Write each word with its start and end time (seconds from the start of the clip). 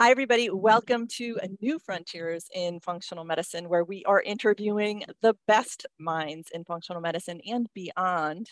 Hi, 0.00 0.10
everybody. 0.10 0.50
Welcome 0.50 1.06
to 1.18 1.38
a 1.40 1.48
new 1.60 1.78
frontiers 1.78 2.46
in 2.52 2.80
functional 2.80 3.22
medicine, 3.24 3.68
where 3.68 3.84
we 3.84 4.04
are 4.06 4.20
interviewing 4.20 5.04
the 5.20 5.36
best 5.46 5.86
minds 6.00 6.48
in 6.52 6.64
functional 6.64 7.00
medicine 7.00 7.40
and 7.46 7.68
beyond. 7.74 8.48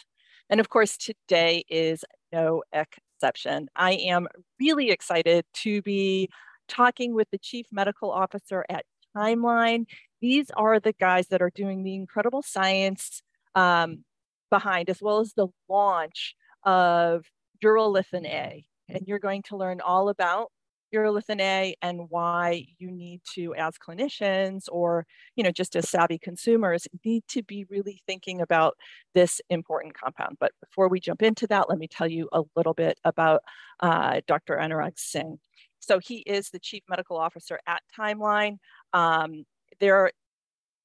And 0.49 0.61
of 0.61 0.69
course, 0.69 0.97
today 0.97 1.65
is 1.69 2.05
no 2.33 2.63
exception. 2.73 3.69
I 3.75 3.95
am 3.95 4.29
really 4.61 4.91
excited 4.91 5.45
to 5.55 5.83
be 5.83 6.31
talking 6.69 7.13
with 7.13 7.29
the 7.33 7.39
Chief 7.39 7.67
Medical 7.73 8.13
Officer 8.13 8.65
at 8.69 8.85
Timeline. 9.17 9.87
These 10.21 10.49
are 10.57 10.79
the 10.79 10.93
guys 10.93 11.27
that 11.29 11.43
are 11.43 11.51
doing 11.53 11.83
the 11.83 11.97
incredible 11.97 12.43
science 12.43 13.21
um, 13.57 14.05
behind, 14.49 14.89
as 14.89 15.03
well 15.03 15.19
as 15.19 15.33
the 15.33 15.49
launch 15.69 16.37
of 16.63 17.25
Urolithin 17.65 18.27
A. 18.27 18.65
And 18.89 19.09
you're 19.09 19.19
going 19.19 19.43
to 19.49 19.57
learn 19.57 19.81
all 19.81 20.09
about 20.09 20.53
urolithin 20.93 21.41
A 21.41 21.75
and 21.83 22.09
why 22.11 22.67
you 22.79 22.91
need 22.91 23.21
to, 23.35 23.55
as 23.55 23.75
clinicians 23.79 24.65
or 24.71 25.07
you 25.37 25.45
know 25.45 25.51
just 25.51 25.77
as 25.77 25.89
savvy 25.89 26.19
consumers, 26.19 26.87
need 27.05 27.25
to 27.29 27.43
be 27.43 27.65
really 27.71 28.03
thinking 28.07 28.41
about 28.41 28.77
this 29.15 29.41
important 29.51 29.95
compound. 29.95 30.37
But 30.41 30.53
before 30.61 30.89
we 30.89 31.01
jump 31.01 31.23
into 31.23 31.47
that, 31.49 31.69
let 31.69 31.79
me 31.79 31.89
tell 31.89 32.09
you 32.09 32.29
a 32.33 32.43
little 32.57 32.75
bit 32.75 32.99
about 33.05 33.43
uh, 33.81 34.21
Dr. 34.27 34.57
Anurag 34.57 34.99
Singh. 34.99 35.39
So 35.81 35.99
he 35.99 36.19
is 36.19 36.51
the 36.51 36.61
chief 36.61 36.83
medical 36.89 37.17
officer 37.17 37.59
at 37.67 37.83
Timeline. 37.99 38.59
Um, 38.93 39.45
they're 39.81 40.13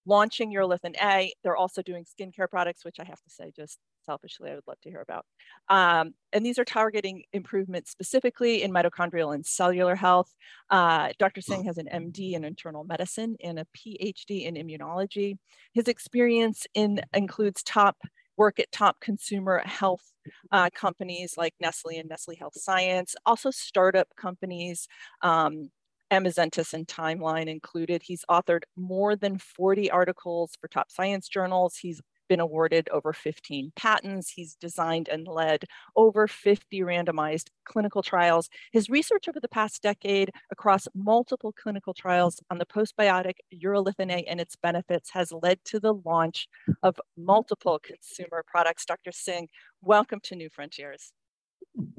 launching 0.07 0.51
urolithin 0.51 0.95
A. 1.01 1.31
They're 1.43 1.55
also 1.55 1.81
doing 1.83 2.05
skincare 2.05 2.49
products, 2.49 2.83
which 2.83 2.99
I 2.99 3.03
have 3.03 3.21
to 3.21 3.29
say 3.29 3.51
just 3.55 3.77
selfishly 4.07 4.49
I 4.49 4.55
would 4.55 4.63
love 4.67 4.81
to 4.81 4.89
hear 4.89 5.01
about. 5.01 5.25
Um, 5.69 6.13
and 6.33 6.45
these 6.45 6.57
are 6.57 6.65
targeting 6.65 7.23
improvements 7.33 7.91
specifically 7.91 8.63
in 8.63 8.71
mitochondrial 8.71 9.35
and 9.35 9.45
cellular 9.45 9.95
health. 9.95 10.33
Uh, 10.69 11.09
Dr. 11.19 11.41
Singh 11.41 11.65
has 11.65 11.77
an 11.77 11.89
MD 11.93 12.33
in 12.33 12.43
internal 12.43 12.83
medicine 12.83 13.35
and 13.43 13.59
a 13.59 13.67
PhD 13.77 14.45
in 14.45 14.55
immunology. 14.55 15.37
His 15.73 15.87
experience 15.87 16.65
in 16.73 17.01
includes 17.13 17.61
top 17.61 17.97
work 18.37 18.59
at 18.59 18.71
top 18.71 18.99
consumer 19.01 19.61
health 19.65 20.13
uh, 20.51 20.69
companies 20.73 21.35
like 21.37 21.53
Nestle 21.59 21.97
and 21.97 22.09
Nestle 22.09 22.35
Health 22.35 22.53
Science, 22.55 23.15
also 23.25 23.51
startup 23.51 24.07
companies, 24.15 24.87
um, 25.21 25.69
Amazentis 26.11 26.73
and 26.73 26.87
Timeline 26.87 27.47
included. 27.47 28.01
He's 28.03 28.23
authored 28.29 28.63
more 28.77 29.15
than 29.15 29.37
40 29.37 29.91
articles 29.91 30.53
for 30.59 30.67
top 30.67 30.91
science 30.91 31.27
journals. 31.27 31.77
He's 31.77 32.01
been 32.27 32.39
awarded 32.39 32.89
over 32.89 33.13
15 33.13 33.71
patents. 33.75 34.31
He's 34.31 34.55
designed 34.55 35.07
and 35.09 35.27
led 35.27 35.65
over 35.95 36.27
50 36.27 36.79
randomized 36.81 37.49
clinical 37.65 38.01
trials. 38.01 38.49
His 38.71 38.89
research 38.89 39.27
over 39.27 39.39
the 39.39 39.47
past 39.47 39.81
decade 39.81 40.31
across 40.51 40.87
multiple 40.93 41.53
clinical 41.53 41.93
trials 41.93 42.41
on 42.49 42.57
the 42.57 42.65
postbiotic 42.65 43.35
urolithin 43.53 44.11
A 44.11 44.23
and 44.23 44.39
its 44.39 44.55
benefits 44.55 45.09
has 45.11 45.31
led 45.31 45.59
to 45.65 45.79
the 45.79 45.93
launch 46.05 46.47
of 46.83 46.99
multiple 47.17 47.79
consumer 47.83 48.43
products. 48.47 48.85
Dr. 48.85 49.11
Singh, 49.11 49.47
welcome 49.81 50.19
to 50.23 50.35
New 50.35 50.49
Frontiers. 50.49 51.11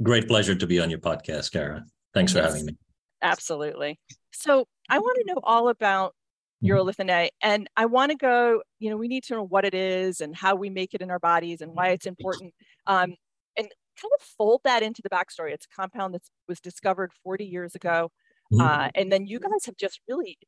Great 0.03 0.29
pleasure 0.29 0.55
to 0.55 0.67
be 0.67 0.81
on 0.81 0.91
your 0.91 0.99
podcast, 0.99 1.53
Kara. 1.53 1.85
Thanks 2.15 2.33
for 2.33 2.43
having 2.43 2.67
me. 2.67 2.77
Absolutely. 3.23 3.99
So 4.33 4.67
I 4.89 4.99
want 4.99 5.19
to 5.21 5.33
know 5.33 5.41
all 5.43 5.69
about. 5.69 6.15
Urolithin 6.63 7.11
A. 7.11 7.31
And 7.43 7.69
I 7.77 7.87
want 7.87 8.11
to 8.11 8.17
go, 8.17 8.63
you 8.79 8.91
know, 8.91 8.97
we 8.97 9.09
need 9.09 9.25
to 9.25 9.35
know 9.35 9.47
what 9.47 9.65
it 9.65 9.75
is 9.75 10.21
and 10.21 10.35
how 10.35 10.55
we 10.55 10.71
make 10.71 10.95
it 10.95 11.01
in 11.01 11.11
our 11.11 11.19
bodies 11.19 11.61
and 11.61 11.75
why 11.75 11.89
it's 11.89 12.07
important. 12.07 12.55
Um, 12.87 13.15
and 13.57 13.69
kind 14.01 14.13
of 14.19 14.27
fold 14.37 14.61
that 14.65 14.83
into 14.83 15.03
the 15.03 15.11
backstory. 15.11 15.53
It's 15.53 15.67
a 15.67 15.77
compound 15.77 16.15
that 16.15 16.23
was 16.49 16.61
discovered 16.61 17.13
40 17.25 17.45
years 17.45 17.75
ago. 17.75 18.11
Mm-hmm. 18.53 18.61
Uh, 18.61 18.89
and 18.95 19.13
then 19.13 19.27
you 19.27 19.39
guys 19.39 19.67
have 19.67 19.77
just 19.77 20.01
really 20.09 20.39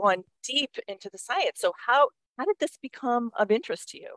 gone 0.00 0.24
deep 0.44 0.70
into 0.88 1.08
the 1.10 1.18
science. 1.18 1.60
So 1.60 1.72
how 1.86 2.08
how 2.38 2.44
did 2.46 2.56
this 2.58 2.78
become 2.80 3.30
of 3.38 3.50
interest 3.50 3.90
to 3.90 3.98
you? 3.98 4.14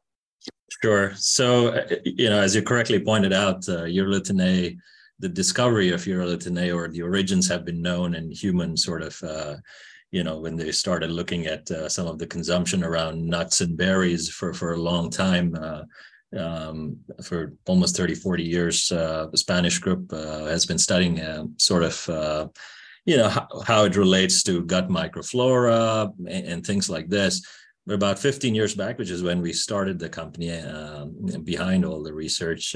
Sure. 0.81 1.13
So, 1.15 1.69
uh, 1.69 1.95
you 2.05 2.29
know, 2.29 2.39
as 2.39 2.55
you 2.55 2.61
correctly 2.61 2.99
pointed 2.99 3.33
out, 3.33 3.67
uh, 3.67 3.83
urolithin 3.83 4.41
A, 4.41 4.77
the 5.19 5.29
discovery 5.29 5.91
of 5.91 6.01
urolithin 6.01 6.59
A 6.61 6.71
or 6.71 6.87
the 6.87 7.01
origins 7.01 7.47
have 7.49 7.65
been 7.65 7.81
known 7.81 8.15
in 8.15 8.31
human 8.31 8.77
sort 8.77 9.01
of 9.01 9.21
uh, 9.23 9.55
you 10.13 10.23
know 10.23 10.37
when 10.37 10.55
they 10.55 10.71
started 10.71 11.09
looking 11.09 11.47
at 11.47 11.69
uh, 11.71 11.89
some 11.89 12.07
of 12.07 12.19
the 12.19 12.27
consumption 12.27 12.83
around 12.83 13.25
nuts 13.25 13.61
and 13.61 13.75
berries 13.75 14.29
for 14.29 14.53
for 14.53 14.73
a 14.73 14.83
long 14.89 15.09
time 15.09 15.47
uh, 15.59 15.83
um, 16.39 16.97
for 17.23 17.53
almost 17.65 17.97
30 17.97 18.15
40 18.15 18.43
years 18.43 18.91
uh, 18.91 19.27
the 19.31 19.37
spanish 19.37 19.79
group 19.79 20.13
uh, 20.13 20.45
has 20.45 20.65
been 20.67 20.77
studying 20.77 21.19
uh, 21.19 21.45
sort 21.57 21.83
of 21.83 22.09
uh, 22.09 22.47
you 23.05 23.17
know 23.17 23.27
how, 23.27 23.47
how, 23.65 23.83
it 23.85 23.97
relates 23.97 24.43
to 24.43 24.63
gut 24.63 24.87
microflora 24.87 26.13
and, 26.19 26.45
and, 26.47 26.65
things 26.65 26.89
like 26.89 27.09
this 27.09 27.45
about 27.89 28.17
15 28.17 28.55
years 28.55 28.75
back 28.75 28.97
which 28.97 29.09
is 29.09 29.23
when 29.23 29.41
we 29.41 29.51
started 29.51 29.99
the 29.99 30.07
company 30.07 30.51
um, 30.51 31.13
behind 31.43 31.83
all 31.83 32.01
the 32.01 32.13
research 32.13 32.75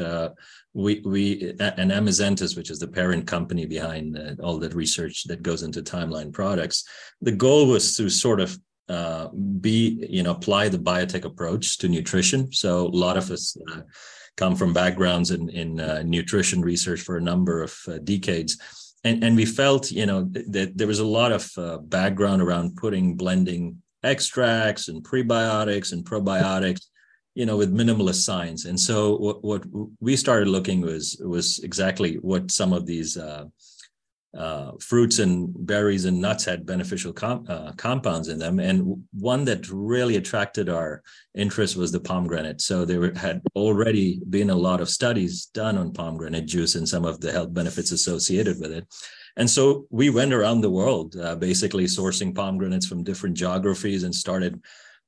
we 0.78 1.01
we 1.03 1.56
and 1.59 1.91
Amazentis, 1.91 2.56
which 2.56 2.69
is 2.69 2.78
the 2.78 2.88
parent 2.88 3.25
company 3.25 3.66
behind 3.66 4.16
uh, 4.16 4.35
all 4.44 4.59
the 4.59 4.69
research 4.69 5.23
that 5.23 5.41
goes 5.41 5.63
into 5.63 5.81
timeline 5.81 6.31
products, 6.31 6.84
the 7.19 7.31
goal 7.31 7.67
was 7.67 7.97
to 7.97 8.09
sort 8.09 8.40
of 8.40 8.57
uh, 8.88 9.28
be 9.59 10.06
you 10.07 10.22
know 10.22 10.31
apply 10.31 10.69
the 10.69 10.78
biotech 10.78 11.25
approach 11.25 11.79
to 11.79 11.90
nutrition. 11.90 12.51
So 12.53 12.85
a 12.85 13.00
lot 13.06 13.17
of 13.17 13.31
us 13.31 13.57
uh, 13.72 13.81
come 14.38 14.56
from 14.56 14.72
backgrounds 14.72 15.31
in 15.31 15.50
in 15.50 15.79
uh, 15.79 16.03
nutrition 16.06 16.62
research 16.62 17.01
for 17.01 17.17
a 17.17 17.28
number 17.31 17.63
of 17.63 17.75
uh, 17.88 17.97
decades. 17.97 18.57
And, 19.03 19.23
and 19.23 19.35
we 19.35 19.46
felt, 19.46 19.90
you 19.91 20.06
know, 20.06 20.28
that 20.50 20.73
there 20.75 20.88
was 20.88 21.00
a 21.00 21.06
lot 21.06 21.31
of 21.31 21.50
uh, 21.56 21.78
background 21.78 22.41
around 22.41 22.75
putting 22.75 23.16
blending 23.16 23.81
extracts 24.07 24.88
and 24.88 25.03
prebiotics 25.03 25.91
and 25.94 26.06
probiotics 26.06 26.84
you 27.38 27.45
know 27.45 27.56
with 27.56 27.72
minimalist 27.72 28.23
science. 28.23 28.66
And 28.66 28.79
so 28.79 29.16
what, 29.18 29.44
what 29.44 29.63
we 30.00 30.16
started 30.16 30.47
looking 30.47 30.81
was 30.81 31.22
was 31.23 31.59
exactly 31.59 32.16
what 32.16 32.50
some 32.50 32.73
of 32.73 32.88
these 32.88 33.16
uh, 33.16 33.46
uh, 34.35 34.72
fruits 34.79 35.19
and 35.19 35.53
berries 35.66 36.06
and 36.06 36.19
nuts 36.19 36.46
had 36.46 36.66
beneficial 36.66 37.13
com- 37.13 37.46
uh, 37.47 37.73
compounds 37.73 38.28
in 38.28 38.40
them. 38.40 38.59
And 38.59 39.03
one 39.13 39.46
that 39.46 39.69
really 39.69 40.16
attracted 40.16 40.67
our 40.67 41.01
interest 41.35 41.75
was 41.75 41.91
the 41.91 42.00
pomegranate. 42.00 42.62
So 42.62 42.85
there 42.85 43.00
were, 43.00 43.13
had 43.16 43.41
already 43.56 44.19
been 44.29 44.50
a 44.50 44.56
lot 44.56 44.81
of 44.81 44.90
studies 44.90 45.46
done 45.53 45.78
on 45.78 45.94
pomegranate 45.94 46.47
juice 46.47 46.75
and 46.75 46.90
some 46.90 47.06
of 47.06 47.19
the 47.22 47.31
health 47.31 47.53
benefits 47.53 47.91
associated 47.91 48.59
with 48.59 48.72
it 48.72 48.85
and 49.38 49.50
so 49.50 49.86
we 49.90 50.09
went 50.09 50.34
around 50.34 50.62
the 50.62 50.70
world 50.70 51.16
uh, 51.16 51.36
basically 51.36 51.86
sourcing 51.86 52.36
pomegranates 52.36 52.86
from 52.86 53.03
different 53.03 53.38
geographies 53.38 54.03
and 54.03 54.14
started 54.14 54.62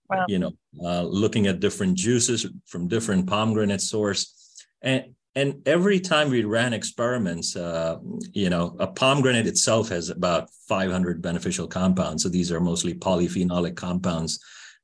wow. 0.09 0.25
you 0.27 0.39
know, 0.39 0.51
uh, 0.83 1.03
looking 1.03 1.47
at 1.47 1.59
different 1.59 1.95
juices 1.95 2.45
from 2.65 2.87
different 2.87 3.27
pomegranate 3.27 3.81
source. 3.81 4.65
And, 4.81 5.15
and 5.35 5.61
every 5.67 5.99
time 5.99 6.29
we 6.29 6.43
ran 6.43 6.73
experiments, 6.73 7.55
uh, 7.55 7.97
you 8.33 8.49
know, 8.49 8.75
a 8.79 8.87
pomegranate 8.87 9.47
itself 9.47 9.89
has 9.89 10.09
about 10.09 10.49
500 10.67 11.21
beneficial 11.21 11.67
compounds. 11.67 12.23
So 12.23 12.29
these 12.29 12.51
are 12.51 12.59
mostly 12.59 12.93
polyphenolic 12.93 13.75
compounds 13.75 14.39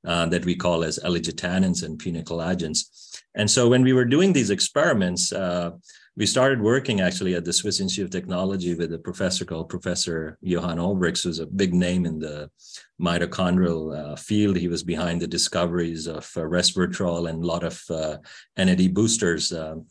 uh, 0.05 0.28
that 0.28 0.45
we 0.45 0.55
call 0.55 0.84
as 0.84 1.00
ellagitannins 1.00 1.84
and 1.84 2.00
punicalagins. 2.00 3.19
And 3.34 3.50
so 3.50 3.67
when 3.67 3.84
we 3.84 3.94
were 3.94 4.05
doing 4.05 4.34
these 4.34 4.51
experiments, 4.51 5.34
uh, 5.34 5.72
we 6.17 6.25
started 6.25 6.61
working 6.61 7.01
actually 7.01 7.35
at 7.35 7.43
the 7.43 7.51
Swiss 7.51 7.81
Institute 7.81 8.05
of 8.05 8.11
Technology 8.11 8.73
with 8.73 8.93
a 8.93 8.97
professor 8.97 9.43
called 9.43 9.67
Professor 9.67 10.37
Johan 10.41 10.77
Auwerx, 10.77 11.23
who's 11.23 11.39
a 11.39 11.45
big 11.45 11.73
name 11.73 12.05
in 12.05 12.19
the 12.19 12.49
mitochondrial 13.01 14.13
uh, 14.13 14.15
field. 14.15 14.55
He 14.55 14.69
was 14.69 14.81
behind 14.81 15.21
the 15.21 15.27
discoveries 15.27 16.07
of 16.07 16.31
uh, 16.37 16.41
resveratrol 16.41 17.29
and 17.29 17.43
a 17.43 17.47
lot 17.47 17.63
of 17.63 17.83
uh, 17.89 18.17
NAD 18.57 18.93
boosters. 18.93 19.51
Um, 19.51 19.87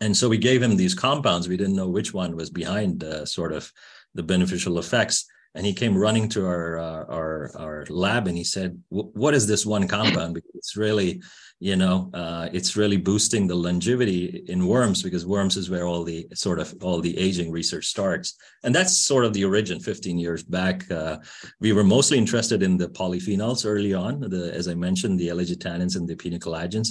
and 0.00 0.16
so 0.16 0.28
we 0.28 0.38
gave 0.38 0.60
him 0.60 0.76
these 0.76 0.94
compounds. 0.94 1.48
We 1.48 1.56
didn't 1.56 1.76
know 1.76 1.88
which 1.88 2.12
one 2.12 2.34
was 2.34 2.50
behind 2.50 3.04
uh, 3.04 3.24
sort 3.24 3.52
of 3.52 3.70
the 4.14 4.24
beneficial 4.24 4.80
effects 4.80 5.26
and 5.54 5.66
he 5.66 5.74
came 5.74 5.96
running 5.96 6.28
to 6.30 6.46
our 6.46 6.78
uh, 6.78 7.04
our 7.08 7.50
our 7.56 7.86
lab 7.88 8.26
and 8.26 8.36
he 8.36 8.44
said 8.44 8.80
what 8.88 9.34
is 9.34 9.46
this 9.46 9.66
one 9.66 9.86
compound 9.86 10.34
because 10.34 10.50
it's 10.54 10.76
really 10.76 11.22
you 11.62 11.76
know 11.76 12.10
uh, 12.12 12.48
it's 12.52 12.76
really 12.76 12.96
boosting 12.96 13.46
the 13.46 13.54
longevity 13.54 14.44
in 14.48 14.66
worms 14.66 15.00
because 15.00 15.24
worms 15.24 15.56
is 15.56 15.70
where 15.70 15.86
all 15.86 16.02
the 16.02 16.26
sort 16.34 16.58
of 16.58 16.74
all 16.82 17.00
the 17.00 17.16
aging 17.16 17.52
research 17.52 17.86
starts. 17.86 18.34
And 18.64 18.74
that's 18.74 19.06
sort 19.06 19.24
of 19.24 19.32
the 19.32 19.44
origin 19.44 19.78
15 19.78 20.18
years 20.18 20.42
back. 20.42 20.90
Uh, 20.90 21.18
we 21.60 21.72
were 21.72 21.84
mostly 21.84 22.18
interested 22.18 22.64
in 22.64 22.76
the 22.76 22.88
polyphenols 22.88 23.64
early 23.64 23.94
on 23.94 24.20
the 24.20 24.52
as 24.52 24.66
i 24.66 24.74
mentioned 24.74 25.18
the 25.18 25.28
ellagitannins 25.28 25.96
and 25.96 26.08
the 26.08 26.16
punicalagins 26.16 26.88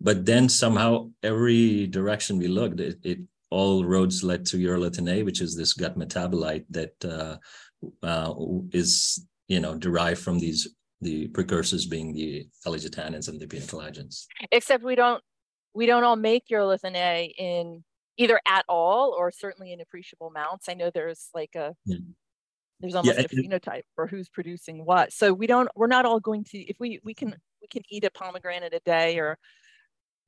but 0.00 0.26
then 0.26 0.48
somehow 0.48 1.08
every 1.22 1.86
direction 1.86 2.38
we 2.38 2.48
looked 2.48 2.80
it, 2.80 2.98
it 3.02 3.18
all 3.50 3.84
roads 3.84 4.22
led 4.22 4.46
to 4.46 4.58
urolithin 4.58 5.10
A, 5.10 5.22
which 5.22 5.40
is 5.40 5.56
this 5.56 5.72
gut 5.72 5.98
metabolite 5.98 6.64
that 6.70 6.94
uh, 7.04 7.36
uh, 8.02 8.32
is 8.72 9.26
you 9.48 9.60
know 9.60 9.74
derived 9.74 10.20
from 10.20 10.38
these 10.38 10.68
the 11.00 11.28
precursors 11.28 11.86
being 11.86 12.12
the 12.12 12.46
ellagitannins 12.66 13.28
and 13.28 13.40
the 13.40 13.46
punicalagins. 13.46 14.26
Except 14.52 14.84
we 14.84 14.94
don't 14.94 15.22
we 15.74 15.86
don't 15.86 16.04
all 16.04 16.16
make 16.16 16.48
urolithin 16.48 16.96
A 16.96 17.34
in 17.38 17.84
either 18.16 18.40
at 18.46 18.64
all 18.68 19.14
or 19.16 19.30
certainly 19.30 19.72
in 19.72 19.80
appreciable 19.80 20.28
amounts. 20.28 20.68
I 20.68 20.74
know 20.74 20.90
there's 20.92 21.28
like 21.34 21.54
a 21.54 21.74
yeah. 21.84 21.98
There's 22.80 22.94
almost 22.94 23.18
yeah, 23.18 23.24
a 23.24 23.28
phenotype 23.28 23.82
for 23.94 24.06
who's 24.06 24.28
producing 24.28 24.84
what. 24.84 25.12
So 25.12 25.34
we 25.34 25.46
don't, 25.46 25.68
we're 25.76 25.86
not 25.86 26.06
all 26.06 26.18
going 26.18 26.44
to, 26.44 26.58
if 26.58 26.76
we, 26.80 26.98
we 27.04 27.12
can, 27.12 27.36
we 27.60 27.68
can 27.68 27.82
eat 27.90 28.04
a 28.04 28.10
pomegranate 28.10 28.72
a 28.72 28.80
day 28.80 29.18
or, 29.18 29.36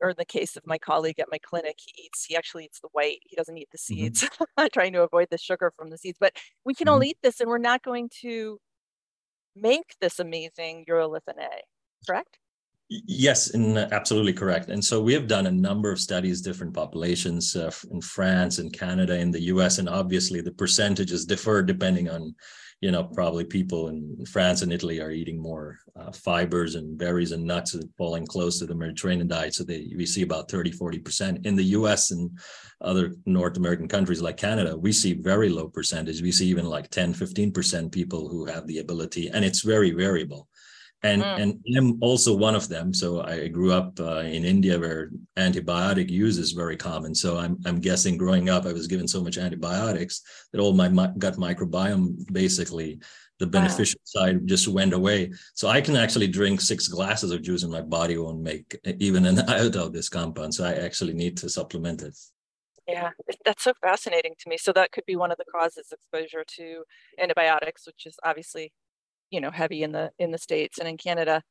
or 0.02 0.10
in 0.10 0.16
the 0.18 0.26
case 0.26 0.56
of 0.56 0.66
my 0.66 0.76
colleague 0.76 1.18
at 1.18 1.28
my 1.30 1.38
clinic, 1.38 1.76
he 1.78 2.04
eats, 2.04 2.26
he 2.26 2.36
actually 2.36 2.64
eats 2.66 2.80
the 2.80 2.88
white. 2.92 3.20
He 3.22 3.36
doesn't 3.36 3.56
eat 3.56 3.68
the 3.72 3.78
mm-hmm. 3.78 4.02
seeds, 4.02 4.22
mm-hmm. 4.58 4.66
trying 4.72 4.92
to 4.92 5.02
avoid 5.02 5.28
the 5.30 5.38
sugar 5.38 5.72
from 5.74 5.88
the 5.88 5.96
seeds, 5.96 6.18
but 6.20 6.34
we 6.64 6.74
can 6.74 6.86
mm-hmm. 6.86 6.94
all 6.94 7.04
eat 7.04 7.16
this 7.22 7.40
and 7.40 7.48
we're 7.48 7.58
not 7.58 7.82
going 7.82 8.10
to 8.20 8.58
make 9.56 9.96
this 10.00 10.18
amazing 10.18 10.84
urolithin 10.88 11.38
A, 11.38 11.62
correct? 12.06 12.38
Yes, 13.06 13.54
and 13.54 13.78
absolutely 13.78 14.34
correct. 14.34 14.68
And 14.68 14.84
so 14.84 15.00
we 15.02 15.14
have 15.14 15.26
done 15.26 15.46
a 15.46 15.50
number 15.50 15.90
of 15.90 15.98
studies, 16.00 16.42
different 16.42 16.74
populations 16.74 17.56
uh, 17.56 17.70
in 17.90 18.02
France 18.02 18.58
and 18.58 18.70
Canada, 18.72 19.18
in 19.18 19.30
the 19.30 19.44
US, 19.44 19.78
and 19.78 19.88
obviously 19.88 20.42
the 20.42 20.52
percentages 20.52 21.24
differ 21.24 21.62
depending 21.62 22.10
on, 22.10 22.34
you 22.82 22.90
know, 22.90 23.04
probably 23.04 23.44
people 23.44 23.88
in 23.88 24.26
France 24.26 24.60
and 24.60 24.72
Italy 24.72 25.00
are 25.00 25.10
eating 25.10 25.40
more 25.40 25.78
uh, 25.98 26.12
fibers 26.12 26.74
and 26.74 26.98
berries 26.98 27.32
and 27.32 27.44
nuts 27.44 27.74
falling 27.96 28.26
close 28.26 28.58
to 28.58 28.66
the 28.66 28.74
Mediterranean 28.74 29.28
diet. 29.28 29.54
So 29.54 29.64
they, 29.64 29.90
we 29.96 30.04
see 30.04 30.20
about 30.22 30.50
30, 30.50 30.72
40%. 30.72 31.46
In 31.46 31.56
the 31.56 31.72
US 31.78 32.10
and 32.10 32.30
other 32.82 33.14
North 33.24 33.56
American 33.56 33.88
countries 33.88 34.20
like 34.20 34.36
Canada, 34.36 34.76
we 34.76 34.92
see 34.92 35.14
very 35.14 35.48
low 35.48 35.68
percentage. 35.68 36.20
We 36.20 36.32
see 36.32 36.48
even 36.48 36.66
like 36.66 36.90
10, 36.90 37.14
15% 37.14 37.90
people 37.90 38.28
who 38.28 38.44
have 38.44 38.66
the 38.66 38.80
ability, 38.80 39.28
and 39.28 39.46
it's 39.46 39.62
very 39.62 39.92
variable 39.92 40.48
and 41.02 41.22
mm. 41.22 41.42
and 41.42 41.60
I'm 41.76 42.02
also 42.02 42.36
one 42.36 42.54
of 42.54 42.68
them. 42.68 42.94
So 42.94 43.22
I 43.22 43.48
grew 43.48 43.72
up 43.72 43.98
uh, 43.98 44.20
in 44.20 44.44
India 44.44 44.78
where 44.78 45.10
antibiotic 45.36 46.08
use 46.08 46.38
is 46.38 46.52
very 46.52 46.76
common. 46.76 47.14
So 47.14 47.38
I'm 47.38 47.58
I'm 47.66 47.80
guessing 47.80 48.16
growing 48.16 48.48
up 48.48 48.66
I 48.66 48.72
was 48.72 48.86
given 48.86 49.08
so 49.08 49.22
much 49.22 49.38
antibiotics 49.38 50.22
that 50.52 50.60
all 50.60 50.72
my 50.72 50.88
gut 51.18 51.36
microbiome 51.36 52.32
basically 52.32 53.00
the 53.38 53.46
beneficial 53.48 53.98
wow. 54.14 54.22
side 54.22 54.46
just 54.46 54.68
went 54.68 54.92
away. 54.92 55.32
So 55.54 55.66
I 55.68 55.80
can 55.80 55.96
actually 55.96 56.28
drink 56.28 56.60
six 56.60 56.86
glasses 56.86 57.32
of 57.32 57.42
juice 57.42 57.64
and 57.64 57.72
my 57.72 57.82
body 57.82 58.16
won't 58.16 58.40
make 58.40 58.78
even 59.00 59.26
an 59.26 59.40
iota 59.48 59.82
of 59.82 59.92
this 59.92 60.08
compound. 60.08 60.54
So 60.54 60.64
I 60.64 60.74
actually 60.74 61.14
need 61.14 61.36
to 61.38 61.48
supplement 61.48 62.02
it. 62.02 62.16
Yeah, 62.86 63.10
that's 63.44 63.62
so 63.62 63.72
fascinating 63.80 64.34
to 64.40 64.48
me. 64.48 64.58
So 64.58 64.72
that 64.72 64.92
could 64.92 65.06
be 65.06 65.16
one 65.16 65.30
of 65.30 65.38
the 65.38 65.44
causes 65.44 65.92
exposure 65.92 66.44
to 66.56 66.84
antibiotics, 67.18 67.86
which 67.86 68.06
is 68.06 68.16
obviously 68.24 68.72
you 69.32 69.40
know 69.40 69.50
heavy 69.50 69.82
in 69.82 69.90
the 69.90 70.10
in 70.18 70.30
the 70.30 70.38
states 70.38 70.78
and 70.78 70.88
in 70.88 70.96
canada 70.96 71.42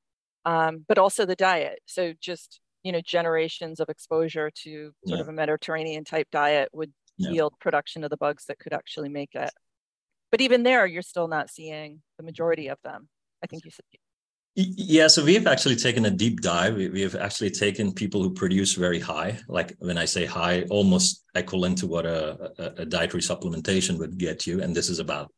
um, 0.45 0.85
but 0.87 0.97
also 0.97 1.25
the 1.25 1.35
diet 1.35 1.79
so 1.85 2.13
just 2.21 2.61
you 2.83 2.91
know 2.91 3.01
generations 3.01 3.79
of 3.79 3.89
exposure 3.89 4.49
to 4.63 4.91
sort 5.05 5.17
yeah. 5.17 5.21
of 5.21 5.27
a 5.27 5.33
mediterranean 5.33 6.03
type 6.03 6.27
diet 6.31 6.69
would 6.71 6.93
yeah. 7.17 7.31
yield 7.31 7.53
production 7.59 8.03
of 8.03 8.09
the 8.09 8.17
bugs 8.17 8.45
that 8.45 8.59
could 8.59 8.73
actually 8.73 9.09
make 9.09 9.35
it 9.35 9.51
but 10.31 10.41
even 10.41 10.63
there 10.63 10.85
you're 10.85 11.01
still 11.01 11.27
not 11.27 11.49
seeing 11.49 12.01
the 12.17 12.23
majority 12.23 12.67
of 12.67 12.77
them 12.83 13.09
i 13.43 13.47
think 13.47 13.65
you 13.65 13.71
said 13.71 13.83
yeah, 14.55 15.07
so 15.07 15.23
we've 15.23 15.47
actually 15.47 15.77
taken 15.77 16.05
a 16.05 16.11
deep 16.11 16.41
dive. 16.41 16.75
We 16.75 17.01
have 17.01 17.15
actually 17.15 17.51
taken 17.51 17.93
people 17.93 18.21
who 18.21 18.33
produce 18.33 18.73
very 18.73 18.99
high, 18.99 19.39
like 19.47 19.77
when 19.79 19.97
I 19.97 20.03
say 20.03 20.25
high, 20.25 20.63
almost 20.63 21.23
equivalent 21.35 21.77
to 21.79 21.87
what 21.87 22.05
a, 22.05 22.51
a, 22.59 22.81
a 22.81 22.85
dietary 22.85 23.21
supplementation 23.21 23.97
would 23.97 24.17
get 24.17 24.45
you. 24.45 24.61
And 24.61 24.75
this 24.75 24.89
is 24.89 24.99
about 24.99 25.31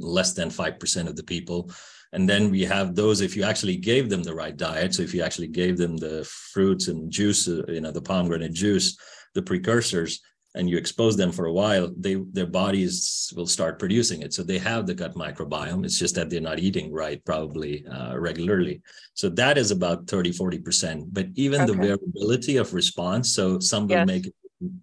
less 0.00 0.32
than 0.32 0.48
5% 0.48 1.08
of 1.08 1.16
the 1.16 1.22
people. 1.22 1.70
And 2.12 2.28
then 2.28 2.50
we 2.50 2.64
have 2.64 2.94
those, 2.94 3.20
if 3.20 3.36
you 3.36 3.44
actually 3.44 3.76
gave 3.76 4.10
them 4.10 4.22
the 4.22 4.34
right 4.34 4.56
diet, 4.56 4.94
so 4.94 5.02
if 5.02 5.14
you 5.14 5.22
actually 5.22 5.46
gave 5.46 5.78
them 5.78 5.96
the 5.96 6.24
fruits 6.24 6.88
and 6.88 7.10
juice, 7.10 7.46
uh, 7.46 7.62
you 7.68 7.80
know, 7.80 7.92
the 7.92 8.02
pomegranate 8.02 8.52
juice, 8.52 8.96
the 9.34 9.42
precursors, 9.42 10.20
and 10.56 10.68
you 10.68 10.76
expose 10.76 11.16
them 11.16 11.30
for 11.30 11.46
a 11.46 11.52
while, 11.52 11.92
they 11.96 12.16
their 12.32 12.46
bodies 12.46 13.32
will 13.36 13.46
start 13.46 13.78
producing 13.78 14.22
it. 14.22 14.34
So 14.34 14.42
they 14.42 14.58
have 14.58 14.84
the 14.84 14.94
gut 14.94 15.14
microbiome. 15.14 15.84
It's 15.84 15.98
just 15.98 16.16
that 16.16 16.28
they're 16.28 16.40
not 16.40 16.58
eating 16.58 16.92
right, 16.92 17.24
probably 17.24 17.86
uh, 17.86 18.18
regularly. 18.18 18.82
So 19.14 19.28
that 19.30 19.58
is 19.58 19.70
about 19.70 20.08
30, 20.08 20.32
40%. 20.32 21.06
But 21.12 21.28
even 21.36 21.60
okay. 21.60 21.70
the 21.70 21.78
variability 21.78 22.56
of 22.56 22.74
response, 22.74 23.32
so 23.32 23.60
some 23.60 23.86
will 23.86 23.98
yes. 23.98 24.06
make 24.08 24.26
it 24.26 24.34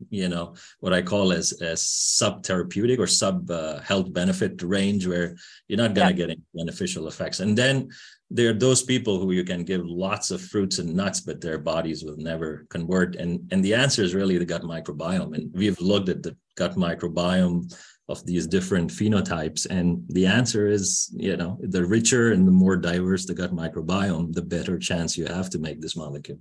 you 0.09 0.27
know 0.27 0.55
what 0.79 0.93
I 0.93 1.01
call 1.01 1.31
as 1.31 1.51
as 1.61 1.87
sub 1.87 2.43
therapeutic 2.43 2.99
or 2.99 3.07
sub 3.07 3.49
uh, 3.51 3.79
health 3.81 4.11
benefit 4.11 4.61
range 4.61 5.05
where 5.07 5.35
you're 5.67 5.77
not 5.77 5.93
going 5.93 6.07
to 6.07 6.13
yeah. 6.13 6.27
get 6.27 6.29
any 6.31 6.41
beneficial 6.53 7.07
effects. 7.07 7.39
And 7.39 7.57
then 7.57 7.89
there 8.29 8.49
are 8.49 8.53
those 8.53 8.83
people 8.83 9.19
who 9.19 9.31
you 9.31 9.43
can 9.43 9.63
give 9.63 9.85
lots 9.85 10.31
of 10.31 10.41
fruits 10.41 10.79
and 10.79 10.93
nuts, 10.93 11.21
but 11.21 11.39
their 11.39 11.57
bodies 11.57 12.03
will 12.03 12.17
never 12.17 12.65
convert. 12.69 13.15
And 13.15 13.47
and 13.51 13.63
the 13.63 13.73
answer 13.73 14.03
is 14.03 14.15
really 14.15 14.37
the 14.37 14.45
gut 14.45 14.63
microbiome. 14.63 15.35
And 15.35 15.53
we've 15.53 15.79
looked 15.79 16.09
at 16.09 16.23
the 16.23 16.35
gut 16.55 16.75
microbiome 16.75 17.71
of 18.09 18.25
these 18.25 18.47
different 18.47 18.89
phenotypes 18.89 19.67
and 19.69 20.01
the 20.09 20.25
answer 20.25 20.67
is 20.67 21.13
you 21.13 21.35
know 21.35 21.57
the 21.61 21.85
richer 21.85 22.31
and 22.31 22.47
the 22.47 22.51
more 22.51 22.77
diverse 22.77 23.25
the 23.25 23.33
gut 23.33 23.53
microbiome 23.53 24.33
the 24.33 24.41
better 24.41 24.79
chance 24.79 25.17
you 25.17 25.25
have 25.25 25.49
to 25.49 25.59
make 25.59 25.81
this 25.81 25.97
molecule 25.97 26.39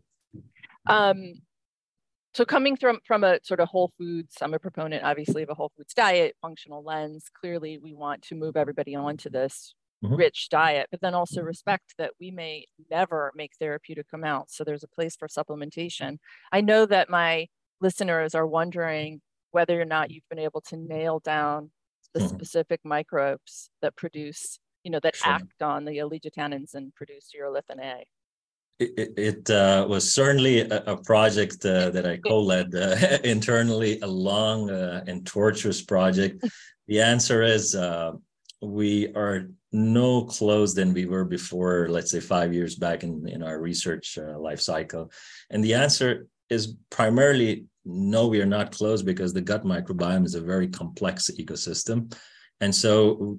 um, 0.89 1.35
so 2.37 2.45
coming 2.45 2.77
from 2.77 2.99
from 3.07 3.25
a 3.25 3.39
sort 3.43 3.61
of 3.61 3.69
whole 3.69 3.91
foods 3.97 4.37
i'm 4.43 4.53
a 4.53 4.59
proponent 4.59 5.03
obviously 5.03 5.43
of 5.43 5.49
a 5.49 5.55
whole 5.55 5.73
foods 5.75 5.95
diet 5.95 6.37
functional 6.43 6.85
lens 6.85 7.31
clearly 7.41 7.79
we 7.79 7.95
want 7.95 8.21
to 8.21 8.35
move 8.35 8.59
everybody 8.59 8.95
onto 8.95 9.31
this 9.31 9.75
mm-hmm. 10.05 10.15
rich 10.15 10.49
diet 10.51 10.87
but 10.91 11.01
then 11.01 11.15
also 11.15 11.41
respect 11.41 11.95
that 11.97 12.13
we 12.21 12.31
may 12.31 12.67
never 12.91 13.33
make 13.35 13.53
therapeutic 13.59 14.07
amounts 14.13 14.55
so 14.55 14.65
there's 14.65 14.85
a 14.85 14.89
place 14.89 15.17
for 15.17 15.29
supplementation 15.29 16.19
i 16.53 16.61
know 16.61 16.85
that 16.85 17.09
my 17.09 17.47
listeners 17.81 18.35
are 18.35 18.47
wondering 18.47 19.23
whether 19.53 19.81
or 19.81 19.87
not 19.87 20.11
you've 20.11 20.29
been 20.29 20.39
able 20.39 20.61
to 20.61 20.77
nail 20.77 21.21
down 21.21 21.71
the 22.13 22.21
mm-hmm. 22.21 22.29
specific 22.29 22.81
microbes 22.85 23.71
that 23.81 23.97
produce 23.97 24.59
you 24.85 24.91
know 24.91 25.01
that 25.03 25.17
sure. 25.17 25.33
act 25.33 25.63
on 25.63 25.87
the 25.87 25.97
ellagitannins 25.97 26.75
and 26.75 26.95
produce 26.95 27.31
urolithin 27.35 27.81
a 27.81 28.05
it, 28.79 29.13
it 29.17 29.51
uh, 29.51 29.87
was 29.89 30.13
certainly 30.13 30.61
a, 30.61 30.83
a 30.87 30.97
project 30.97 31.65
uh, 31.65 31.91
that 31.91 32.07
I 32.07 32.17
co-led 32.27 32.75
uh, 32.75 33.19
internally, 33.25 34.01
a 34.01 34.07
long 34.07 34.71
uh, 34.71 35.05
and 35.07 35.27
torturous 35.27 35.83
project. 35.83 36.45
The 36.89 37.01
answer 37.01 37.43
is 37.43 37.75
uh, 37.75 38.13
we 38.63 39.13
are 39.15 39.49
no 39.73 40.23
close 40.23 40.73
than 40.73 40.95
we 40.95 41.05
were 41.05 41.25
before, 41.25 41.89
let's 41.91 42.13
say 42.13 42.21
five 42.21 42.55
years 42.55 42.77
back 42.77 43.03
in, 43.03 43.29
in 43.29 43.43
our 43.43 43.59
research 43.61 44.17
uh, 44.17 44.39
life 44.39 44.61
cycle. 44.61 45.11
And 45.51 45.65
the 45.65 45.75
answer 45.75 46.29
is 46.49 46.77
primarily 46.91 47.65
no, 47.85 48.29
we 48.29 48.41
are 48.41 48.47
not 48.47 48.71
close 48.71 49.03
because 49.03 49.33
the 49.33 49.41
gut 49.41 49.65
microbiome 49.65 50.25
is 50.25 50.37
a 50.37 50.41
very 50.41 50.69
complex 50.69 51.29
ecosystem. 51.41 52.17
And 52.61 52.73
so 52.73 53.39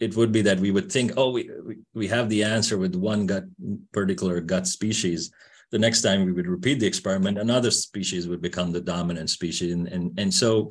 it 0.00 0.16
would 0.16 0.32
be 0.32 0.42
that 0.42 0.58
we 0.58 0.70
would 0.70 0.90
think, 0.90 1.12
oh, 1.16 1.30
we, 1.30 1.48
we 1.94 2.08
have 2.08 2.28
the 2.28 2.42
answer 2.42 2.76
with 2.78 2.94
one 2.94 3.26
gut 3.26 3.44
particular 3.92 4.40
gut 4.40 4.66
species. 4.66 5.30
The 5.70 5.78
next 5.78 6.02
time 6.02 6.24
we 6.24 6.32
would 6.32 6.46
repeat 6.46 6.80
the 6.80 6.86
experiment, 6.86 7.38
another 7.38 7.70
species 7.70 8.28
would 8.28 8.42
become 8.42 8.72
the 8.72 8.80
dominant 8.80 9.30
species. 9.30 9.72
And, 9.72 9.88
and, 9.88 10.18
and 10.18 10.34
so 10.34 10.70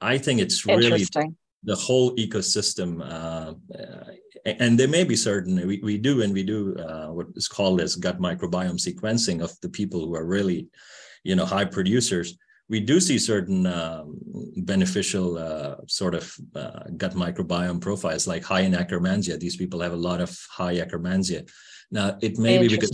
I 0.00 0.18
think 0.18 0.40
it's 0.40 0.66
really 0.66 1.04
the 1.64 1.74
whole 1.74 2.14
ecosystem. 2.16 3.00
Uh, 3.02 3.54
and 4.44 4.78
there 4.78 4.88
may 4.88 5.04
be 5.04 5.16
certain, 5.16 5.66
we, 5.66 5.80
we 5.82 5.98
do, 5.98 6.22
and 6.22 6.32
we 6.32 6.44
do 6.44 6.76
uh, 6.76 7.08
what 7.08 7.26
is 7.34 7.48
called 7.48 7.80
as 7.80 7.96
gut 7.96 8.20
microbiome 8.20 8.78
sequencing 8.78 9.42
of 9.42 9.58
the 9.62 9.68
people 9.68 10.04
who 10.04 10.14
are 10.14 10.26
really, 10.26 10.68
you 11.24 11.34
know, 11.34 11.44
high 11.44 11.64
producers 11.64 12.36
we 12.68 12.80
do 12.80 13.00
see 13.00 13.18
certain 13.18 13.66
um, 13.66 14.18
beneficial 14.56 15.38
uh, 15.38 15.76
sort 15.86 16.14
of 16.14 16.34
uh, 16.54 16.84
gut 16.96 17.14
microbiome 17.14 17.80
profiles, 17.80 18.26
like 18.26 18.44
high 18.44 18.62
in 18.62 18.72
Akkermansia. 18.72 19.38
These 19.38 19.56
people 19.56 19.80
have 19.80 19.92
a 19.92 19.96
lot 19.96 20.20
of 20.20 20.36
high 20.50 20.74
Akkermansia. 20.76 21.48
Now, 21.92 22.18
it 22.20 22.38
may 22.38 22.58
be 22.58 22.66
because 22.66 22.90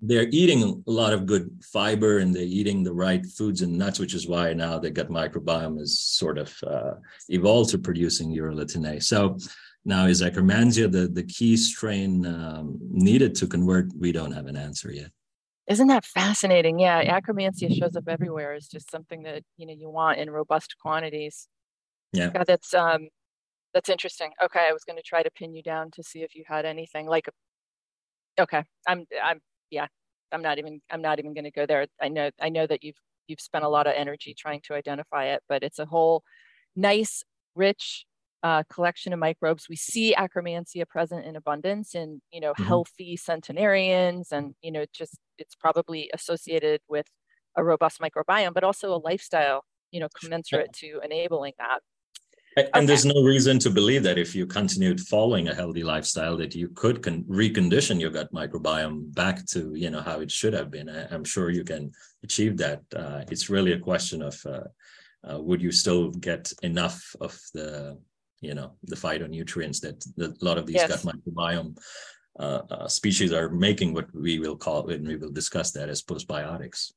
they're 0.00 0.28
eating 0.30 0.82
a 0.86 0.90
lot 0.90 1.12
of 1.12 1.26
good 1.26 1.50
fiber 1.62 2.18
and 2.18 2.34
they're 2.34 2.42
eating 2.42 2.82
the 2.82 2.92
right 2.92 3.24
foods 3.26 3.60
and 3.60 3.76
nuts, 3.76 3.98
which 3.98 4.14
is 4.14 4.26
why 4.26 4.54
now 4.54 4.78
the 4.78 4.90
gut 4.90 5.10
microbiome 5.10 5.78
is 5.78 6.00
sort 6.00 6.38
of 6.38 6.54
uh, 6.66 6.94
evolved 7.28 7.70
to 7.70 7.78
producing 7.78 8.34
urolithin 8.34 8.96
A. 8.96 9.00
So 9.00 9.36
now, 9.84 10.06
is 10.06 10.22
Akkermansia 10.22 10.90
the, 10.90 11.08
the 11.08 11.22
key 11.22 11.56
strain 11.56 12.24
um, 12.26 12.78
needed 12.90 13.34
to 13.36 13.46
convert? 13.46 13.94
We 13.98 14.12
don't 14.12 14.32
have 14.32 14.46
an 14.46 14.56
answer 14.56 14.90
yet. 14.90 15.10
Isn't 15.68 15.88
that 15.88 16.04
fascinating? 16.04 16.78
Yeah, 16.78 17.20
akkermansia 17.20 17.76
shows 17.76 17.96
up 17.96 18.08
everywhere. 18.08 18.54
It's 18.54 18.68
just 18.68 18.90
something 18.90 19.22
that 19.22 19.42
you 19.56 19.66
know 19.66 19.74
you 19.76 19.88
want 19.90 20.18
in 20.18 20.30
robust 20.30 20.74
quantities. 20.82 21.48
Yeah, 22.12 22.30
God, 22.30 22.46
that's 22.46 22.74
um, 22.74 23.08
that's 23.72 23.88
interesting. 23.88 24.32
Okay, 24.42 24.66
I 24.68 24.72
was 24.72 24.84
going 24.84 24.96
to 24.96 25.02
try 25.02 25.22
to 25.22 25.30
pin 25.30 25.54
you 25.54 25.62
down 25.62 25.90
to 25.92 26.02
see 26.02 26.22
if 26.22 26.34
you 26.34 26.44
had 26.46 26.64
anything 26.64 27.06
like. 27.06 27.28
Okay, 28.38 28.64
I'm 28.88 29.06
I'm 29.22 29.40
yeah, 29.70 29.86
I'm 30.32 30.42
not 30.42 30.58
even 30.58 30.80
I'm 30.90 31.02
not 31.02 31.18
even 31.18 31.34
going 31.34 31.44
to 31.44 31.50
go 31.50 31.66
there. 31.66 31.86
I 32.00 32.08
know 32.08 32.30
I 32.40 32.48
know 32.48 32.66
that 32.66 32.82
you've 32.82 32.96
you've 33.28 33.40
spent 33.40 33.64
a 33.64 33.68
lot 33.68 33.86
of 33.86 33.94
energy 33.96 34.34
trying 34.36 34.60
to 34.64 34.74
identify 34.74 35.26
it, 35.26 35.42
but 35.48 35.62
it's 35.62 35.78
a 35.78 35.86
whole 35.86 36.24
nice, 36.74 37.22
rich 37.54 38.06
uh, 38.42 38.62
collection 38.72 39.12
of 39.12 39.18
microbes. 39.18 39.68
We 39.68 39.76
see 39.76 40.14
Akkermansia 40.16 40.88
present 40.88 41.26
in 41.26 41.36
abundance 41.36 41.94
in, 41.94 42.20
you 42.32 42.40
know, 42.40 42.52
mm-hmm. 42.52 42.64
healthy 42.64 43.16
centenarians 43.16 44.32
and, 44.32 44.54
you 44.62 44.72
know, 44.72 44.84
just 44.92 45.18
it's 45.38 45.54
probably 45.54 46.10
associated 46.14 46.80
with 46.88 47.06
a 47.56 47.64
robust 47.64 48.00
microbiome, 48.00 48.54
but 48.54 48.64
also 48.64 48.94
a 48.94 48.98
lifestyle, 48.98 49.64
you 49.90 50.00
know, 50.00 50.08
commensurate 50.20 50.72
to 50.74 51.00
enabling 51.04 51.52
that. 51.58 51.80
And 52.56 52.68
okay. 52.74 52.86
there's 52.86 53.04
no 53.04 53.22
reason 53.22 53.60
to 53.60 53.70
believe 53.70 54.02
that 54.02 54.18
if 54.18 54.34
you 54.34 54.44
continued 54.44 55.00
following 55.00 55.48
a 55.48 55.54
healthy 55.54 55.84
lifestyle, 55.84 56.36
that 56.38 56.52
you 56.54 56.68
could 56.70 57.00
con- 57.00 57.24
recondition 57.24 58.00
your 58.00 58.10
gut 58.10 58.32
microbiome 58.32 59.14
back 59.14 59.46
to 59.46 59.72
you 59.76 59.88
know 59.88 60.00
how 60.00 60.18
it 60.18 60.32
should 60.32 60.52
have 60.52 60.68
been. 60.68 60.88
I, 60.88 61.14
am 61.14 61.22
sure 61.22 61.50
you 61.50 61.62
can 61.62 61.92
achieve 62.24 62.56
that. 62.56 62.82
Uh, 62.94 63.22
it's 63.30 63.50
really 63.50 63.72
a 63.72 63.78
question 63.78 64.20
of 64.20 64.44
uh, 64.44 64.64
uh, 65.30 65.40
would 65.40 65.62
you 65.62 65.70
still 65.70 66.10
get 66.10 66.52
enough 66.62 67.14
of 67.20 67.38
the 67.54 67.96
you 68.40 68.54
know 68.54 68.72
the 68.84 68.96
phytonutrients 68.96 69.80
that, 69.80 70.04
that 70.16 70.40
a 70.40 70.44
lot 70.44 70.58
of 70.58 70.66
these 70.66 70.76
yes. 70.76 71.04
gut 71.04 71.14
microbiome 71.14 71.76
uh, 72.38 72.62
uh, 72.70 72.88
species 72.88 73.32
are 73.32 73.50
making 73.50 73.92
what 73.92 74.06
we 74.14 74.38
will 74.38 74.56
call 74.56 74.88
and 74.88 75.06
we 75.06 75.16
will 75.16 75.30
discuss 75.30 75.72
that 75.72 75.88
as 75.88 76.02
postbiotics 76.02 76.92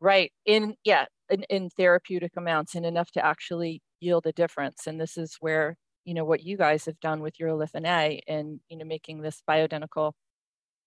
right 0.00 0.32
in 0.46 0.74
yeah 0.84 1.04
in, 1.30 1.42
in 1.44 1.70
therapeutic 1.70 2.32
amounts 2.36 2.74
and 2.74 2.86
enough 2.86 3.10
to 3.10 3.24
actually 3.24 3.82
yield 4.00 4.26
a 4.26 4.32
difference 4.32 4.86
and 4.86 5.00
this 5.00 5.16
is 5.16 5.36
where 5.40 5.76
you 6.04 6.14
know 6.14 6.24
what 6.24 6.42
you 6.42 6.56
guys 6.56 6.84
have 6.84 6.98
done 7.00 7.20
with 7.20 7.34
urolithin 7.38 7.86
a 7.86 8.20
and 8.28 8.60
you 8.68 8.76
know 8.76 8.84
making 8.84 9.20
this 9.20 9.42
bioidentical 9.48 10.12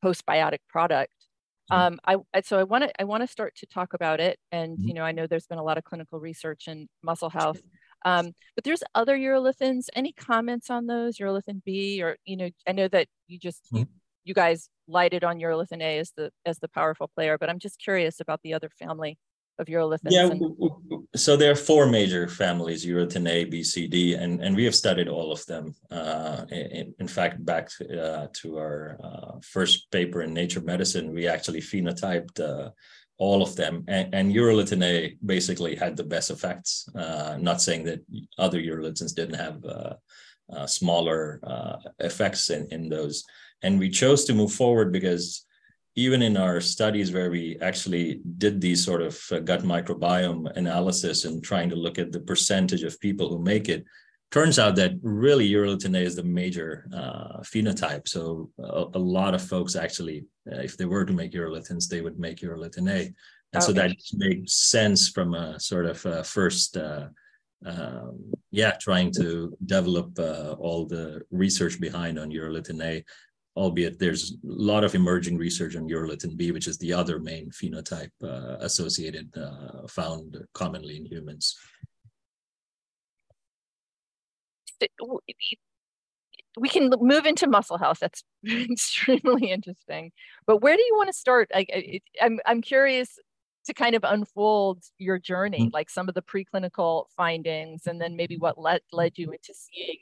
postbiotic 0.04 0.60
product 0.70 1.14
mm-hmm. 1.72 1.96
um, 1.96 2.00
I, 2.34 2.42
so 2.42 2.60
I 2.60 2.64
want 2.64 2.86
to 2.86 3.02
I 3.02 3.04
want 3.04 3.22
to 3.22 3.28
start 3.28 3.56
to 3.58 3.66
talk 3.66 3.94
about 3.94 4.20
it, 4.20 4.38
and 4.52 4.78
mm-hmm. 4.78 4.88
you 4.88 4.94
know 4.94 5.04
I 5.04 5.12
know 5.12 5.28
there's 5.28 5.48
been 5.48 5.58
a 5.58 5.64
lot 5.64 5.78
of 5.78 5.84
clinical 5.84 6.20
research 6.20 6.68
in 6.68 6.88
muscle 7.04 7.30
health, 7.30 7.60
um, 8.06 8.34
but 8.56 8.64
there's 8.64 8.84
other 8.96 9.18
urolithins. 9.18 9.88
Any 9.96 10.14
comments 10.14 10.70
on 10.70 10.88
those, 10.88 11.18
urolithin 11.18 11.64
B, 11.64 12.02
or 12.02 12.18
you 12.26 12.38
know, 12.38 12.50
I 12.68 12.72
know 12.72 12.88
that 12.88 13.08
you 13.28 13.40
just 13.40 13.66
mm-hmm. 13.66 13.78
you, 13.78 13.88
you 14.26 14.34
guys 14.34 14.70
lighted 14.88 15.24
on 15.24 15.40
urolithin 15.40 15.82
A 15.82 16.00
as 16.00 16.12
the 16.16 16.32
as 16.46 16.60
the 16.60 16.70
powerful 16.70 17.10
player, 17.14 17.38
but 17.38 17.50
I'm 17.50 17.60
just 17.60 17.80
curious 17.80 18.20
about 18.20 18.42
the 18.44 18.54
other 18.54 18.70
family 18.80 19.18
of 19.60 19.68
urolithins. 19.68 20.12
Yeah, 20.12 20.28
and... 20.28 21.08
so 21.16 21.36
there 21.36 21.52
are 21.52 21.56
four 21.56 21.88
major 21.88 22.28
families: 22.28 22.86
urolithin 22.86 23.28
A, 23.28 23.46
B, 23.46 23.64
C, 23.64 23.88
D, 23.88 24.14
and 24.14 24.42
and 24.42 24.56
we 24.56 24.66
have 24.66 24.76
studied 24.76 25.08
all 25.08 25.32
of 25.32 25.46
them. 25.46 25.76
Uh, 25.90 26.46
in, 26.52 26.94
in, 27.00 27.08
fact, 27.08 27.44
back 27.44 27.70
uh, 27.82 28.28
to 28.34 28.58
our 28.58 28.98
uh, 29.04 29.40
first 29.42 29.90
paper 29.92 30.22
in 30.22 30.34
Nature 30.34 30.62
Medicine, 30.62 31.14
we 31.14 31.28
actually 31.28 31.62
phenotyped 31.62 32.40
uh, 32.40 32.70
all 33.18 33.42
of 33.42 33.56
them. 33.56 33.84
And, 33.88 34.14
and 34.14 34.84
A 34.84 35.16
basically 35.26 35.76
had 35.76 35.98
the 35.98 36.04
best 36.04 36.30
effects. 36.30 36.88
Uh, 36.96 37.38
not 37.40 37.62
saying 37.62 37.84
that 37.86 38.02
other 38.38 38.60
urolithins 38.60 39.16
didn't 39.16 39.36
have 39.36 39.66
uh, 39.66 39.94
uh, 40.54 40.68
smaller 40.68 41.40
uh, 41.44 41.78
effects 42.00 42.50
in, 42.50 42.68
in 42.72 42.90
those. 42.90 43.24
And 43.64 43.80
we 43.80 43.90
chose 43.90 44.26
to 44.26 44.34
move 44.34 44.54
forward 44.54 44.92
because 44.92 45.46
even 45.96 46.22
in 46.22 46.38
our 46.38 46.62
studies 46.62 47.12
where 47.12 47.32
we 47.32 47.58
actually 47.60 48.22
did 48.38 48.62
these 48.62 48.86
sort 48.86 49.02
of 49.02 49.20
uh, 49.32 49.40
gut 49.40 49.64
microbiome 49.64 50.56
analysis 50.56 51.26
and 51.26 51.44
trying 51.44 51.70
to 51.70 51.76
look 51.76 51.98
at 51.98 52.12
the 52.12 52.20
percentage 52.20 52.84
of 52.84 53.00
people 53.00 53.28
who 53.30 53.40
make 53.40 53.68
it, 53.68 53.84
turns 54.32 54.60
out 54.60 54.76
that 54.76 54.92
really 55.02 55.50
urolithin 55.50 55.98
A 55.98 56.02
is 56.02 56.16
the 56.16 56.24
major 56.24 56.88
uh, 56.94 57.40
phenotype. 57.42 58.08
So 58.08 58.50
a, 58.60 58.86
a, 58.94 59.00
lot 59.00 59.34
of 59.34 59.42
folks 59.42 59.76
actually, 59.76 60.26
uh, 60.52 60.60
if 60.60 60.78
they 60.78 60.86
were 60.86 61.06
to 61.06 61.14
make 61.14 61.32
urolithins, 61.32 61.88
they 61.88 62.02
would 62.02 62.20
make 62.20 62.42
urolithin 62.42 62.90
A. 62.90 63.14
And 63.54 63.64
okay. 63.64 63.66
so 63.66 63.72
that 63.74 63.96
makes 64.14 64.54
sense 64.54 65.10
from 65.10 65.34
a 65.34 65.60
sort 65.60 65.86
of 65.86 66.06
a 66.06 66.24
first, 66.24 66.76
uh, 66.76 67.08
um, 67.66 68.34
yeah, 68.52 68.72
trying 68.72 69.12
to 69.14 69.56
develop 69.66 70.20
uh, 70.20 70.56
all 70.60 70.86
the 70.86 71.22
research 71.32 71.80
behind 71.80 72.20
on 72.20 72.30
urolithin 72.30 72.84
A, 72.84 73.06
albeit 73.56 73.98
there's 73.98 74.34
a 74.34 74.36
lot 74.44 74.84
of 74.84 74.94
emerging 74.94 75.38
research 75.38 75.78
on 75.78 75.88
urolithin 75.88 76.36
B, 76.36 76.52
which 76.52 76.68
is 76.68 76.78
the 76.78 76.92
other 76.92 77.20
main 77.20 77.50
phenotype 77.50 78.12
uh, 78.22 78.58
associated, 78.60 79.30
uh, 79.38 79.88
found 79.88 80.38
commonly 80.54 80.98
in 80.98 81.06
humans 81.06 81.56
we 86.58 86.70
can 86.70 86.92
move 87.00 87.26
into 87.26 87.48
muscle 87.48 87.78
health. 87.78 88.00
That's 88.00 88.24
extremely 88.48 89.52
interesting. 89.52 90.12
But 90.46 90.62
where 90.62 90.76
do 90.76 90.82
you 90.82 90.94
want 90.96 91.08
to 91.10 91.14
start? 91.14 91.50
I, 91.54 92.02
I'm 92.22 92.40
I'm 92.46 92.62
curious 92.62 93.20
to 93.66 93.74
kind 93.74 93.96
of 93.96 94.04
unfold 94.04 94.84
your 94.98 95.20
journey, 95.20 95.66
mm-hmm. 95.66 95.74
like 95.74 95.90
some 95.90 96.10
of 96.10 96.16
the 96.16 96.22
preclinical 96.22 97.06
findings, 97.16 97.86
and 97.86 98.02
then 98.02 98.16
maybe 98.16 98.38
what 98.38 98.58
led 98.58 98.82
led 98.92 99.18
you 99.18 99.32
into 99.32 99.54
seeing, 99.54 99.98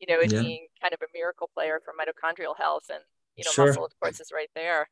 you 0.00 0.06
know, 0.08 0.20
it 0.20 0.32
yeah. 0.32 0.40
being 0.40 0.66
kind 0.80 0.94
of 0.94 1.00
a 1.02 1.06
miracle 1.14 1.50
player 1.54 1.80
for 1.84 1.92
mitochondrial 1.92 2.56
health, 2.56 2.84
and 2.90 3.00
you 3.36 3.44
know, 3.44 3.50
sure. 3.50 3.66
muscle 3.66 3.84
of 3.84 3.92
course 4.00 4.20
is 4.20 4.30
right 4.32 4.50
there. 4.54 4.88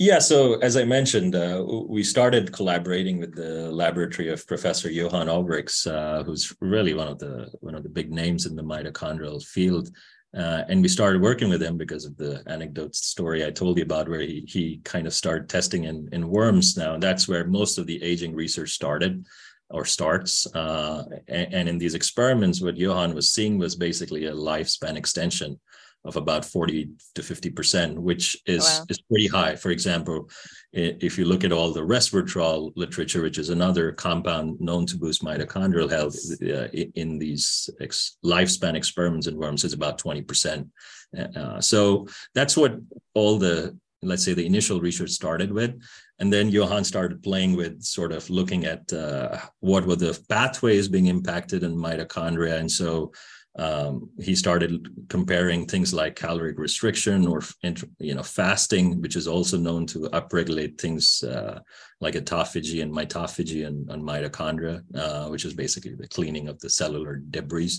Yeah, 0.00 0.18
so 0.18 0.54
as 0.60 0.78
I 0.78 0.84
mentioned, 0.84 1.34
uh, 1.34 1.62
we 1.86 2.02
started 2.02 2.54
collaborating 2.54 3.18
with 3.18 3.34
the 3.34 3.70
laboratory 3.70 4.30
of 4.30 4.46
Professor 4.46 4.90
Johan 4.90 5.26
Auwerx, 5.26 5.86
uh, 5.86 6.24
who's 6.24 6.56
really 6.62 6.94
one 6.94 7.06
of 7.06 7.18
the 7.18 7.50
one 7.60 7.74
of 7.74 7.82
the 7.82 7.90
big 7.90 8.10
names 8.10 8.46
in 8.46 8.56
the 8.56 8.62
mitochondrial 8.62 9.44
field. 9.44 9.90
Uh, 10.34 10.62
and 10.70 10.80
we 10.80 10.88
started 10.88 11.20
working 11.20 11.50
with 11.50 11.62
him 11.62 11.76
because 11.76 12.06
of 12.06 12.16
the 12.16 12.42
anecdote 12.46 12.94
story 12.94 13.44
I 13.44 13.50
told 13.50 13.76
you 13.76 13.82
about, 13.82 14.08
where 14.08 14.22
he 14.22 14.42
he 14.48 14.80
kind 14.84 15.06
of 15.06 15.12
started 15.12 15.50
testing 15.50 15.84
in 15.84 16.08
in 16.12 16.30
worms. 16.30 16.78
Now 16.78 16.96
that's 16.96 17.28
where 17.28 17.46
most 17.46 17.76
of 17.76 17.86
the 17.86 18.02
aging 18.02 18.34
research 18.34 18.70
started 18.70 19.26
or 19.68 19.84
starts. 19.84 20.46
Uh, 20.54 21.04
and, 21.28 21.52
and 21.52 21.68
in 21.68 21.76
these 21.76 21.94
experiments, 21.94 22.62
what 22.62 22.78
Johan 22.78 23.14
was 23.14 23.32
seeing 23.32 23.58
was 23.58 23.76
basically 23.76 24.24
a 24.24 24.32
lifespan 24.32 24.96
extension 24.96 25.60
of 26.04 26.16
about 26.16 26.44
40 26.44 26.90
to 27.14 27.22
50 27.22 27.50
percent, 27.50 28.00
which 28.00 28.36
is 28.46 28.62
wow. 28.62 28.84
is 28.88 29.00
pretty 29.02 29.26
high. 29.26 29.56
For 29.56 29.70
example, 29.70 30.30
if 30.72 31.18
you 31.18 31.24
look 31.24 31.44
at 31.44 31.52
all 31.52 31.72
the 31.72 31.80
resveratrol 31.80 32.72
literature, 32.76 33.22
which 33.22 33.38
is 33.38 33.50
another 33.50 33.92
compound 33.92 34.60
known 34.60 34.86
to 34.86 34.96
boost 34.96 35.22
mitochondrial 35.22 35.90
health 35.90 36.16
uh, 36.42 36.68
in 36.94 37.18
these 37.18 37.68
ex- 37.80 38.16
lifespan 38.24 38.74
experiments 38.74 39.26
in 39.26 39.36
worms, 39.36 39.64
is 39.64 39.72
about 39.72 39.98
20 39.98 40.22
percent. 40.22 40.68
Uh, 41.36 41.60
so 41.60 42.06
that's 42.34 42.56
what 42.56 42.78
all 43.14 43.38
the 43.38 43.76
let's 44.02 44.24
say 44.24 44.32
the 44.32 44.46
initial 44.46 44.80
research 44.80 45.10
started 45.10 45.52
with 45.52 45.78
and 46.20 46.32
then 46.32 46.48
johan 46.48 46.84
started 46.84 47.22
playing 47.22 47.54
with 47.54 47.82
sort 47.82 48.12
of 48.12 48.28
looking 48.30 48.64
at 48.64 48.90
uh, 48.92 49.36
what 49.60 49.84
were 49.84 49.96
the 49.96 50.18
pathways 50.28 50.88
being 50.88 51.06
impacted 51.06 51.62
in 51.62 51.76
mitochondria 51.76 52.58
and 52.58 52.70
so 52.70 53.12
um, 53.58 54.10
he 54.20 54.36
started 54.36 55.08
comparing 55.08 55.66
things 55.66 55.92
like 55.92 56.14
caloric 56.14 56.58
restriction 56.58 57.26
or 57.26 57.42
you 57.98 58.14
know 58.14 58.22
fasting, 58.22 59.00
which 59.00 59.16
is 59.16 59.26
also 59.26 59.58
known 59.58 59.86
to 59.86 60.00
upregulate 60.10 60.80
things 60.80 61.24
uh, 61.24 61.58
like 62.00 62.14
autophagy 62.14 62.82
and 62.82 62.92
mitophagy 62.92 63.66
and, 63.66 63.90
and 63.90 64.02
mitochondria, 64.02 64.82
uh, 64.94 65.28
which 65.28 65.44
is 65.44 65.54
basically 65.54 65.94
the 65.96 66.08
cleaning 66.08 66.48
of 66.48 66.60
the 66.60 66.70
cellular 66.70 67.16
debris. 67.30 67.72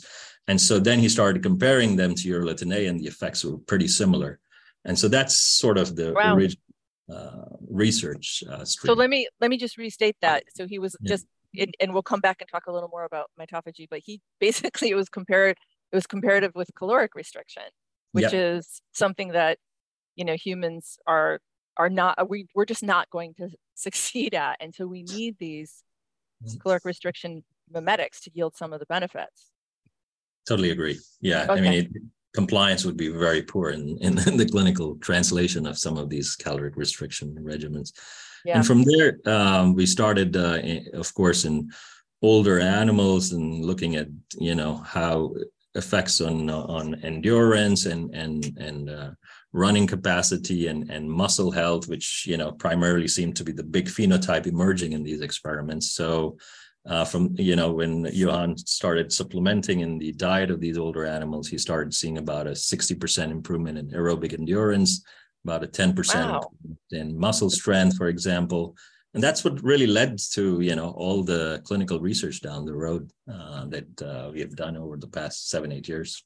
And 0.48 0.60
so 0.60 0.78
then 0.78 1.00
he 1.00 1.08
started 1.08 1.42
comparing 1.42 1.96
them 1.96 2.16
to 2.16 2.30
urolithin 2.30 2.76
A, 2.76 2.88
and 2.88 3.00
the 3.00 3.08
effects 3.08 3.46
were 3.46 3.58
pretty 3.58 3.88
similar. 3.88 4.40
And 4.84 4.98
so 5.00 5.08
that's 5.08 5.38
sort 5.38 5.78
of 5.78 5.96
the 5.96 6.12
wow. 6.14 6.36
original 6.36 6.64
uh, 7.10 7.46
research 7.70 8.44
uh, 8.50 8.66
stream. 8.66 8.90
So 8.90 8.94
let 8.94 9.10
me 9.10 9.28
let 9.40 9.50
me 9.50 9.58
just 9.58 9.78
restate 9.78 10.18
that. 10.22 10.44
So 10.54 10.68
he 10.68 10.80
was 10.80 10.98
yeah. 11.00 11.14
just 11.14 11.28
and, 11.58 11.76
and, 11.80 11.94
we'll 11.94 12.04
come 12.04 12.20
back 12.20 12.38
and 12.42 12.50
talk 12.50 12.68
a 12.68 12.72
little 12.72 12.90
more 12.90 13.04
about 13.04 13.30
mitophagy, 13.40 13.88
but 13.90 14.00
he 14.04 14.22
basically 14.40 14.90
it 14.90 14.96
was 14.96 15.10
compared 15.10 15.58
it 15.92 15.96
was 15.96 16.08
comparative 16.08 16.52
with 16.56 16.70
caloric 16.76 17.16
restriction, 17.16 17.64
which 18.12 18.24
yep. 18.24 18.34
is 18.34 18.82
something 18.94 19.30
that 19.30 19.58
you 20.16 20.26
know 20.26 20.36
humans 20.36 20.98
are 21.08 21.40
are 21.78 21.90
not 21.90 22.30
we 22.30 22.48
we're 22.56 22.66
just 22.66 22.84
not 22.84 23.10
going 23.10 23.34
to 23.36 23.50
succeed 23.76 24.34
at, 24.34 24.58
and 24.60 24.74
so 24.74 24.88
we 24.88 25.04
need 25.04 25.38
these 25.40 25.84
caloric 26.60 26.86
restriction 26.86 27.44
mimetics 27.70 28.22
to 28.22 28.32
yield 28.34 28.56
some 28.56 28.74
of 28.74 28.80
the 28.80 28.86
benefits. 28.86 29.52
Totally 30.48 30.72
agree. 30.72 31.00
Yeah, 31.20 31.44
okay. 31.44 31.54
I 31.54 31.62
mean. 31.62 31.74
It, 31.74 32.02
compliance 32.34 32.86
would 32.86 32.98
be 32.98 33.10
very 33.10 33.42
poor 33.42 33.72
in, 33.72 33.98
in 34.02 34.16
the 34.16 34.50
clinical 34.50 34.96
translation 34.96 35.66
of 35.66 35.78
some 35.78 35.98
of 35.98 36.10
these 36.10 36.36
caloric 36.36 36.76
restriction 36.78 37.36
regimens. 37.42 37.92
Yeah. 38.46 38.58
And 38.58 38.66
from 38.66 38.84
there, 38.84 39.20
um, 39.26 39.76
we 39.76 39.86
started, 39.86 40.36
uh, 40.36 40.60
in, 40.64 40.88
of 40.94 41.14
course, 41.14 41.46
in 41.46 41.72
older 42.22 42.60
animals 42.60 43.34
and 43.34 43.66
looking 43.66 43.96
at, 43.96 44.08
you 44.38 44.56
know, 44.56 44.78
how 44.78 45.34
effects 45.76 46.20
on 46.20 46.50
on 46.50 46.96
endurance 46.96 47.86
and 47.86 48.14
and 48.14 48.58
and 48.58 48.90
uh, 48.90 49.12
running 49.54 49.88
capacity 49.88 50.68
and 50.68 50.90
and 50.90 51.10
muscle 51.10 51.52
health, 51.52 51.88
which 51.88 52.26
you 52.28 52.38
know 52.38 52.52
primarily 52.52 53.08
seem 53.08 53.32
to 53.34 53.44
be 53.44 53.52
the 53.52 53.64
big 53.64 53.88
phenotype 53.88 54.48
emerging 54.48 54.94
in 54.94 55.04
these 55.04 55.22
experiments. 55.22 55.92
So. 55.92 56.38
Uh, 56.88 57.06
from 57.06 57.36
you 57.38 57.56
know 57.56 57.72
when 57.72 58.06
Johan 58.12 58.58
started 58.58 59.14
supplementing 59.14 59.82
in 59.82 60.00
the 60.00 60.12
diet 60.14 60.50
of 60.50 60.60
these 60.60 60.80
older 60.80 61.06
animals, 61.06 61.48
he 61.48 61.58
started 61.58 61.94
seeing 61.94 62.18
about 62.18 62.48
a 62.48 62.52
60% 62.52 63.30
improvement 63.30 63.78
in 63.78 63.90
aerobic 63.92 64.34
endurance, 64.34 65.04
about 65.46 65.64
a 65.64 65.68
10% 65.68 66.16
wow. 66.16 66.50
in 66.92 67.18
muscle 67.18 67.52
strength, 67.52 67.98
for 67.98 68.08
example. 68.08 68.76
And 69.14 69.22
that's 69.22 69.44
what 69.44 69.62
really 69.62 69.88
led 69.88 70.18
to, 70.32 70.62
you 70.62 70.76
know, 70.76 70.92
all 70.92 71.24
the 71.24 71.62
clinical 71.66 72.00
research 72.00 72.42
down 72.42 72.66
the 72.66 72.74
road 72.74 73.12
uh, 73.32 73.66
that 73.66 74.02
uh, 74.02 74.32
we 74.32 74.40
have 74.40 74.56
done 74.56 74.78
over 74.78 74.98
the 74.98 75.08
past 75.08 75.50
seven, 75.50 75.72
eight 75.72 75.88
years. 75.88 76.24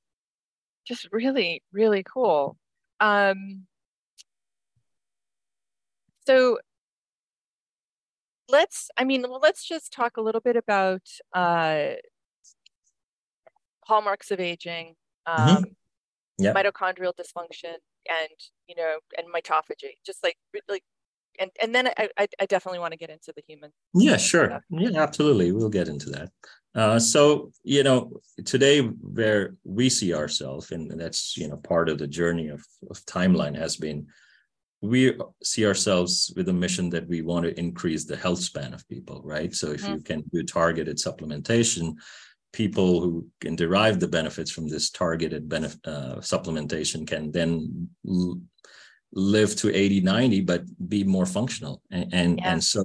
Just 0.88 1.08
really, 1.12 1.64
really 1.74 2.04
cool. 2.04 2.58
Um, 3.00 3.66
so 6.28 6.60
let's, 8.50 8.90
I 8.98 9.04
mean, 9.04 9.26
let's 9.42 9.68
just 9.68 9.94
talk 9.94 10.18
a 10.18 10.22
little 10.22 10.42
bit 10.42 10.56
about 10.56 11.02
uh, 11.34 11.94
hallmarks 13.86 14.32
of 14.32 14.40
aging, 14.40 14.96
mm-hmm. 15.28 15.58
um, 15.58 15.66
mm-hmm. 16.42 16.58
mitochondrial 16.58 17.14
dysfunction, 17.14 17.76
and 18.08 18.30
you 18.68 18.76
know, 18.76 18.98
and 19.18 19.28
mitophagy. 19.34 19.94
Just 20.06 20.24
like 20.24 20.38
like, 20.70 20.84
and 21.40 21.52
and 21.62 21.74
then 21.74 21.88
I 21.88 22.10
I, 22.18 22.28
I 22.40 22.46
definitely 22.46 22.80
want 22.80 22.92
to 22.92 22.98
get 22.98 23.10
into 23.10 23.34
the 23.36 23.44
human. 23.48 23.72
Yeah, 23.94 24.18
sure. 24.18 24.48
Stuff. 24.48 24.64
Yeah, 24.70 25.02
absolutely. 25.02 25.52
We'll 25.52 25.70
get 25.70 25.88
into 25.88 26.10
that. 26.12 26.30
Uh, 26.74 27.00
so 27.00 27.52
you 27.64 27.84
know, 27.84 28.20
today 28.44 28.82
where 28.82 29.56
we 29.64 29.90
see 29.90 30.14
ourselves, 30.14 30.72
and 30.72 31.00
that's 31.00 31.38
you 31.38 31.48
know 31.48 31.58
part 31.58 31.90
of 31.90 31.98
the 31.98 32.08
journey 32.08 32.50
of, 32.50 32.64
of 32.90 32.98
timeline 33.06 33.58
has 33.58 33.78
been 33.78 34.08
we 34.86 35.18
see 35.44 35.66
ourselves 35.66 36.34
with 36.36 36.50
a 36.50 36.54
mission 36.54 36.90
that 36.92 37.08
we 37.08 37.22
want 37.22 37.46
to 37.46 37.60
increase 37.60 38.06
the 38.06 38.16
health 38.16 38.40
span 38.40 38.74
of 38.74 38.88
people, 38.88 39.22
right? 39.24 39.54
So 39.54 39.72
if 39.72 39.82
mm-hmm. 39.82 39.94
you 39.94 40.02
can 40.02 40.24
do 40.32 40.44
targeted 40.44 40.98
supplementation, 40.98 41.96
people 42.54 43.02
who 43.02 43.28
can 43.42 43.56
derive 43.56 44.00
the 44.00 44.08
benefits 44.08 44.52
from 44.52 44.68
this 44.68 44.90
targeted 44.90 45.50
benefit 45.50 45.80
uh, 45.86 46.16
supplementation 46.18 47.06
can 47.06 47.32
then 47.32 47.90
l- 48.08 48.40
live 49.12 49.56
to 49.56 49.74
80 49.74 50.02
90 50.02 50.42
but 50.42 50.64
be 50.90 51.04
more 51.04 51.26
functional 51.26 51.82
and 51.92 52.14
and, 52.14 52.38
yeah. 52.38 52.52
and 52.52 52.64
so 52.64 52.84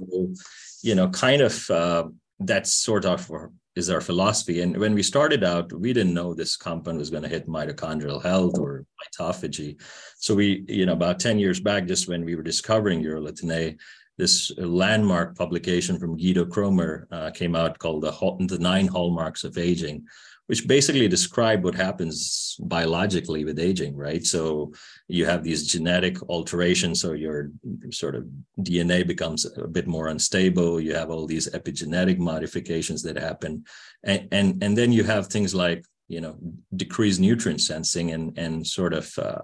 you 0.81 0.95
know 0.95 1.09
kind 1.09 1.41
of 1.41 1.69
uh, 1.69 2.03
that's 2.39 2.73
sort 2.73 3.05
of 3.05 3.29
is 3.75 3.89
our 3.89 4.01
philosophy. 4.01 4.61
And 4.61 4.77
when 4.77 4.93
we 4.93 5.03
started 5.03 5.43
out, 5.43 5.71
we 5.71 5.93
didn't 5.93 6.13
know 6.13 6.33
this 6.33 6.57
compound 6.57 6.97
was 6.97 7.09
going 7.09 7.23
to 7.23 7.29
hit 7.29 7.47
mitochondrial 7.47 8.21
health 8.21 8.57
or 8.59 8.85
mitophagy. 9.01 9.81
So 10.17 10.35
we, 10.35 10.65
you 10.67 10.85
know, 10.85 10.93
about 10.93 11.19
10 11.19 11.39
years 11.39 11.59
back, 11.59 11.85
just 11.85 12.07
when 12.07 12.25
we 12.25 12.35
were 12.35 12.43
discovering 12.43 13.03
urolithin 13.03 13.51
A, 13.53 13.77
this 14.17 14.51
landmark 14.57 15.35
publication 15.37 15.97
from 15.99 16.17
Guido 16.17 16.45
Kroemer 16.45 17.05
uh, 17.11 17.31
came 17.31 17.55
out 17.55 17.79
called 17.79 18.03
the, 18.03 18.11
the 18.47 18.59
Nine 18.59 18.87
Hallmarks 18.87 19.43
of 19.43 19.57
Aging 19.57 20.05
which 20.51 20.67
basically 20.67 21.07
describe 21.07 21.63
what 21.63 21.73
happens 21.73 22.57
biologically 22.59 23.45
with 23.45 23.57
aging, 23.57 23.95
right? 23.95 24.25
So 24.25 24.73
you 25.07 25.25
have 25.25 25.45
these 25.45 25.65
genetic 25.65 26.21
alterations, 26.23 26.99
so 26.99 27.13
your 27.13 27.51
sort 27.91 28.15
of 28.15 28.25
DNA 28.59 29.07
becomes 29.07 29.45
a 29.45 29.65
bit 29.65 29.87
more 29.87 30.09
unstable. 30.09 30.81
You 30.81 30.93
have 30.93 31.09
all 31.09 31.25
these 31.25 31.49
epigenetic 31.51 32.17
modifications 32.17 33.01
that 33.03 33.15
happen, 33.15 33.63
and 34.03 34.27
and, 34.33 34.61
and 34.61 34.77
then 34.77 34.91
you 34.91 35.05
have 35.05 35.27
things 35.27 35.55
like 35.55 35.85
you 36.11 36.21
know 36.21 36.35
decreased 36.75 37.19
nutrient 37.19 37.61
sensing 37.61 38.11
and 38.11 38.37
and 38.37 38.65
sort 38.65 38.93
of 38.93 39.05
uh, 39.17 39.41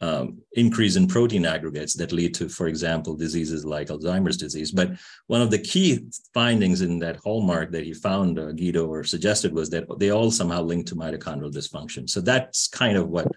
um, 0.00 0.42
increase 0.52 0.96
in 0.96 1.06
protein 1.06 1.46
aggregates 1.46 1.94
that 1.94 2.12
lead 2.12 2.34
to, 2.34 2.48
for 2.48 2.66
example, 2.66 3.14
diseases 3.16 3.64
like 3.64 3.88
Alzheimer's 3.88 4.36
disease. 4.36 4.70
But 4.70 4.90
one 5.28 5.40
of 5.40 5.50
the 5.50 5.58
key 5.58 6.00
findings 6.34 6.82
in 6.82 6.98
that 6.98 7.16
hallmark 7.24 7.70
that 7.72 7.84
he 7.84 7.94
found, 7.94 8.38
uh, 8.38 8.52
Guido, 8.52 8.86
or 8.86 9.04
suggested 9.04 9.54
was 9.54 9.70
that 9.70 9.86
they 9.98 10.10
all 10.10 10.30
somehow 10.30 10.62
link 10.62 10.86
to 10.88 10.96
mitochondrial 10.96 11.54
dysfunction. 11.54 12.10
So 12.10 12.20
that's 12.20 12.66
kind 12.66 12.96
of 12.98 13.08
what 13.08 13.28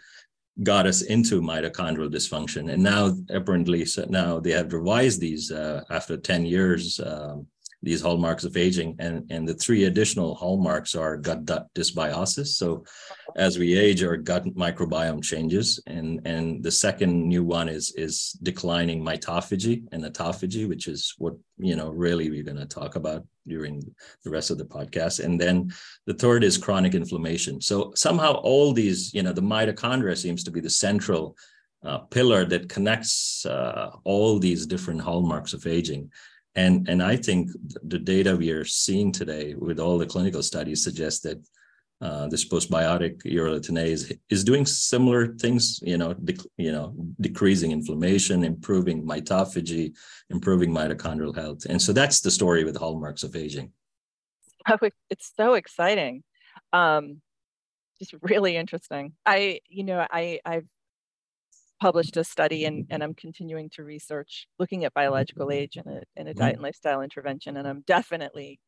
got 0.64 0.88
us 0.88 1.04
into 1.04 1.42
mitochondrial 1.42 2.12
dysfunction. 2.12 2.72
And 2.72 2.84
now, 2.84 3.14
apparently, 3.30 3.86
so 3.86 4.06
now 4.10 4.40
they 4.40 4.52
have 4.52 4.74
revised 4.74 5.22
these 5.22 5.52
uh, 5.52 5.84
after 5.90 6.18
10 6.18 6.46
years. 6.46 7.00
Um, 7.00 7.48
these 7.84 8.02
hallmarks 8.02 8.44
of 8.44 8.58
aging. 8.58 8.96
And 9.00 9.30
and 9.32 9.48
the 9.48 9.54
three 9.54 9.86
additional 9.86 10.36
hallmarks 10.36 10.96
are 10.96 11.18
gut 11.18 11.46
dysbiosis. 11.74 12.48
So 12.48 12.86
as 13.36 13.60
we 13.60 13.78
age 13.78 14.04
our 14.04 14.18
gut 14.18 14.46
microbiome 14.56 15.24
changes. 15.24 15.80
And 15.86 16.22
and 16.26 16.64
the 16.64 16.72
second 16.72 17.28
new 17.28 17.44
one 17.44 17.70
is 17.70 17.94
is 17.96 18.32
declining 18.42 19.04
mitophagy 19.04 19.84
and 19.92 20.04
autophagy 20.04 20.68
which 20.68 20.88
is 20.88 21.14
what 21.18 21.36
you 21.58 21.76
know 21.76 21.90
really 21.90 22.30
we're 22.30 22.44
going 22.44 22.58
to 22.58 22.66
talk 22.66 22.96
about 22.96 23.26
during 23.48 23.82
the 24.24 24.30
rest 24.30 24.50
of 24.50 24.58
the 24.58 24.66
podcast. 24.66 25.24
And 25.24 25.40
then 25.40 25.72
the 26.06 26.16
third 26.16 26.44
is 26.44 26.58
chronic 26.58 26.96
inflammation. 26.96 27.62
So 27.62 27.94
somehow 27.96 28.34
all 28.34 28.74
these 28.74 29.14
you 29.14 29.22
know 29.22 29.34
the 29.34 29.42
mitochondria 29.42 30.18
seems 30.18 30.44
to 30.46 30.52
be 30.52 30.62
the 30.62 30.70
central 30.70 31.38
uh, 31.84 32.00
pillar 32.00 32.44
that 32.44 32.70
connects 32.70 33.46
uh, 33.46 33.92
all 34.04 34.40
these 34.40 34.66
different 34.66 35.00
hallmarks 35.00 35.54
of 35.54 35.68
aging 35.68 36.12
and 36.58 36.90
and 36.90 37.02
I 37.02 37.16
think 37.16 37.52
the 37.84 38.00
data 38.00 38.36
we 38.36 38.50
are 38.50 38.66
seeing 38.66 39.12
today 39.12 39.54
with 39.54 39.80
all 39.80 39.98
the 39.98 40.08
clinical 40.08 40.44
studies 40.44 40.84
suggests 40.84 41.22
that 41.22 41.40
uh, 42.02 42.28
this 42.28 42.48
postbiotic 42.48 43.24
urolithinase 43.24 44.20
is 44.30 44.44
doing 44.44 44.66
similar 44.66 45.34
things, 45.36 45.80
you 45.82 45.98
know, 45.98 46.14
dec- 46.14 46.46
you 46.58 46.72
know, 46.72 46.94
decreasing 47.22 47.72
inflammation, 47.72 48.44
improving 48.44 49.04
mitophagy, 49.04 49.96
improving 50.30 50.72
mitochondrial 50.72 51.36
health, 51.36 51.66
and 51.70 51.82
so 51.82 51.94
that's 51.94 52.20
the 52.22 52.32
story 52.32 52.64
with 52.64 52.76
hallmarks 52.76 53.24
of 53.24 53.36
aging. 53.36 53.72
Oh, 54.70 54.90
it's 55.10 55.32
so 55.38 55.54
exciting, 55.54 56.24
um, 56.74 57.22
just 58.00 58.14
really 58.22 58.58
interesting. 58.58 59.14
I, 59.26 59.62
you 59.70 59.86
know, 59.86 60.06
I 60.12 60.42
I've 60.44 60.68
published 61.80 62.18
a 62.18 62.24
study 62.24 62.66
and, 62.66 62.86
and 62.90 63.04
I'm 63.04 63.14
continuing 63.14 63.70
to 63.72 63.84
research 63.84 64.48
looking 64.60 64.86
at 64.86 64.94
biological 64.94 65.52
age 65.52 65.78
and 65.78 65.88
a, 65.88 66.04
and 66.16 66.28
a 66.28 66.32
mm-hmm. 66.32 66.40
diet 66.40 66.54
and 66.56 66.64
lifestyle 66.64 67.02
intervention. 67.02 67.58
And 67.58 67.68
I'm 67.68 67.84
definitely, 67.86 68.60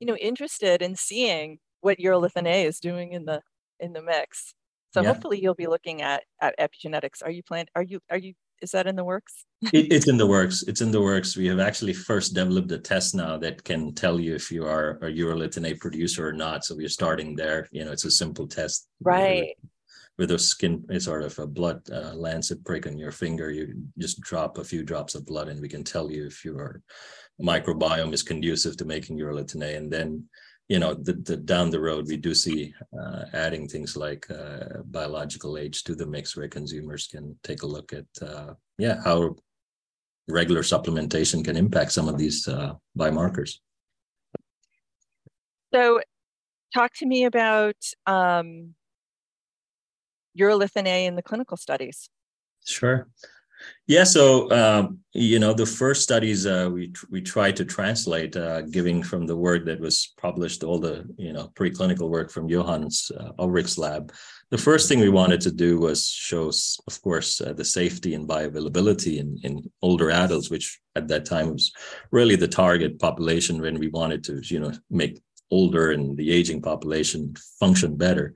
you 0.00 0.06
know, 0.06 0.16
interested 0.16 0.82
in 0.82 0.96
seeing 0.96 1.58
what 1.80 1.98
urolithin 1.98 2.46
A 2.46 2.64
is 2.64 2.80
doing 2.80 3.12
in 3.12 3.24
the 3.24 3.40
in 3.80 3.92
the 3.92 4.02
mix. 4.02 4.54
So 4.92 5.02
yeah. 5.02 5.08
hopefully 5.12 5.40
you'll 5.40 5.54
be 5.54 5.66
looking 5.66 6.02
at, 6.02 6.24
at 6.40 6.58
epigenetics. 6.58 7.22
Are 7.24 7.30
you 7.30 7.42
plan 7.42 7.66
are 7.74 7.82
you 7.82 8.00
are 8.10 8.18
you 8.18 8.34
is 8.60 8.72
that 8.72 8.88
in 8.88 8.96
the 8.96 9.04
works? 9.04 9.44
it, 9.72 9.92
it's 9.92 10.08
in 10.08 10.16
the 10.16 10.26
works. 10.36 10.64
It's 10.66 10.80
in 10.80 10.90
the 10.90 11.00
works. 11.00 11.36
We 11.36 11.46
have 11.46 11.60
actually 11.60 11.92
first 11.92 12.34
developed 12.34 12.72
a 12.72 12.78
test 12.78 13.14
now 13.14 13.38
that 13.38 13.62
can 13.62 13.94
tell 13.94 14.18
you 14.18 14.34
if 14.34 14.50
you 14.50 14.66
are 14.66 14.98
a 15.02 15.12
urolithin 15.12 15.70
A 15.70 15.74
producer 15.74 16.26
or 16.26 16.32
not. 16.32 16.64
So 16.64 16.74
we're 16.74 16.88
starting 16.88 17.36
there. 17.36 17.68
You 17.70 17.84
know, 17.84 17.92
it's 17.92 18.04
a 18.04 18.10
simple 18.10 18.48
test. 18.48 18.88
Right 19.00 19.54
with 20.18 20.32
a 20.32 20.38
skin 20.38 20.84
sort 21.00 21.22
of 21.22 21.38
a 21.38 21.46
blood 21.46 21.80
uh, 21.90 22.12
lancet 22.14 22.64
prick 22.64 22.86
on 22.86 22.98
your 22.98 23.12
finger 23.12 23.50
you 23.50 23.74
just 23.98 24.20
drop 24.20 24.58
a 24.58 24.64
few 24.64 24.82
drops 24.82 25.14
of 25.14 25.26
blood 25.26 25.48
and 25.48 25.60
we 25.60 25.68
can 25.68 25.84
tell 25.84 26.10
you 26.10 26.26
if 26.26 26.44
your 26.44 26.82
microbiome 27.40 28.12
is 28.12 28.22
conducive 28.22 28.76
to 28.76 28.84
making 28.84 29.18
urolithin 29.18 29.62
A 29.62 29.76
and 29.76 29.90
then 29.92 30.24
you 30.68 30.78
know 30.78 30.92
the, 30.92 31.14
the 31.14 31.36
down 31.36 31.70
the 31.70 31.80
road 31.80 32.06
we 32.08 32.16
do 32.16 32.34
see 32.34 32.74
uh, 33.00 33.24
adding 33.32 33.68
things 33.68 33.96
like 33.96 34.28
uh, 34.30 34.82
biological 34.86 35.56
age 35.56 35.84
to 35.84 35.94
the 35.94 36.06
mix 36.06 36.36
where 36.36 36.48
consumers 36.48 37.06
can 37.06 37.38
take 37.42 37.62
a 37.62 37.66
look 37.66 37.92
at 37.92 38.06
uh, 38.20 38.54
yeah 38.76 39.00
how 39.04 39.34
regular 40.28 40.62
supplementation 40.62 41.44
can 41.44 41.56
impact 41.56 41.92
some 41.92 42.08
of 42.08 42.18
these 42.18 42.46
uh, 42.46 42.74
biomarkers. 42.96 43.58
So 45.74 46.00
talk 46.74 46.92
to 46.96 47.06
me 47.06 47.24
about 47.24 47.76
um, 48.06 48.74
urolithin 50.38 50.86
A 50.86 51.06
in 51.06 51.16
the 51.16 51.22
clinical 51.22 51.56
studies? 51.56 52.08
Sure. 52.64 53.08
Yeah, 53.86 54.04
so 54.04 54.50
um, 54.50 54.98
you 55.12 55.38
know 55.38 55.52
the 55.52 55.66
first 55.66 56.02
studies 56.02 56.46
uh, 56.46 56.68
we 56.72 56.92
we 57.10 57.20
tried 57.20 57.56
to 57.56 57.64
translate, 57.64 58.36
uh, 58.36 58.62
giving 58.62 59.02
from 59.02 59.26
the 59.26 59.36
work 59.36 59.64
that 59.64 59.80
was 59.80 60.12
published, 60.20 60.62
all 60.62 60.78
the 60.78 61.06
you 61.16 61.32
know 61.32 61.50
preclinical 61.54 62.08
work 62.08 62.30
from 62.30 62.48
Johan's 62.48 63.10
uh, 63.18 63.32
Ulrich's 63.38 63.78
lab. 63.78 64.12
The 64.50 64.58
first 64.58 64.88
thing 64.88 65.00
we 65.00 65.08
wanted 65.08 65.40
to 65.42 65.50
do 65.50 65.78
was 65.78 66.08
show, 66.08 66.50
of 66.86 67.02
course, 67.02 67.40
uh, 67.40 67.52
the 67.52 67.64
safety 67.64 68.14
and 68.14 68.28
bioavailability 68.28 69.18
in, 69.18 69.38
in 69.42 69.70
older 69.82 70.10
adults, 70.10 70.50
which 70.50 70.80
at 70.94 71.08
that 71.08 71.26
time 71.26 71.52
was 71.52 71.72
really 72.12 72.36
the 72.36 72.48
target 72.48 72.98
population 72.98 73.60
when 73.60 73.78
we 73.78 73.88
wanted 73.88 74.22
to 74.24 74.40
you 74.44 74.60
know 74.60 74.72
make 74.90 75.20
older 75.50 75.92
and 75.92 76.16
the 76.16 76.30
aging 76.30 76.62
population 76.62 77.34
function 77.58 77.96
better. 77.96 78.34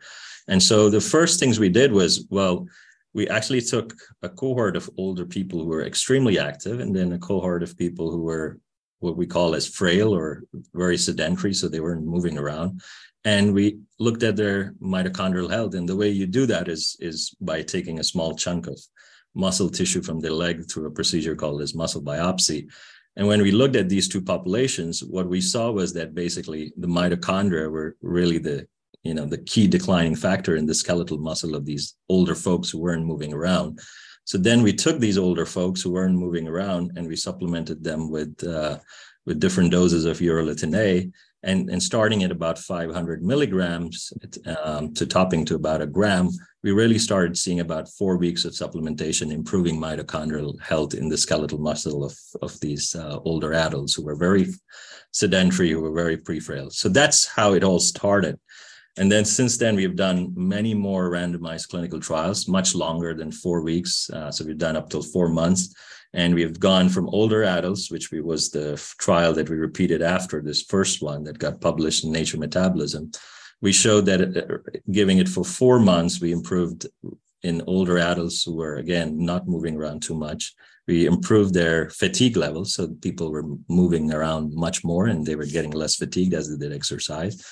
And 0.49 0.63
so 0.63 0.91
the 0.91 1.01
first 1.01 1.39
things 1.39 1.59
we 1.59 1.69
did 1.69 1.93
was, 1.93 2.27
well, 2.31 2.67
we 3.15 3.29
actually 3.29 3.61
took 3.61 3.95
a 4.23 4.29
cohort 4.29 4.77
of 4.77 4.91
older 4.97 5.27
people 5.27 5.61
who 5.61 5.67
were 5.67 5.85
extremely 5.85 6.39
active 6.39 6.81
and 6.81 6.95
then 6.97 7.13
a 7.13 7.19
cohort 7.19 7.63
of 7.63 7.77
people 7.77 8.11
who 8.11 8.23
were 8.23 8.59
what 9.01 9.17
we 9.17 9.27
call 9.27 9.55
as 9.55 9.67
frail 9.67 10.15
or 10.15 10.45
very 10.75 10.97
sedentary, 10.97 11.53
so 11.53 11.69
they 11.69 11.81
weren't 11.81 12.07
moving 12.07 12.39
around. 12.39 12.81
And 13.25 13.53
we 13.53 13.79
looked 13.99 14.23
at 14.23 14.37
their 14.37 14.75
mitochondrial 14.81 15.51
health. 15.51 15.75
And 15.75 15.89
the 15.89 15.97
way 15.97 16.09
you 16.09 16.27
do 16.27 16.47
that 16.47 16.69
is, 16.69 16.97
is 17.01 17.35
by 17.41 17.63
taking 17.63 17.99
a 17.99 18.05
small 18.05 18.35
chunk 18.35 18.67
of 18.69 18.81
muscle 19.35 19.69
tissue 19.69 20.03
from 20.03 20.21
the 20.21 20.33
leg 20.33 20.71
through 20.71 20.87
a 20.87 20.91
procedure 20.91 21.37
called 21.37 21.63
as 21.63 21.75
muscle 21.75 22.03
biopsy. 22.03 22.69
And 23.17 23.27
when 23.27 23.43
we 23.43 23.53
looked 23.53 23.77
at 23.77 23.89
these 23.89 24.09
two 24.09 24.23
populations, 24.23 25.05
what 25.05 25.29
we 25.29 25.41
saw 25.41 25.71
was 25.71 25.93
that 25.93 26.15
basically 26.15 26.73
the 26.77 26.87
mitochondria 26.87 27.71
were 27.71 27.97
really 28.01 28.39
the 28.39 28.67
you 29.03 29.15
know 29.15 29.27
the 29.27 29.39
key 29.39 29.67
declining 29.67 30.15
factor 30.15 30.57
in 30.57 30.67
the 30.67 30.75
skeletal 30.75 31.19
muscle 31.19 31.55
of 31.55 31.65
these 31.65 31.97
older 32.09 32.35
folks 32.35 32.71
who 32.71 32.79
weren't 32.79 33.05
moving 33.05 33.33
around 33.33 33.81
so 34.25 34.39
then 34.39 34.63
we 34.63 34.73
took 34.73 34.99
these 34.99 35.19
older 35.19 35.47
folks 35.47 35.83
who 35.83 35.93
weren't 35.93 36.19
moving 36.19 36.47
around 36.47 36.93
and 36.97 37.07
we 37.09 37.17
supplemented 37.17 37.83
them 37.83 38.11
with 38.11 38.43
uh, 38.47 38.79
with 39.27 39.41
different 39.41 39.71
doses 39.71 40.05
of 40.05 40.19
urolithin 40.19 40.75
A 40.77 41.11
and, 41.45 41.71
and 41.71 41.83
starting 41.83 42.23
at 42.23 42.31
about 42.31 42.59
500 42.59 43.23
milligrams 43.23 44.13
um, 44.63 44.95
to 44.95 45.07
topping 45.07 45.45
to 45.47 45.57
about 45.57 45.83
a 45.83 45.87
gram, 45.87 46.31
we 46.63 46.71
really 46.71 46.99
started 46.99 47.37
seeing 47.37 47.61
about 47.61 47.89
four 47.89 48.17
weeks 48.17 48.45
of 48.45 48.53
supplementation 48.53 49.33
improving 49.33 49.77
mitochondrial 49.77 50.61
health 50.61 50.95
in 50.95 51.09
the 51.09 51.19
skeletal 51.19 51.59
muscle 51.59 52.05
of, 52.05 52.17
of 52.43 52.59
these 52.61 52.95
uh, 52.95 53.19
older 53.25 53.53
adults 53.55 53.95
who 53.95 54.05
were 54.05 54.15
very 54.15 54.47
sedentary, 55.11 55.71
who 55.71 55.81
were 55.81 55.93
very 55.93 56.17
pre-frail. 56.17 56.71
So 56.71 56.89
that's 56.89 57.27
how 57.27 57.55
it 57.55 57.65
all 57.65 57.81
started. 57.81 58.39
And 58.99 59.11
then 59.11 59.25
since 59.25 59.57
then, 59.57 59.75
we've 59.75 59.97
done 59.97 60.33
many 60.37 60.75
more 60.75 61.11
randomized 61.11 61.69
clinical 61.69 61.99
trials, 61.99 62.47
much 62.47 62.75
longer 62.75 63.15
than 63.15 63.33
four 63.33 63.63
weeks. 63.63 64.11
Uh, 64.11 64.31
so 64.31 64.45
we've 64.45 64.59
done 64.59 64.77
up 64.77 64.91
till 64.91 65.03
four 65.03 65.29
months. 65.29 65.75
And 66.15 66.35
we've 66.35 66.61
gone 66.61 66.91
from 66.91 67.09
older 67.09 67.43
adults, 67.43 67.91
which 67.91 68.11
we, 68.11 68.21
was 68.21 68.51
the 68.51 68.77
trial 68.99 69.33
that 69.33 69.49
we 69.49 69.57
repeated 69.57 70.03
after 70.03 70.43
this 70.43 70.61
first 70.61 71.01
one 71.01 71.25
that 71.25 71.39
got 71.39 71.63
published 71.63 72.05
in 72.05 72.13
Nature 72.13 72.37
Metabolism. 72.37 73.11
We 73.63 73.73
showed 73.73 74.05
that 74.07 74.21
uh, 74.21 74.71
giving 74.91 75.19
it 75.19 75.29
for 75.29 75.43
four 75.43 75.79
months, 75.79 76.21
we 76.21 76.33
improved 76.33 76.87
in 77.43 77.63
older 77.67 77.99
adults 77.99 78.45
who 78.45 78.57
were, 78.57 78.77
again, 78.77 79.25
not 79.25 79.49
moving 79.49 79.77
around 79.77 80.03
too 80.03 80.15
much. 80.15 80.53
We 80.87 81.07
improved 81.07 81.55
their 81.55 81.89
fatigue 81.89 82.37
levels. 82.37 82.75
So 82.75 82.89
people 83.01 83.31
were 83.31 83.45
moving 83.71 84.13
around 84.13 84.53
much 84.55 84.85
more 84.85 85.07
and 85.07 85.25
they 85.25 85.37
were 85.37 85.47
getting 85.47 85.71
less 85.71 85.97
fatigued 85.97 86.35
as 86.35 86.51
they 86.51 86.59
did 86.59 86.77
exercise 86.77 87.43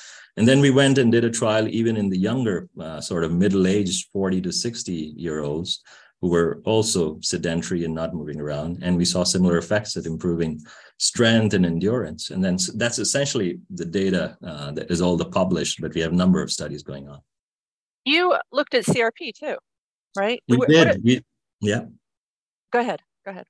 and 0.41 0.49
then 0.49 0.61
we 0.61 0.71
went 0.71 0.97
and 0.97 1.13
did 1.13 1.23
a 1.23 1.31
trial 1.31 1.69
even 1.69 1.99
in 1.99 2.09
the 2.09 2.17
younger, 2.17 2.67
uh, 2.81 2.99
sort 2.99 3.25
of 3.25 3.31
middle 3.35 3.67
aged 3.67 4.09
40 4.11 4.41
to 4.41 4.51
60 4.51 4.93
year 5.15 5.41
olds 5.41 5.83
who 6.23 6.31
were 6.31 6.63
also 6.65 7.21
sedentary 7.21 7.85
and 7.85 7.95
not 7.95 8.15
moving 8.15 8.41
around. 8.41 8.79
And 8.81 8.97
we 8.97 9.05
saw 9.05 9.23
similar 9.23 9.59
effects 9.59 9.99
at 9.99 10.07
improving 10.07 10.63
strength 10.97 11.53
and 11.53 11.67
endurance. 11.67 12.31
And 12.31 12.43
then 12.43 12.57
that's 12.77 12.99
essentially 12.99 13.61
the 13.69 13.85
data 13.85 14.39
uh, 14.43 14.73
that 14.73 14.91
is 14.91 15.03
all 15.03 15.19
the 15.19 15.27
published, 15.27 15.79
but 15.79 15.93
we 15.93 16.01
have 16.01 16.13
a 16.13 16.17
number 16.17 16.41
of 16.43 16.51
studies 16.51 16.83
going 16.83 17.07
on. 17.07 17.21
You 18.07 18.35
looked 18.51 18.73
at 18.73 18.87
CRP 18.87 19.35
too, 19.35 19.57
right? 20.17 20.43
We 20.49 20.57
did. 20.67 21.05
we, 21.05 21.23
yeah. 21.61 21.83
Go 22.73 22.81
ahead. 22.81 23.03
Go 23.27 23.33
ahead. 23.33 23.45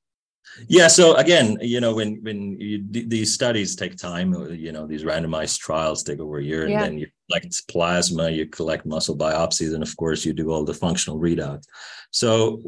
Yeah. 0.68 0.88
So 0.88 1.14
again, 1.14 1.58
you 1.60 1.80
know, 1.80 1.94
when 1.94 2.22
when 2.22 2.60
you, 2.60 2.84
these 2.90 3.32
studies 3.32 3.76
take 3.76 3.96
time, 3.96 4.34
uh, 4.34 4.48
you 4.48 4.72
know, 4.72 4.86
these 4.86 5.04
randomized 5.04 5.58
trials 5.58 6.02
take 6.02 6.20
over 6.20 6.38
a 6.38 6.44
year, 6.44 6.64
and 6.66 6.74
then 6.80 6.98
you 6.98 7.08
collect 7.28 7.68
plasma, 7.68 8.30
you 8.30 8.46
collect 8.46 8.86
muscle 8.86 9.16
biopsies, 9.16 9.74
and 9.74 9.82
of 9.82 9.96
course, 9.96 10.24
you 10.24 10.32
do 10.32 10.50
all 10.50 10.64
the 10.64 10.74
functional 10.74 11.18
readout. 11.18 11.64
So 12.10 12.62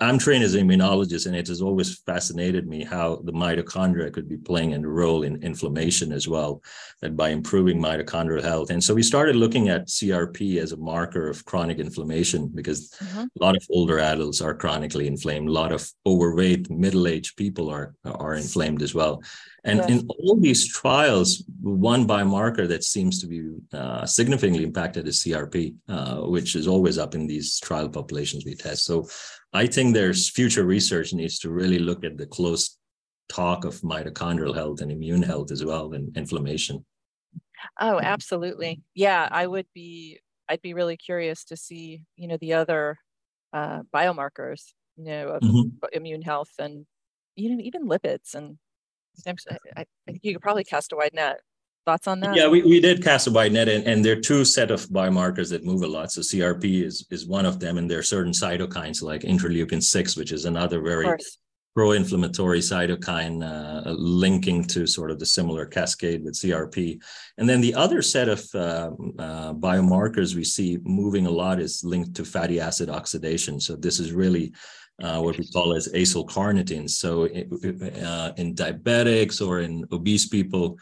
I'm 0.00 0.18
trained 0.18 0.42
as 0.42 0.54
an 0.54 0.66
immunologist, 0.66 1.26
and 1.26 1.36
it 1.36 1.46
has 1.46 1.62
always 1.62 1.98
fascinated 2.00 2.66
me 2.66 2.82
how 2.82 3.16
the 3.24 3.32
mitochondria 3.32 4.12
could 4.12 4.28
be 4.28 4.36
playing 4.36 4.74
a 4.74 4.80
role 4.80 5.22
in 5.22 5.42
inflammation 5.42 6.12
as 6.12 6.26
well, 6.26 6.60
that 7.00 7.16
by 7.16 7.28
improving 7.28 7.80
mitochondrial 7.80 8.42
health. 8.42 8.70
And 8.70 8.82
so 8.82 8.94
we 8.94 9.02
started 9.04 9.36
looking 9.36 9.68
at 9.68 9.86
CRP 9.86 10.58
as 10.58 10.72
a 10.72 10.76
marker 10.76 11.28
of 11.28 11.44
chronic 11.44 11.78
inflammation 11.78 12.50
because 12.52 12.90
mm-hmm. 12.90 13.20
a 13.20 13.44
lot 13.44 13.56
of 13.56 13.64
older 13.70 14.00
adults 14.00 14.40
are 14.40 14.54
chronically 14.54 15.06
inflamed. 15.06 15.48
A 15.48 15.52
lot 15.52 15.70
of 15.70 15.88
overweight, 16.04 16.68
middle-aged 16.68 17.36
people 17.36 17.70
are 17.70 17.94
are 18.04 18.34
inflamed 18.34 18.82
as 18.82 18.94
well. 18.94 19.22
And 19.66 19.80
yes. 19.80 19.88
in 19.90 20.08
all 20.20 20.36
these 20.36 20.64
trials, 20.64 21.42
one 21.60 22.06
biomarker 22.06 22.68
that 22.68 22.84
seems 22.84 23.20
to 23.20 23.26
be 23.26 23.42
uh, 23.72 24.06
significantly 24.06 24.62
impacted 24.62 25.08
is 25.08 25.22
CRP, 25.24 25.74
uh, 25.88 26.18
which 26.28 26.54
is 26.54 26.68
always 26.68 26.98
up 26.98 27.16
in 27.16 27.26
these 27.26 27.58
trial 27.58 27.88
populations 27.88 28.44
we 28.44 28.54
test. 28.54 28.84
So 28.84 29.08
I 29.52 29.66
think 29.66 29.92
there's 29.92 30.30
future 30.30 30.64
research 30.64 31.12
needs 31.12 31.40
to 31.40 31.50
really 31.50 31.80
look 31.80 32.04
at 32.04 32.16
the 32.16 32.26
close 32.26 32.78
talk 33.28 33.64
of 33.64 33.80
mitochondrial 33.80 34.54
health 34.54 34.82
and 34.82 34.92
immune 34.92 35.24
health 35.24 35.50
as 35.50 35.64
well 35.64 35.92
and 35.94 36.16
inflammation. 36.16 36.86
Oh, 37.80 37.98
absolutely. 38.00 38.82
Yeah, 38.94 39.28
I 39.32 39.48
would 39.48 39.66
be 39.74 40.20
I'd 40.48 40.62
be 40.62 40.74
really 40.74 40.96
curious 40.96 41.44
to 41.46 41.56
see, 41.56 42.02
you 42.14 42.28
know, 42.28 42.36
the 42.40 42.52
other 42.52 42.98
uh, 43.52 43.82
biomarkers, 43.92 44.62
you 44.96 45.06
know, 45.06 45.28
of 45.30 45.42
mm-hmm. 45.42 45.68
immune 45.92 46.22
health 46.22 46.52
and 46.60 46.86
you 47.34 47.50
know, 47.50 47.60
even 47.60 47.86
lipids 47.86 48.34
and 48.34 48.58
I, 49.26 49.80
I 49.80 49.84
think 50.06 50.20
you 50.22 50.34
could 50.34 50.42
probably 50.42 50.64
cast 50.64 50.92
a 50.92 50.96
wide 50.96 51.14
net. 51.14 51.40
Thoughts 51.84 52.08
on 52.08 52.18
that? 52.20 52.34
Yeah, 52.34 52.48
we, 52.48 52.62
we 52.62 52.80
did 52.80 53.04
cast 53.04 53.28
a 53.28 53.30
wide 53.30 53.52
net, 53.52 53.68
and, 53.68 53.86
and 53.86 54.04
there 54.04 54.18
are 54.18 54.20
two 54.20 54.44
set 54.44 54.72
of 54.72 54.86
biomarkers 54.88 55.50
that 55.50 55.64
move 55.64 55.82
a 55.84 55.86
lot. 55.86 56.10
So 56.10 56.20
CRP 56.20 56.82
is 56.82 57.06
is 57.12 57.28
one 57.28 57.46
of 57.46 57.60
them, 57.60 57.78
and 57.78 57.88
there 57.88 58.00
are 58.00 58.02
certain 58.02 58.32
cytokines 58.32 59.02
like 59.02 59.22
interleukin 59.22 59.80
six, 59.80 60.16
which 60.16 60.32
is 60.32 60.46
another 60.46 60.80
very 60.80 61.06
pro-inflammatory 61.76 62.60
cytokine 62.60 63.44
uh, 63.44 63.90
linking 63.90 64.64
to 64.64 64.86
sort 64.86 65.10
of 65.10 65.18
the 65.18 65.26
similar 65.26 65.66
cascade 65.66 66.24
with 66.24 66.32
CRP. 66.32 66.98
And 67.36 67.46
then 67.46 67.60
the 67.60 67.74
other 67.74 68.00
set 68.00 68.30
of 68.30 68.42
uh, 68.54 68.92
uh, 69.18 69.52
biomarkers 69.52 70.34
we 70.34 70.42
see 70.42 70.78
moving 70.84 71.26
a 71.26 71.30
lot 71.30 71.60
is 71.60 71.84
linked 71.84 72.14
to 72.14 72.24
fatty 72.24 72.60
acid 72.60 72.88
oxidation. 72.88 73.60
So 73.60 73.76
this 73.76 74.00
is 74.00 74.12
really 74.12 74.54
uh, 75.02 75.20
what 75.20 75.36
we 75.36 75.46
call 75.48 75.74
as 75.74 75.88
acylcarnitine. 75.88 76.88
So 76.88 77.24
uh, 77.24 78.32
in 78.38 78.54
diabetics 78.54 79.46
or 79.46 79.60
in 79.60 79.84
obese 79.92 80.28
people, 80.28 80.78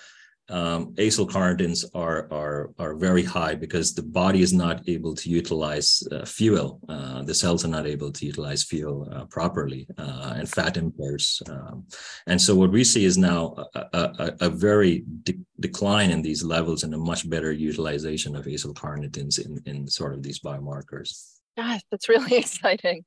um, 0.51 0.95
acylcarnitines 0.95 1.85
are, 1.95 2.29
are, 2.31 2.71
are 2.79 2.95
very 2.95 3.23
high 3.23 3.55
because 3.55 3.95
the 3.95 4.03
body 4.03 4.43
is 4.43 4.53
not 4.53 4.87
able 4.89 5.15
to 5.15 5.31
utilize 5.31 6.07
uh, 6.13 6.25
fuel. 6.25 6.81
Uh, 6.89 7.23
the 7.23 7.35
cells 7.35 7.65
are 7.65 7.69
not 7.69 7.87
able 7.87 8.13
to 8.13 8.27
utilize 8.27 8.63
fuel 8.63 9.09
uh, 9.13 9.25
properly, 9.27 9.87
uh, 9.97 10.35
and 10.37 10.49
fat 10.49 10.77
impairs. 10.77 11.43
Um, 11.49 11.87
and 12.27 12.41
so 12.41 12.55
what 12.55 12.71
we 12.71 12.85
see 12.85 13.05
is 13.05 13.17
now 13.17 13.55
a, 13.75 13.81
a, 13.93 14.37
a 14.43 14.49
very 14.51 15.05
de- 15.23 15.39
decline 15.61 16.11
in 16.11 16.21
these 16.21 16.45
levels 16.45 16.83
and 16.83 16.95
a 16.95 16.99
much 16.99 17.29
better 17.29 17.53
utilization 17.53 18.37
of 18.37 18.45
acylcarnitines 18.45 19.45
in, 19.45 19.63
in 19.65 19.89
sort 19.89 20.13
of 20.13 20.23
these 20.23 20.41
biomarkers. 20.41 21.39
Gosh, 21.57 21.81
that's 21.91 22.09
really 22.09 22.37
exciting. 22.37 23.05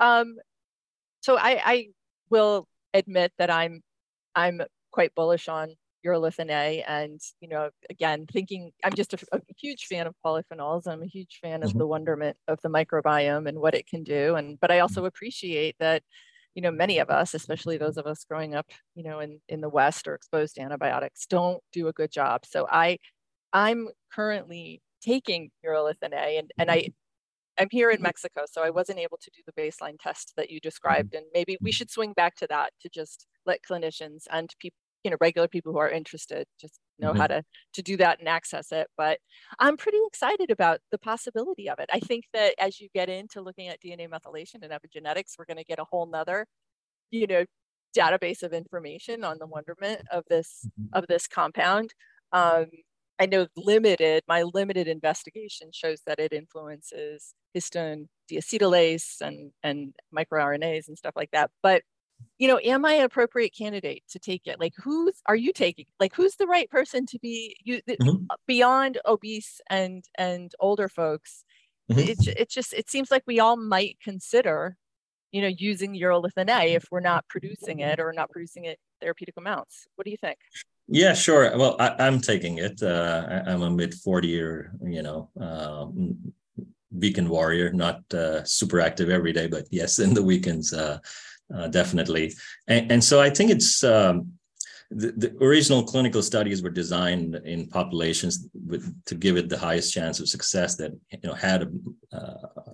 Um, 0.00 0.36
so 1.20 1.36
I, 1.36 1.60
I 1.64 1.88
will 2.30 2.66
admit 2.94 3.32
that 3.38 3.50
I'm 3.50 3.82
I'm 4.34 4.60
quite 4.90 5.14
bullish 5.14 5.48
on 5.48 5.74
urolithin 6.04 6.50
A, 6.50 6.82
and 6.82 7.20
you 7.40 7.48
know, 7.48 7.70
again, 7.88 8.26
thinking 8.30 8.72
I'm 8.84 8.94
just 8.94 9.14
a, 9.14 9.18
a 9.32 9.40
huge 9.58 9.86
fan 9.86 10.06
of 10.06 10.14
polyphenols. 10.24 10.86
I'm 10.86 11.02
a 11.02 11.06
huge 11.06 11.38
fan 11.42 11.62
of 11.62 11.70
mm-hmm. 11.70 11.78
the 11.78 11.86
wonderment 11.86 12.36
of 12.48 12.58
the 12.62 12.68
microbiome 12.68 13.48
and 13.48 13.58
what 13.58 13.74
it 13.74 13.86
can 13.86 14.02
do, 14.02 14.36
and 14.36 14.58
but 14.60 14.70
I 14.70 14.80
also 14.80 15.00
mm-hmm. 15.00 15.06
appreciate 15.06 15.76
that 15.80 16.02
you 16.54 16.62
know 16.62 16.70
many 16.72 16.98
of 16.98 17.10
us 17.10 17.32
especially 17.34 17.76
those 17.76 17.96
of 17.96 18.06
us 18.06 18.24
growing 18.24 18.56
up 18.56 18.66
you 18.96 19.04
know 19.04 19.20
in 19.20 19.40
in 19.48 19.60
the 19.60 19.68
west 19.68 20.08
or 20.08 20.16
exposed 20.16 20.56
to 20.56 20.60
antibiotics 20.60 21.24
don't 21.26 21.62
do 21.72 21.86
a 21.86 21.92
good 21.92 22.10
job 22.10 22.44
so 22.44 22.66
i 22.68 22.98
i'm 23.52 23.88
currently 24.12 24.82
taking 25.00 25.50
urolithin 25.64 26.12
a 26.12 26.38
and 26.38 26.50
and 26.58 26.68
i 26.68 26.88
I'm 27.60 27.68
here 27.70 27.90
in 27.90 27.96
mm-hmm. 27.96 28.04
Mexico, 28.04 28.44
so 28.50 28.62
I 28.62 28.70
wasn't 28.70 28.98
able 28.98 29.18
to 29.20 29.30
do 29.30 29.42
the 29.46 29.60
baseline 29.60 29.98
test 30.00 30.32
that 30.36 30.50
you 30.50 30.56
mm-hmm. 30.56 30.66
described. 30.66 31.14
And 31.14 31.26
maybe 31.34 31.58
we 31.60 31.70
mm-hmm. 31.70 31.74
should 31.74 31.90
swing 31.90 32.14
back 32.14 32.34
to 32.36 32.46
that 32.48 32.72
to 32.80 32.88
just 32.88 33.26
let 33.44 33.60
clinicians 33.68 34.24
and 34.30 34.50
people, 34.58 34.78
you 35.04 35.10
know, 35.10 35.16
regular 35.20 35.48
people 35.48 35.72
who 35.72 35.78
are 35.78 35.88
interested 35.88 36.46
just 36.60 36.78
know 36.98 37.10
mm-hmm. 37.10 37.20
how 37.20 37.26
to 37.26 37.42
to 37.74 37.82
do 37.82 37.96
that 37.96 38.18
and 38.18 38.28
access 38.28 38.72
it. 38.72 38.88
But 38.96 39.18
I'm 39.58 39.76
pretty 39.76 39.98
excited 40.06 40.50
about 40.50 40.80
the 40.90 40.98
possibility 40.98 41.68
of 41.68 41.78
it. 41.78 41.88
I 41.92 42.00
think 42.00 42.24
that 42.34 42.54
as 42.58 42.80
you 42.80 42.88
get 42.94 43.08
into 43.08 43.40
looking 43.40 43.68
at 43.68 43.80
DNA 43.80 44.08
methylation 44.08 44.62
and 44.62 44.72
epigenetics, 44.72 45.34
we're 45.38 45.46
going 45.46 45.56
to 45.58 45.64
get 45.64 45.78
a 45.78 45.86
whole 45.90 46.06
nother, 46.06 46.46
you 47.10 47.26
know, 47.26 47.44
database 47.96 48.42
of 48.42 48.52
information 48.52 49.24
on 49.24 49.38
the 49.38 49.46
wonderment 49.46 50.02
of 50.12 50.24
this 50.28 50.68
of 50.92 51.06
this 51.08 51.26
compound. 51.26 51.94
Um, 52.32 52.66
I 53.20 53.26
know 53.26 53.48
limited, 53.54 54.22
my 54.26 54.44
limited 54.44 54.88
investigation 54.88 55.70
shows 55.74 56.00
that 56.06 56.18
it 56.18 56.32
influences 56.32 57.34
histone 57.54 58.06
deacetylase 58.32 59.20
and, 59.20 59.52
and 59.62 59.92
microRNAs 60.16 60.88
and 60.88 60.96
stuff 60.96 61.12
like 61.16 61.30
that. 61.32 61.50
But, 61.62 61.82
you 62.38 62.48
know, 62.48 62.58
am 62.62 62.84
I 62.84 62.94
an 62.94 63.04
appropriate 63.04 63.54
candidate 63.56 64.02
to 64.10 64.18
take 64.18 64.46
it? 64.46 64.58
Like, 64.58 64.72
who's 64.82 65.20
are 65.26 65.36
you 65.36 65.52
taking? 65.52 65.86
Like, 65.98 66.14
who's 66.14 66.36
the 66.36 66.46
right 66.46 66.68
person 66.70 67.06
to 67.06 67.18
be 67.18 67.56
you, 67.62 67.82
mm-hmm. 67.88 68.24
beyond 68.46 68.98
obese 69.06 69.60
and 69.68 70.04
and 70.16 70.52
older 70.58 70.88
folks? 70.88 71.44
Mm-hmm. 71.90 72.00
It, 72.00 72.38
it 72.38 72.50
just 72.50 72.72
it 72.72 72.88
seems 72.88 73.10
like 73.10 73.24
we 73.26 73.40
all 73.40 73.56
might 73.56 73.98
consider, 74.02 74.76
you 75.32 75.42
know, 75.42 75.48
using 75.48 75.94
urolithin 75.94 76.48
A 76.48 76.74
if 76.74 76.86
we're 76.90 77.00
not 77.00 77.28
producing 77.28 77.80
it 77.80 78.00
or 78.00 78.12
not 78.12 78.30
producing 78.30 78.64
it 78.64 78.78
therapeutic 79.00 79.36
amounts. 79.36 79.86
What 79.96 80.04
do 80.04 80.10
you 80.10 80.16
think? 80.16 80.38
Yeah, 80.92 81.14
sure. 81.14 81.56
Well, 81.56 81.76
I, 81.78 82.06
am 82.06 82.20
taking 82.20 82.58
it. 82.58 82.82
Uh, 82.82 83.42
I'm 83.46 83.62
a 83.62 83.70
mid 83.70 83.94
40 83.94 84.28
year, 84.28 84.72
you 84.82 85.02
know, 85.02 85.30
uh, 85.40 85.86
weekend 86.92 87.28
warrior, 87.28 87.72
not 87.72 88.02
uh, 88.12 88.44
super 88.44 88.80
active 88.80 89.08
every 89.08 89.32
day, 89.32 89.46
but 89.46 89.66
yes, 89.70 89.98
in 90.00 90.14
the 90.14 90.22
weekends, 90.22 90.72
uh, 90.72 90.98
uh, 91.54 91.68
definitely. 91.68 92.32
And, 92.68 92.92
and, 92.92 93.04
so 93.04 93.20
I 93.20 93.30
think 93.30 93.50
it's 93.50 93.82
um, 93.84 94.32
the, 94.90 95.12
the, 95.12 95.44
original 95.44 95.84
clinical 95.84 96.22
studies 96.22 96.62
were 96.62 96.70
designed 96.70 97.36
in 97.44 97.68
populations 97.68 98.48
with, 98.66 98.92
to 99.06 99.14
give 99.14 99.36
it 99.36 99.48
the 99.48 99.58
highest 99.58 99.92
chance 99.92 100.20
of 100.20 100.28
success 100.28 100.76
that 100.76 100.92
you 101.10 101.18
know 101.24 101.34
had 101.34 101.62
a 101.62 102.16
uh, 102.16 102.72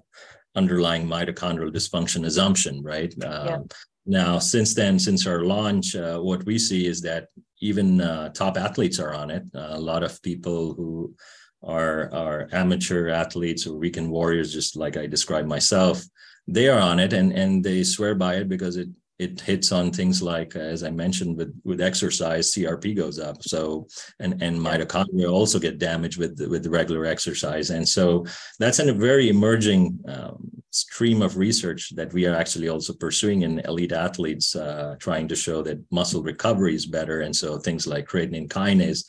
underlying 0.55 1.07
mitochondrial 1.07 1.71
dysfunction 1.73 2.25
assumption, 2.27 2.83
right? 2.83 3.15
Yeah. 3.19 3.29
Um, 3.29 3.69
now, 4.07 4.39
since 4.39 4.73
then, 4.73 4.99
since 4.99 5.27
our 5.27 5.43
launch, 5.43 5.97
uh, 5.97 6.19
what 6.19 6.45
we 6.47 6.59
see 6.59 6.87
is 6.87 7.01
that 7.03 7.27
even 7.61 8.01
uh, 8.01 8.29
top 8.31 8.57
athletes 8.57 9.01
are 9.01 9.13
on 9.13 9.31
it. 9.31 9.43
Uh, 9.55 9.71
a 9.73 9.81
lot 9.81 10.03
of 10.03 10.23
people 10.23 10.75
who 10.75 11.15
are 11.63 12.13
are 12.15 12.49
amateur 12.53 13.09
athletes 13.09 13.67
or 13.67 13.77
weekend 13.77 14.11
warriors, 14.11 14.53
just 14.53 14.77
like 14.77 14.97
I 14.97 15.07
described 15.07 15.49
myself, 15.49 16.03
they 16.49 16.69
are 16.69 16.79
on 16.79 17.01
it 17.01 17.13
and 17.13 17.33
and 17.33 17.65
they 17.65 17.83
swear 17.83 18.15
by 18.15 18.37
it 18.37 18.49
because 18.49 18.77
it 18.77 18.89
it 19.19 19.41
hits 19.41 19.73
on 19.73 19.91
things 19.91 20.21
like, 20.21 20.57
as 20.57 20.83
I 20.83 20.91
mentioned, 20.91 21.37
with 21.39 21.59
with 21.65 21.81
exercise, 21.81 22.53
CRP 22.53 22.95
goes 22.95 23.19
up. 23.19 23.43
So 23.43 23.87
and 24.21 24.43
and 24.43 24.59
mitochondria 24.59 25.31
also 25.31 25.59
get 25.59 25.79
damaged 25.79 26.19
with 26.19 26.39
with 26.49 26.67
regular 26.67 27.07
exercise, 27.07 27.71
and 27.71 27.89
so 27.89 28.27
that's 28.59 28.79
a 28.79 28.93
very 28.93 29.29
emerging 29.29 29.99
um, 30.07 30.51
stream 30.71 31.23
of 31.23 31.39
research 31.39 31.95
that 31.97 32.13
we 32.13 32.27
are 32.27 32.35
actually 32.35 32.69
also 32.69 32.93
pursuing 32.93 33.43
in 33.43 33.61
elite 33.61 33.93
athletes, 33.93 34.55
uh, 34.55 34.97
trying 34.99 35.29
to 35.29 35.37
show 35.37 35.63
that 35.63 35.83
muscle 35.91 36.23
recovery 36.23 36.75
is 36.75 36.87
better, 36.87 37.23
and 37.23 37.35
so 37.35 37.59
things 37.59 37.87
like 37.87 38.07
creatine 38.07 38.49
kinase 38.49 39.05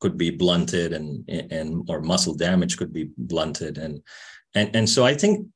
could 0.00 0.16
be 0.16 0.30
blunted, 0.30 0.92
and 0.92 1.28
and 1.28 1.84
or 1.90 2.00
muscle 2.00 2.34
damage 2.34 2.76
could 2.76 2.92
be 2.92 3.10
blunted, 3.16 3.76
and 3.78 4.00
and 4.54 4.70
and 4.76 4.88
so 4.88 5.04
I 5.04 5.14
think 5.14 5.48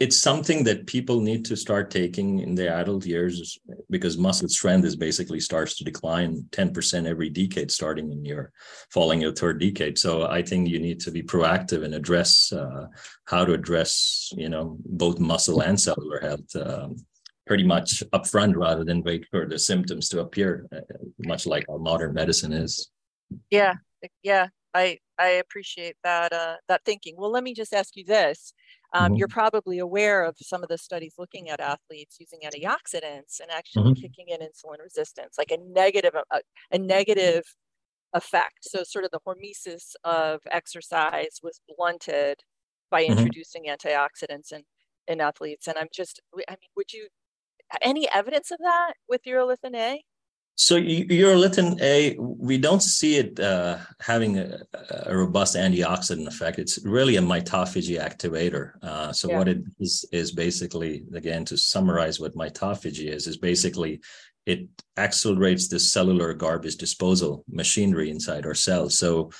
it's 0.00 0.16
something 0.16 0.64
that 0.64 0.86
people 0.86 1.20
need 1.20 1.44
to 1.44 1.54
start 1.54 1.90
taking 1.90 2.38
in 2.38 2.54
their 2.54 2.72
adult 2.72 3.04
years 3.04 3.58
because 3.90 4.16
muscle 4.16 4.48
strength 4.48 4.86
is 4.86 4.96
basically 4.96 5.38
starts 5.38 5.76
to 5.76 5.84
decline 5.84 6.42
10% 6.52 7.06
every 7.06 7.28
decade 7.28 7.70
starting 7.70 8.10
in 8.10 8.24
your 8.24 8.50
falling 8.90 9.20
your 9.20 9.32
third 9.32 9.60
decade. 9.60 9.98
So 9.98 10.26
i 10.26 10.42
think 10.42 10.68
you 10.68 10.80
need 10.80 11.00
to 11.00 11.10
be 11.10 11.22
proactive 11.22 11.84
and 11.84 11.94
address 11.94 12.50
uh, 12.52 12.86
how 13.26 13.44
to 13.44 13.52
address 13.52 14.32
you 14.36 14.48
know 14.48 14.78
both 14.86 15.18
muscle 15.20 15.60
and 15.60 15.78
cellular 15.78 16.20
health 16.20 16.56
um, 16.56 16.96
pretty 17.46 17.64
much 17.64 18.02
upfront 18.14 18.56
rather 18.56 18.84
than 18.84 19.02
wait 19.02 19.26
for 19.30 19.46
the 19.46 19.58
symptoms 19.58 20.08
to 20.08 20.20
appear 20.20 20.66
uh, 20.74 20.80
much 21.18 21.46
like 21.46 21.66
our 21.68 21.78
modern 21.78 22.14
medicine 22.14 22.52
is. 22.52 22.90
Yeah. 23.50 23.74
Yeah. 24.22 24.48
I 24.72 24.98
i 25.18 25.30
appreciate 25.44 25.96
that 26.04 26.32
uh, 26.32 26.56
that 26.68 26.84
thinking. 26.84 27.16
Well 27.18 27.32
let 27.32 27.44
me 27.44 27.52
just 27.54 27.74
ask 27.74 27.96
you 27.96 28.04
this 28.04 28.54
um, 28.92 29.04
mm-hmm. 29.04 29.14
You're 29.16 29.28
probably 29.28 29.78
aware 29.78 30.24
of 30.24 30.36
some 30.40 30.62
of 30.62 30.68
the 30.68 30.78
studies 30.78 31.14
looking 31.18 31.48
at 31.48 31.60
athletes 31.60 32.16
using 32.18 32.40
antioxidants 32.44 33.40
and 33.40 33.50
actually 33.50 33.92
mm-hmm. 33.92 34.00
kicking 34.00 34.26
in 34.28 34.40
insulin 34.40 34.82
resistance, 34.82 35.38
like 35.38 35.52
a 35.52 35.58
negative 35.58 36.14
a, 36.14 36.40
a 36.72 36.78
negative 36.78 37.44
effect. 38.12 38.58
So 38.62 38.82
sort 38.82 39.04
of 39.04 39.12
the 39.12 39.20
hormesis 39.26 39.94
of 40.04 40.40
exercise 40.50 41.38
was 41.42 41.60
blunted 41.68 42.40
by 42.90 43.02
mm-hmm. 43.04 43.12
introducing 43.12 43.66
antioxidants 43.66 44.52
in 44.52 44.62
in 45.06 45.20
athletes. 45.20 45.66
And 45.66 45.76
I'm 45.78 45.88
just, 45.94 46.20
I 46.48 46.52
mean, 46.52 46.70
would 46.76 46.92
you 46.92 47.08
any 47.82 48.08
evidence 48.10 48.50
of 48.50 48.58
that 48.58 48.94
with 49.08 49.22
urolithin 49.24 49.76
A? 49.76 50.02
So 50.60 50.76
urolithin 50.76 51.80
A, 51.80 52.14
we 52.18 52.58
don't 52.58 52.82
see 52.82 53.16
it 53.16 53.40
uh, 53.40 53.78
having 53.98 54.38
a, 54.38 54.58
a, 55.06 55.16
robust 55.16 55.56
antioxidant 55.56 56.26
effect. 56.26 56.58
It's 56.58 56.84
really 56.84 57.16
a 57.16 57.22
mitophagy 57.22 57.98
activator. 57.98 58.72
Uh, 58.82 59.10
so 59.10 59.30
yeah. 59.30 59.38
what 59.38 59.48
it 59.48 59.62
is 59.78 60.04
is 60.12 60.32
basically, 60.32 61.04
again, 61.14 61.46
to 61.46 61.56
summarize 61.56 62.20
what 62.20 62.34
mitophagy 62.34 63.08
is, 63.10 63.26
is 63.26 63.38
basically 63.38 64.02
it 64.44 64.68
accelerates 64.98 65.68
the 65.68 65.80
cellular 65.80 66.34
garbage 66.34 66.76
disposal 66.76 67.42
machinery 67.48 68.10
inside 68.10 68.44
our 68.44 68.54
cells. 68.54 68.98
So 68.98 69.30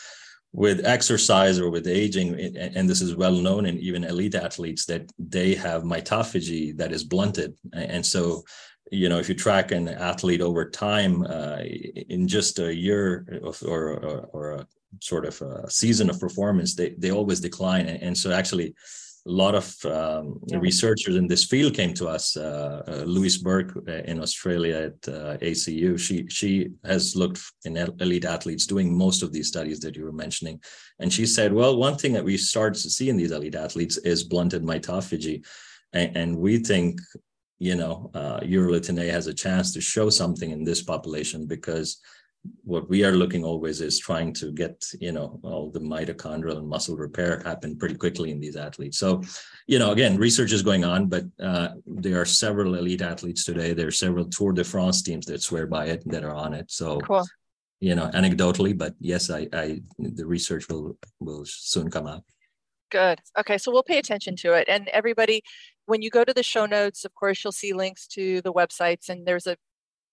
with 0.52 0.87
exercise 0.87 1.59
or 1.61 1.68
with 1.68 1.87
aging, 1.87 2.40
and 2.56 2.88
this 2.88 3.02
is 3.02 3.14
well 3.14 3.35
known 3.35 3.66
in 3.66 3.78
even 3.78 4.04
elite 4.04 4.35
athletes 4.35 4.87
that 4.87 5.12
they 5.18 5.54
have 5.54 5.83
mitophagy 5.83 6.74
that 6.78 6.92
is 6.92 7.04
blunted, 7.04 7.54
and 7.74 8.04
so 8.04 8.42
you 8.90 9.09
know 9.09 9.18
if 9.18 9.29
you 9.29 9.35
track 9.35 9.72
an 9.72 9.88
athlete 9.88 10.40
over 10.40 10.68
time 10.68 11.24
uh, 11.26 11.59
in 12.09 12.26
just 12.26 12.59
a 12.59 12.74
year 12.74 13.40
of, 13.44 13.62
or, 13.62 13.94
or, 14.05 14.18
or 14.33 14.50
a 14.53 14.66
sort 15.00 15.24
of 15.24 15.40
a 15.42 15.70
season 15.70 16.11
of 16.11 16.18
performance 16.18 16.74
they 16.74 16.90
they 16.98 17.11
always 17.11 17.40
decline 17.40 17.87
and, 17.87 18.03
and 18.03 18.18
so 18.18 18.33
actually 18.33 18.74
a 19.26 19.31
lot 19.31 19.55
of 19.55 19.76
um, 19.85 20.40
yeah. 20.46 20.59
researchers 20.59 21.16
in 21.16 21.26
this 21.26 21.44
field 21.44 21.74
came 21.74 21.92
to 21.94 22.09
us. 22.09 22.37
Uh, 22.37 22.83
uh, 22.88 23.05
Louise 23.05 23.37
Burke 23.37 23.76
uh, 23.87 23.92
in 24.05 24.20
Australia 24.20 24.76
at 24.76 25.12
uh, 25.12 25.37
ACU, 25.38 25.98
she 25.98 26.26
she 26.29 26.70
has 26.85 27.14
looked 27.14 27.40
in 27.64 27.76
elite 27.76 28.24
athletes 28.24 28.66
doing 28.66 28.96
most 28.96 29.22
of 29.22 29.33
these 29.33 29.48
studies 29.48 29.79
that 29.81 29.94
you 29.94 30.05
were 30.05 30.12
mentioning, 30.24 30.59
and 31.00 31.12
she 31.12 31.26
said, 31.26 31.53
well, 31.53 31.76
one 31.76 31.96
thing 31.96 32.14
that 32.14 32.24
we 32.24 32.37
started 32.38 32.81
to 32.81 32.90
see 32.90 33.11
in 33.11 33.16
these 33.18 33.33
elite 33.33 33.55
athletes 33.55 33.98
is 33.98 34.24
blunted 34.24 34.62
mitophagy, 34.62 35.44
and 35.92 36.37
we 36.37 36.59
think 36.59 36.98
you 37.61 37.77
know, 37.77 38.11
uh, 38.14 38.40
has 38.40 39.27
a 39.27 39.35
chance 39.35 39.73
to 39.73 39.81
show 39.81 40.11
something 40.11 40.51
in 40.51 40.64
this 40.64 40.83
population 40.83 41.46
because 41.46 42.01
what 42.64 42.88
we 42.88 43.05
are 43.05 43.12
looking 43.12 43.44
always 43.44 43.83
is 43.83 43.99
trying 43.99 44.33
to 44.33 44.51
get, 44.51 44.83
you 44.99 45.12
know, 45.12 45.38
all 45.42 45.70
the 45.70 45.79
mitochondrial 45.79 46.57
and 46.57 46.66
muscle 46.66 46.96
repair 46.96 47.42
happen 47.44 47.77
pretty 47.77 47.94
quickly 47.94 48.31
in 48.31 48.40
these 48.40 48.57
athletes. 48.57 48.96
So, 48.96 49.23
you 49.66 49.79
know, 49.79 49.90
again, 49.90 50.16
research 50.16 50.53
is 50.53 50.62
going 50.62 50.85
on, 50.85 51.07
but 51.07 51.25
uh, 51.38 51.68
there 51.87 52.18
are 52.18 52.25
several 52.25 52.77
elite 52.77 53.03
athletes 53.03 53.44
today. 53.44 53.75
There 53.75 53.88
are 53.88 53.92
several 53.92 54.25
Tour 54.25 54.53
de 54.53 54.64
France 54.64 55.03
teams 55.03 55.27
that 55.27 55.42
swear 55.42 55.66
by 55.66 55.87
it 55.87 56.03
that 56.07 56.25
are 56.25 56.35
on 56.35 56.55
it. 56.55 56.70
So, 56.70 56.99
cool. 57.01 57.27
you 57.81 57.94
know, 57.94 58.09
anecdotally, 58.14 58.77
but 58.77 58.94
yes, 59.01 59.29
I, 59.29 59.46
I, 59.53 59.83
the 59.99 60.25
research 60.25 60.66
will 60.70 60.96
will 61.20 61.44
soon 61.44 61.90
come 61.90 62.07
out. 62.07 62.25
Good. 62.90 63.20
Okay, 63.38 63.59
so 63.59 63.70
we'll 63.70 63.85
pay 63.85 63.99
attention 63.99 64.35
to 64.37 64.55
it. 64.55 64.68
And 64.68 64.88
everybody, 64.88 65.42
when 65.90 66.03
you 66.03 66.11
go 66.11 66.24
to 66.24 66.33
the 66.33 66.44
show 66.44 66.66
notes, 66.66 67.05
of 67.05 67.14
course, 67.16 67.42
you'll 67.42 67.50
see 67.53 67.72
links 67.72 68.07
to 68.07 68.40
the 68.42 68.53
websites. 68.53 69.09
And 69.09 69.26
there's 69.26 69.48
a 69.48 69.57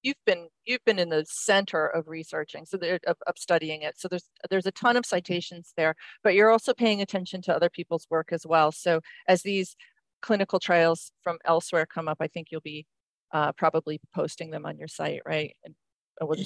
you've 0.01 0.23
been 0.25 0.47
you've 0.65 0.83
been 0.85 0.97
in 0.97 1.09
the 1.09 1.23
center 1.27 1.85
of 1.85 2.07
researching, 2.07 2.65
so 2.65 2.77
there, 2.77 2.99
of, 3.05 3.17
of 3.27 3.37
studying 3.37 3.83
it. 3.83 3.99
So 3.99 4.07
there's 4.07 4.27
there's 4.49 4.65
a 4.65 4.71
ton 4.71 4.97
of 4.97 5.05
citations 5.05 5.73
there, 5.77 5.93
but 6.23 6.33
you're 6.33 6.49
also 6.49 6.73
paying 6.73 7.01
attention 7.01 7.43
to 7.43 7.55
other 7.55 7.69
people's 7.69 8.07
work 8.09 8.29
as 8.31 8.45
well. 8.45 8.71
So 8.71 9.01
as 9.27 9.43
these 9.43 9.75
clinical 10.23 10.59
trials 10.59 11.11
from 11.23 11.37
elsewhere 11.45 11.85
come 11.85 12.07
up, 12.07 12.17
I 12.21 12.27
think 12.27 12.47
you'll 12.51 12.61
be 12.61 12.87
uh, 13.31 13.51
probably 13.53 13.99
posting 14.15 14.49
them 14.51 14.65
on 14.65 14.79
your 14.79 14.87
site, 14.87 15.21
right? 15.27 15.55
And 15.63 15.75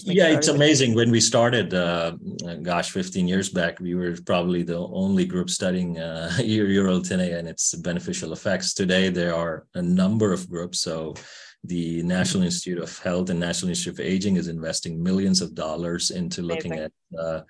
yeah, 0.04 0.28
it's 0.28 0.50
amazing. 0.50 0.96
When 0.96 1.12
we 1.12 1.22
started, 1.22 1.74
uh, 1.74 2.12
gosh, 2.62 2.92
15 2.92 3.28
years 3.28 3.50
back, 3.50 3.80
we 3.80 3.96
were 3.96 4.18
probably 4.26 4.64
the 4.64 4.78
only 4.78 5.26
group 5.26 5.50
studying 5.50 5.98
uh, 5.98 6.30
urolithin 6.40 7.38
and 7.38 7.48
its 7.48 7.74
beneficial 7.76 8.34
effects. 8.34 8.74
Today, 8.74 9.10
there 9.10 9.34
are 9.34 9.66
a 9.76 9.82
number 9.82 10.34
of 10.34 10.50
groups. 10.50 10.82
So, 10.82 11.16
the 11.64 12.02
National 12.02 12.44
Institute 12.44 12.80
of 12.80 12.98
Health 13.00 13.30
and 13.30 13.40
National 13.40 13.70
Institute 13.70 13.94
of 13.94 14.06
Aging 14.06 14.36
is 14.38 14.48
investing 14.48 15.02
millions 15.02 15.42
of 15.42 15.54
dollars 15.54 16.10
into 16.10 16.42
looking 16.42 16.74
amazing. 16.74 16.92
at 17.14 17.20
uh, 17.20 17.42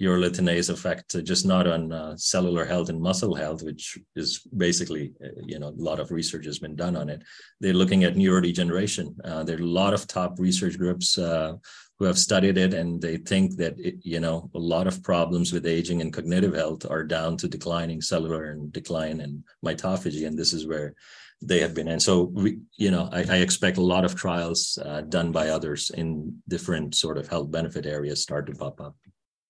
urolithin 0.00 0.50
A's 0.50 0.70
effect 0.70 1.14
just 1.24 1.44
not 1.44 1.66
on 1.66 1.92
uh, 1.92 2.16
cellular 2.16 2.64
health 2.64 2.88
and 2.88 3.00
muscle 3.00 3.34
health, 3.34 3.62
which 3.62 3.98
is 4.16 4.40
basically, 4.56 5.12
uh, 5.22 5.28
you 5.46 5.58
know, 5.58 5.68
a 5.68 5.82
lot 5.90 6.00
of 6.00 6.10
research 6.10 6.46
has 6.46 6.58
been 6.58 6.74
done 6.74 6.96
on 6.96 7.08
it. 7.08 7.22
They're 7.60 7.74
looking 7.74 8.04
at 8.04 8.14
neurodegeneration. 8.14 9.14
Uh, 9.24 9.42
there 9.44 9.58
are 9.58 9.62
a 9.62 9.66
lot 9.82 9.92
of 9.94 10.06
top 10.06 10.38
research 10.38 10.78
groups 10.78 11.18
uh, 11.18 11.54
who 11.98 12.06
have 12.06 12.18
studied 12.18 12.56
it, 12.56 12.72
and 12.72 13.00
they 13.00 13.18
think 13.18 13.56
that, 13.56 13.78
it, 13.78 13.96
you 14.02 14.20
know, 14.20 14.50
a 14.54 14.58
lot 14.58 14.86
of 14.86 15.02
problems 15.02 15.52
with 15.52 15.66
aging 15.66 16.00
and 16.00 16.14
cognitive 16.14 16.54
health 16.54 16.86
are 16.88 17.04
down 17.04 17.36
to 17.36 17.46
declining 17.46 18.00
cellular 18.00 18.52
and 18.52 18.72
decline 18.72 19.20
in 19.20 19.44
mitophagy. 19.62 20.26
And 20.26 20.38
this 20.38 20.54
is 20.54 20.66
where 20.66 20.94
they 21.42 21.60
have 21.60 21.74
been. 21.74 21.88
And 21.88 22.02
so 22.02 22.22
we, 22.22 22.58
you 22.76 22.90
know, 22.90 23.08
I, 23.12 23.24
I 23.28 23.36
expect 23.36 23.76
a 23.76 23.82
lot 23.82 24.04
of 24.04 24.14
trials 24.14 24.78
uh, 24.82 25.02
done 25.02 25.30
by 25.30 25.48
others 25.48 25.90
in 25.90 26.40
different 26.48 26.94
sort 26.94 27.18
of 27.18 27.28
health 27.28 27.50
benefit 27.50 27.86
areas 27.86 28.22
start 28.22 28.46
to 28.46 28.52
pop 28.52 28.80
up. 28.80 28.94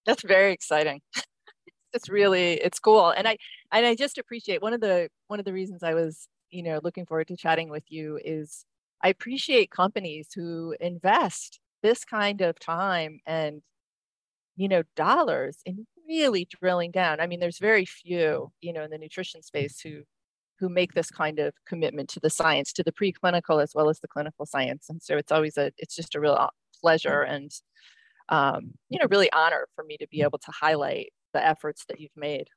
That's 0.06 0.22
very 0.22 0.52
exciting. 0.52 1.00
it's 1.92 2.08
really 2.08 2.54
it's 2.54 2.78
cool, 2.78 3.10
and 3.10 3.28
I 3.28 3.36
and 3.72 3.86
I 3.86 3.94
just 3.94 4.18
appreciate 4.18 4.62
one 4.62 4.72
of 4.72 4.80
the 4.80 5.08
one 5.28 5.38
of 5.38 5.44
the 5.44 5.52
reasons 5.52 5.82
I 5.82 5.94
was 5.94 6.28
you 6.50 6.62
know 6.62 6.80
looking 6.82 7.06
forward 7.06 7.28
to 7.28 7.36
chatting 7.36 7.70
with 7.70 7.84
you 7.88 8.18
is 8.24 8.64
I 9.02 9.08
appreciate 9.08 9.70
companies 9.70 10.28
who 10.34 10.74
invest 10.80 11.60
this 11.82 12.04
kind 12.04 12.40
of 12.42 12.58
time 12.58 13.20
and 13.26 13.62
you 14.56 14.68
know 14.68 14.82
dollars 14.96 15.58
in 15.64 15.86
really 16.08 16.48
drilling 16.60 16.90
down. 16.90 17.20
I 17.20 17.26
mean, 17.26 17.40
there's 17.40 17.58
very 17.58 17.84
few 17.84 18.52
you 18.60 18.72
know 18.72 18.84
in 18.84 18.90
the 18.90 18.98
nutrition 18.98 19.42
space 19.42 19.80
who 19.80 20.02
who 20.60 20.68
make 20.68 20.92
this 20.92 21.10
kind 21.10 21.38
of 21.38 21.54
commitment 21.66 22.08
to 22.10 22.20
the 22.20 22.30
science, 22.30 22.72
to 22.74 22.82
the 22.82 22.92
preclinical 22.92 23.62
as 23.62 23.72
well 23.74 23.88
as 23.88 24.00
the 24.00 24.08
clinical 24.08 24.44
science. 24.46 24.90
And 24.90 25.02
so 25.02 25.16
it's 25.16 25.32
always 25.32 25.56
a, 25.56 25.72
it's 25.78 25.96
just 25.96 26.14
a 26.14 26.20
real 26.20 26.34
uh, 26.34 26.48
pleasure 26.82 27.22
and 27.22 27.50
um, 28.30 28.72
you 28.88 28.98
know, 28.98 29.06
really 29.10 29.30
honor 29.32 29.66
for 29.74 29.84
me 29.84 29.96
to 29.98 30.06
be 30.08 30.22
able 30.22 30.38
to 30.38 30.52
highlight 30.52 31.12
the 31.34 31.44
efforts 31.44 31.84
that 31.88 32.00
you've 32.00 32.16
made. 32.16 32.48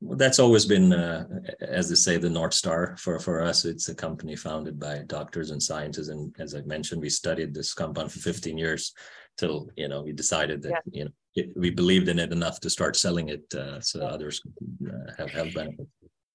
Well, 0.00 0.18
that's 0.18 0.38
always 0.38 0.66
been, 0.66 0.92
uh, 0.92 1.24
as 1.60 1.88
they 1.88 1.94
say, 1.94 2.18
the 2.18 2.28
North 2.28 2.52
Star 2.52 2.96
for, 2.98 3.18
for 3.18 3.40
us. 3.42 3.64
It's 3.64 3.88
a 3.88 3.94
company 3.94 4.36
founded 4.36 4.78
by 4.78 5.02
doctors 5.06 5.50
and 5.50 5.62
scientists. 5.62 6.08
And 6.08 6.34
as 6.38 6.54
I 6.54 6.60
mentioned, 6.62 7.00
we 7.00 7.08
studied 7.08 7.54
this 7.54 7.72
compound 7.72 8.12
for 8.12 8.18
15 8.18 8.58
years 8.58 8.92
till, 9.38 9.70
you 9.74 9.88
know, 9.88 10.02
we 10.02 10.12
decided 10.12 10.62
that, 10.62 10.70
yeah. 10.70 10.80
you 10.92 11.04
know, 11.04 11.10
it, 11.34 11.50
we 11.56 11.70
believed 11.70 12.08
in 12.08 12.18
it 12.18 12.32
enough 12.32 12.60
to 12.60 12.70
start 12.70 12.96
selling 12.96 13.30
it 13.30 13.52
uh, 13.54 13.80
so 13.80 14.00
yeah. 14.00 14.08
others 14.08 14.42
uh, 14.86 15.12
have 15.18 15.30
health 15.30 15.54
benefits. 15.54 15.88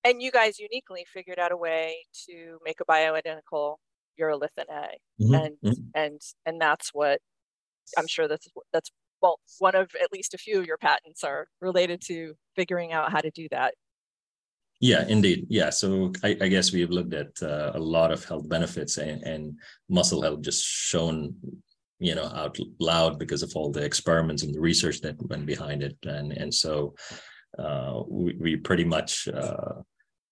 And 0.04 0.22
you 0.22 0.32
guys 0.32 0.58
uniquely 0.58 1.06
figured 1.14 1.38
out 1.38 1.52
a 1.52 1.58
way 1.58 1.98
to 2.28 2.58
make 2.66 2.82
a 2.82 2.86
bioidentical 2.86 3.76
urolithin 4.20 4.66
A. 4.70 4.98
Mm-hmm. 5.22 5.34
And, 5.36 5.58
mm-hmm. 5.64 5.82
and, 5.94 6.22
and 6.48 6.60
that's 6.60 6.90
what 6.94 7.22
I'm 7.98 8.08
sure 8.08 8.28
that's 8.28 8.48
that's 8.74 8.92
well 9.22 9.40
one 9.60 9.76
of 9.76 9.92
at 10.02 10.12
least 10.12 10.34
a 10.34 10.38
few 10.38 10.60
of 10.60 10.66
your 10.66 10.78
patents 10.78 11.24
are 11.24 11.48
related 11.60 12.02
to 12.08 12.34
figuring 12.56 12.92
out 12.92 13.12
how 13.12 13.20
to 13.20 13.32
do 13.32 13.48
that. 13.52 13.74
Yeah, 14.82 15.06
indeed. 15.08 15.46
Yeah. 15.48 15.70
So 15.70 16.12
I, 16.24 16.30
I 16.42 16.48
guess 16.48 16.74
we've 16.74 16.90
looked 16.90 17.14
at 17.14 17.32
uh, 17.44 17.72
a 17.76 17.80
lot 17.80 18.12
of 18.12 18.26
health 18.26 18.50
benefits 18.50 18.98
and, 18.98 19.22
and 19.22 19.60
muscle 19.90 20.24
health 20.24 20.42
just 20.42 20.66
shown, 20.66 21.36
you 22.00 22.16
know, 22.16 22.26
out 22.26 22.58
loud 22.80 23.20
because 23.20 23.44
of 23.44 23.52
all 23.56 23.70
the 23.72 23.84
experiments 23.84 24.42
and 24.42 24.56
the 24.56 24.60
research 24.60 25.00
that 25.02 25.22
went 25.30 25.46
behind 25.46 25.84
it. 25.84 25.98
And, 26.04 26.32
and 26.32 26.52
so 26.52 26.96
uh, 27.60 28.02
we, 28.08 28.36
we 28.40 28.56
pretty 28.56 28.84
much 28.84 29.28
uh, 29.28 29.84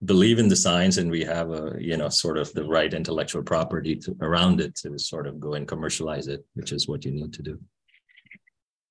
believe 0.05 0.39
in 0.39 0.47
the 0.47 0.55
science 0.55 0.97
and 0.97 1.11
we 1.11 1.23
have 1.23 1.51
a, 1.51 1.75
you 1.79 1.97
know, 1.97 2.09
sort 2.09 2.37
of 2.37 2.51
the 2.53 2.63
right 2.63 2.93
intellectual 2.93 3.43
property 3.43 3.95
to, 3.95 4.15
around 4.21 4.61
it 4.61 4.75
to 4.75 4.97
sort 4.97 5.27
of 5.27 5.39
go 5.39 5.53
and 5.53 5.67
commercialize 5.67 6.27
it, 6.27 6.45
which 6.53 6.71
is 6.71 6.87
what 6.87 7.05
you 7.05 7.11
need 7.11 7.33
to 7.33 7.43
do 7.43 7.59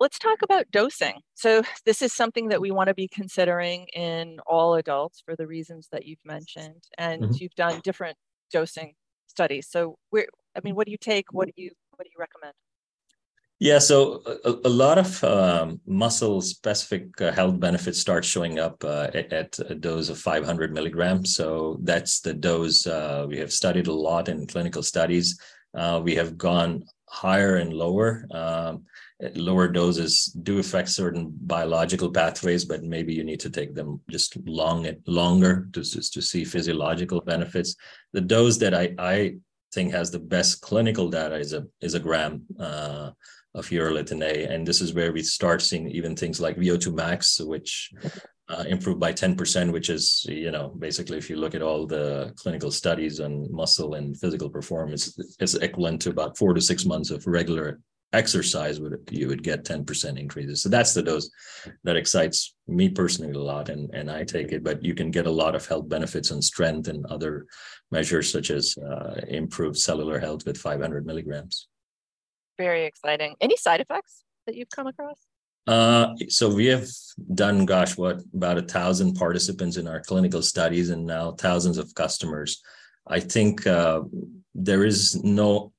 let's 0.01 0.19
talk 0.19 0.43
about 0.43 0.71
dosing. 0.71 1.21
So 1.35 1.63
this 1.85 2.03
is 2.03 2.13
something 2.13 2.49
that 2.49 2.61
we 2.61 2.71
want 2.71 2.89
to 2.89 2.95
be 2.95 3.09
considering 3.09 3.87
in 3.95 4.39
all 4.47 4.75
adults 4.75 5.23
for 5.25 5.37
the 5.37 5.47
reasons 5.47 5.89
that 5.93 6.07
you've 6.07 6.25
mentioned, 6.25 6.85
and 6.97 7.23
mm-hmm. 7.23 7.35
you've 7.39 7.55
done 7.55 7.81
different 7.83 8.17
dosing 8.53 8.95
studies. 9.27 9.69
So 9.71 9.97
where, 10.11 10.27
I 10.57 10.61
mean, 10.63 10.75
what 10.75 10.87
do 10.87 10.93
you 10.93 10.99
take? 10.99 11.33
What 11.33 11.47
do 11.47 11.53
you 11.57 11.71
what 11.97 12.05
do 12.05 12.11
you 12.15 12.21
recommend? 12.21 12.55
Yeah, 13.61 13.81
so 13.81 14.23
a, 14.45 14.55
a 14.65 14.69
lot 14.69 14.99
of 14.99 15.25
um, 15.25 15.81
muscle 15.85 16.41
specific 16.41 17.21
uh, 17.21 17.33
health 17.33 17.59
benefits 17.59 17.99
start 17.99 18.25
showing 18.25 18.61
up 18.61 18.85
uh, 18.85 19.11
at, 19.13 19.33
at, 19.33 19.59
a 19.59 19.75
dose 19.75 20.11
of 20.11 20.19
500 20.19 20.73
milligrams. 20.73 21.35
So 21.35 21.79
that's 21.83 22.21
the 22.21 22.35
dose 22.35 22.87
uh, 22.87 23.27
we 23.29 23.37
have 23.39 23.53
studied 23.53 23.89
a 23.89 23.93
lot 23.93 24.29
in 24.29 24.47
clinical 24.47 24.85
studies. 24.85 25.41
Uh, 25.75 26.01
we 26.03 26.15
have 26.15 26.39
gone 26.39 26.85
higher 27.09 27.57
and 27.57 27.73
lower. 27.73 28.27
Um, 28.31 28.85
lower 29.35 29.67
doses 29.67 30.27
do 30.27 30.61
affect 30.61 30.89
certain 30.89 31.33
biological 31.41 32.13
pathways, 32.13 32.65
but 32.65 32.85
maybe 32.85 33.13
you 33.13 33.25
need 33.25 33.41
to 33.41 33.51
take 33.51 33.75
them 33.75 34.01
just 34.09 34.37
long 34.47 34.89
longer 35.07 35.69
to 35.73 35.83
just 35.83 36.13
to 36.15 36.23
see 36.23 36.45
physiological 36.45 37.21
benefits. 37.23 37.75
The 38.13 38.21
dose 38.21 38.59
that 38.59 38.75
I 38.75 38.95
I 38.99 39.37
think 39.75 39.93
has 39.93 40.11
the 40.11 40.21
best 40.21 40.61
clinical 40.61 41.11
data 41.11 41.35
is 41.35 41.53
a 41.53 41.67
is 41.81 41.95
a 41.95 42.01
gram 42.01 42.43
uh, 42.61 43.11
of 43.59 43.69
urolithin 43.69 44.23
A, 44.23 44.53
and 44.53 44.67
this 44.67 44.81
is 44.81 44.95
where 44.95 45.13
we 45.13 45.23
start 45.23 45.61
seeing 45.63 45.91
even 45.91 46.15
things 46.15 46.41
like 46.41 46.57
VO2 46.57 46.95
max, 46.95 47.41
which 47.41 47.91
uh, 48.49 48.65
improved 48.67 49.01
by 49.01 49.13
10%, 49.13 49.73
which 49.73 49.91
is, 49.91 50.25
you 50.29 50.51
know, 50.51 50.69
basically 50.79 51.19
if 51.19 51.29
you 51.29 51.37
look 51.37 51.55
at 51.55 51.63
all 51.63 51.87
the 51.87 52.33
clinical 52.37 52.71
studies 52.71 53.21
on 53.21 53.53
muscle 53.53 53.95
and 53.95 54.19
physical 54.19 54.49
performance, 54.49 55.19
it's 55.39 55.55
equivalent 55.55 56.01
to 56.03 56.11
about 56.11 56.39
four 56.39 56.55
to 56.55 56.61
six 56.61 56.85
months 56.85 57.11
of 57.11 57.27
regular 57.27 57.81
exercise 58.15 58.81
would 58.81 58.97
you 59.11 59.29
would 59.29 59.43
get 59.43 59.65
10% 59.65 60.19
increases. 60.19 60.63
So 60.63 60.71
that's 60.71 60.95
the 60.95 61.03
dose 61.03 61.31
that 61.85 61.97
excites 61.97 62.55
me 62.67 62.89
personally 62.89 63.33
a 63.33 63.39
lot 63.39 63.69
and 63.69 63.91
and 63.95 64.11
i 64.11 64.25
take 64.25 64.53
it. 64.53 64.65
But 64.65 64.83
you 64.83 64.95
can 64.95 65.11
get 65.11 65.27
a 65.27 65.31
lot 65.31 65.55
of 65.55 65.67
health 65.67 65.89
benefits 65.89 66.31
and 66.31 66.43
strength 66.43 66.89
and 66.89 67.05
other 67.07 67.47
measures 67.91 68.33
such 68.33 68.51
as 68.51 68.77
uh, 68.79 69.21
improved 69.29 69.77
cellular 69.77 70.19
health 70.19 70.47
with 70.47 70.57
500 70.57 71.05
milligrams 71.05 71.69
very 72.59 72.85
exciting. 72.85 73.37
Any 73.41 73.57
side 73.57 73.81
effects 73.81 74.25
that 74.47 74.57
you've 74.57 74.71
come 74.71 74.87
across? 74.87 75.17
Uh, 75.67 76.15
so 76.29 76.53
we 76.53 76.67
have 76.67 76.87
done, 77.35 77.67
gosh, 77.67 77.97
what 77.97 78.21
about 78.35 78.59
a 78.59 78.63
thousand 78.63 79.15
participants 79.15 79.77
in 79.77 79.87
our 79.87 80.01
clinical 80.01 80.43
studies, 80.43 80.91
and 80.91 81.07
now 81.07 81.33
thousands 81.33 81.79
of 81.79 81.95
customers. 81.95 82.63
I 83.07 83.21
think 83.21 83.67
uh, 83.67 84.03
there 84.55 84.85
is 84.85 85.23
no 85.23 85.73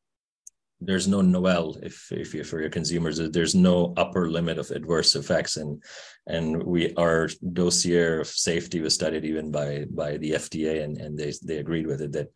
there's 0.82 1.08
no 1.08 1.22
NOAEL 1.22 1.84
if 1.84 2.12
if 2.12 2.34
you, 2.34 2.44
for 2.44 2.62
your 2.62 2.70
consumers 2.70 3.18
there's 3.18 3.54
no 3.54 3.94
upper 3.98 4.30
limit 4.30 4.58
of 4.58 4.72
adverse 4.72 5.16
effects. 5.16 5.58
And 5.58 5.84
and 6.28 6.64
we 6.64 6.94
our 6.96 7.30
dossier 7.54 8.20
of 8.20 8.28
safety 8.28 8.80
was 8.80 8.94
studied 8.94 9.26
even 9.26 9.52
by 9.52 9.86
by 9.90 10.18
the 10.18 10.32
FDA 10.32 10.84
and 10.84 10.98
and 10.98 11.18
they 11.18 11.34
they 11.44 11.58
agreed 11.58 11.88
with 11.88 12.02
it 12.02 12.12
that 12.14 12.30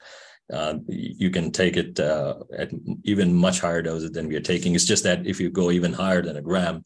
uh, 0.51 0.75
you 0.87 1.29
can 1.29 1.51
take 1.51 1.77
it 1.77 1.99
uh, 1.99 2.35
at 2.57 2.71
even 3.03 3.33
much 3.33 3.59
higher 3.59 3.81
doses 3.81 4.11
than 4.11 4.27
we 4.27 4.35
are 4.35 4.41
taking. 4.41 4.75
It's 4.75 4.85
just 4.85 5.03
that 5.03 5.25
if 5.25 5.39
you 5.39 5.49
go 5.49 5.71
even 5.71 5.93
higher 5.93 6.21
than 6.21 6.37
a 6.37 6.41
gram, 6.41 6.83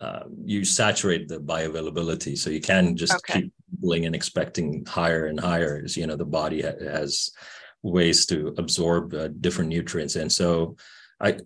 uh, 0.00 0.24
you 0.44 0.64
saturate 0.64 1.28
the 1.28 1.38
bioavailability, 1.40 2.38
so 2.38 2.48
you 2.50 2.60
can 2.60 2.96
just 2.96 3.14
okay. 3.14 3.42
keep 3.42 3.52
pulling 3.80 4.06
and 4.06 4.14
expecting 4.14 4.84
higher 4.86 5.26
and 5.26 5.38
higher. 5.38 5.82
As 5.84 5.96
you 5.96 6.06
know, 6.06 6.16
the 6.16 6.24
body 6.24 6.62
ha- 6.62 6.72
has 6.80 7.30
ways 7.82 8.26
to 8.26 8.54
absorb 8.56 9.12
uh, 9.12 9.28
different 9.28 9.68
nutrients, 9.68 10.16
and 10.16 10.32
so 10.32 10.76
I, 11.20 11.38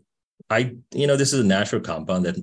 I, 0.51 0.77
you 0.93 1.09
know, 1.09 1.17
this 1.17 1.33
is 1.33 1.41
a 1.41 1.45
natural 1.45 1.81
compound 1.81 2.27
that 2.27 2.37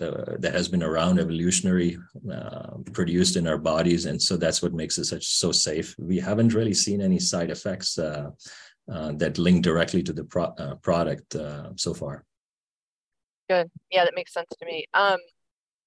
uh, 0.00 0.36
that 0.38 0.54
has 0.54 0.68
been 0.68 0.84
around 0.84 1.18
evolutionary, 1.18 1.98
uh, 2.30 2.76
produced 2.92 3.34
in 3.34 3.48
our 3.48 3.58
bodies, 3.58 4.06
and 4.06 4.22
so 4.22 4.36
that's 4.36 4.62
what 4.62 4.74
makes 4.74 4.98
it 4.98 5.06
such 5.06 5.26
so 5.26 5.50
safe. 5.50 5.96
We 5.98 6.18
haven't 6.20 6.54
really 6.54 6.74
seen 6.74 7.00
any 7.00 7.18
side 7.18 7.50
effects 7.50 7.98
uh, 8.90 9.12
that 9.12 9.38
link 9.38 9.62
directly 9.62 10.02
to 10.02 10.12
the 10.12 10.24
pro- 10.24 10.54
uh, 10.58 10.74
product 10.76 11.34
uh, 11.34 11.70
so 11.76 11.94
far. 11.94 12.24
Good, 13.48 13.70
yeah, 13.90 14.04
that 14.04 14.14
makes 14.14 14.32
sense 14.32 14.48
to 14.58 14.66
me. 14.66 14.86
Um, 14.94 15.18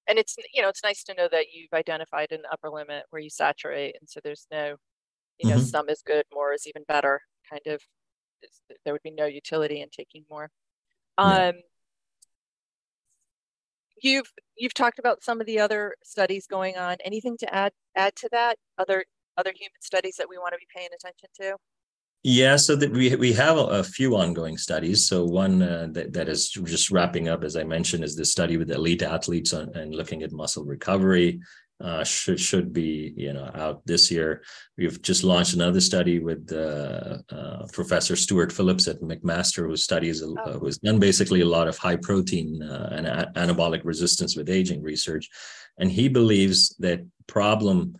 and 0.08 0.18
it's 0.18 0.36
you 0.52 0.62
know 0.62 0.68
it's 0.68 0.82
nice 0.82 1.04
to 1.04 1.14
know 1.14 1.28
that 1.30 1.46
you've 1.52 1.72
identified 1.72 2.32
an 2.32 2.42
upper 2.50 2.70
limit 2.70 3.04
where 3.10 3.20
you 3.20 3.30
saturate, 3.30 3.96
and 4.00 4.08
so 4.08 4.20
there's 4.22 4.46
no, 4.50 4.76
you 5.38 5.50
know, 5.50 5.56
mm-hmm. 5.56 5.64
some 5.64 5.88
is 5.88 6.02
good, 6.04 6.24
more 6.32 6.52
is 6.52 6.66
even 6.66 6.84
better. 6.88 7.20
Kind 7.48 7.62
of, 7.66 7.82
there 8.84 8.92
would 8.94 9.02
be 9.02 9.10
no 9.10 9.26
utility 9.26 9.80
in 9.82 9.88
taking 9.90 10.24
more. 10.30 10.50
Um, 11.18 11.54
You've 14.02 14.32
you've 14.56 14.74
talked 14.74 14.98
about 14.98 15.22
some 15.22 15.40
of 15.40 15.46
the 15.46 15.58
other 15.58 15.94
studies 16.02 16.46
going 16.46 16.76
on. 16.76 16.96
Anything 17.04 17.36
to 17.38 17.54
add 17.54 17.72
add 17.96 18.16
to 18.16 18.28
that? 18.32 18.56
Other 18.78 19.04
other 19.36 19.52
human 19.54 19.80
studies 19.80 20.16
that 20.16 20.28
we 20.28 20.38
want 20.38 20.54
to 20.54 20.58
be 20.58 20.66
paying 20.74 20.88
attention 20.94 21.28
to? 21.40 21.56
Yeah, 22.22 22.56
so 22.56 22.76
that 22.76 22.92
we 22.92 23.14
we 23.16 23.32
have 23.32 23.56
a, 23.56 23.64
a 23.80 23.84
few 23.84 24.14
ongoing 24.14 24.58
studies. 24.58 25.08
So 25.08 25.24
one 25.24 25.62
uh, 25.62 25.88
that 25.92 26.12
that 26.12 26.28
is 26.28 26.50
just 26.50 26.90
wrapping 26.90 27.28
up, 27.28 27.44
as 27.44 27.56
I 27.56 27.64
mentioned, 27.64 28.04
is 28.04 28.14
the 28.14 28.26
study 28.26 28.58
with 28.58 28.70
elite 28.70 29.02
athletes 29.02 29.54
on, 29.54 29.74
and 29.74 29.94
looking 29.94 30.22
at 30.22 30.30
muscle 30.30 30.64
recovery 30.64 31.40
uh, 31.80 32.04
should 32.04 32.38
should 32.38 32.72
be 32.72 33.14
you 33.16 33.32
know 33.32 33.50
out 33.54 33.80
this 33.86 34.10
year. 34.10 34.42
We've 34.76 35.00
just 35.00 35.24
launched 35.24 35.54
another 35.54 35.80
study 35.80 36.18
with 36.18 36.52
uh, 36.52 37.18
uh, 37.30 37.66
Professor 37.72 38.16
Stuart 38.16 38.52
Phillips 38.52 38.86
at 38.86 39.00
McMaster, 39.00 39.66
who 39.66 39.76
studies 39.76 40.22
oh. 40.22 40.36
Uh, 40.36 40.58
who's 40.58 40.78
done 40.78 40.98
basically 40.98 41.40
a 41.40 41.46
lot 41.46 41.68
of 41.68 41.78
high 41.78 41.96
protein 41.96 42.62
uh, 42.62 42.90
and 42.92 43.06
a- 43.06 43.32
anabolic 43.36 43.80
resistance 43.84 44.36
with 44.36 44.50
aging 44.50 44.82
research, 44.82 45.28
and 45.78 45.90
he 45.90 46.08
believes 46.08 46.76
that 46.80 47.00
problem. 47.26 47.96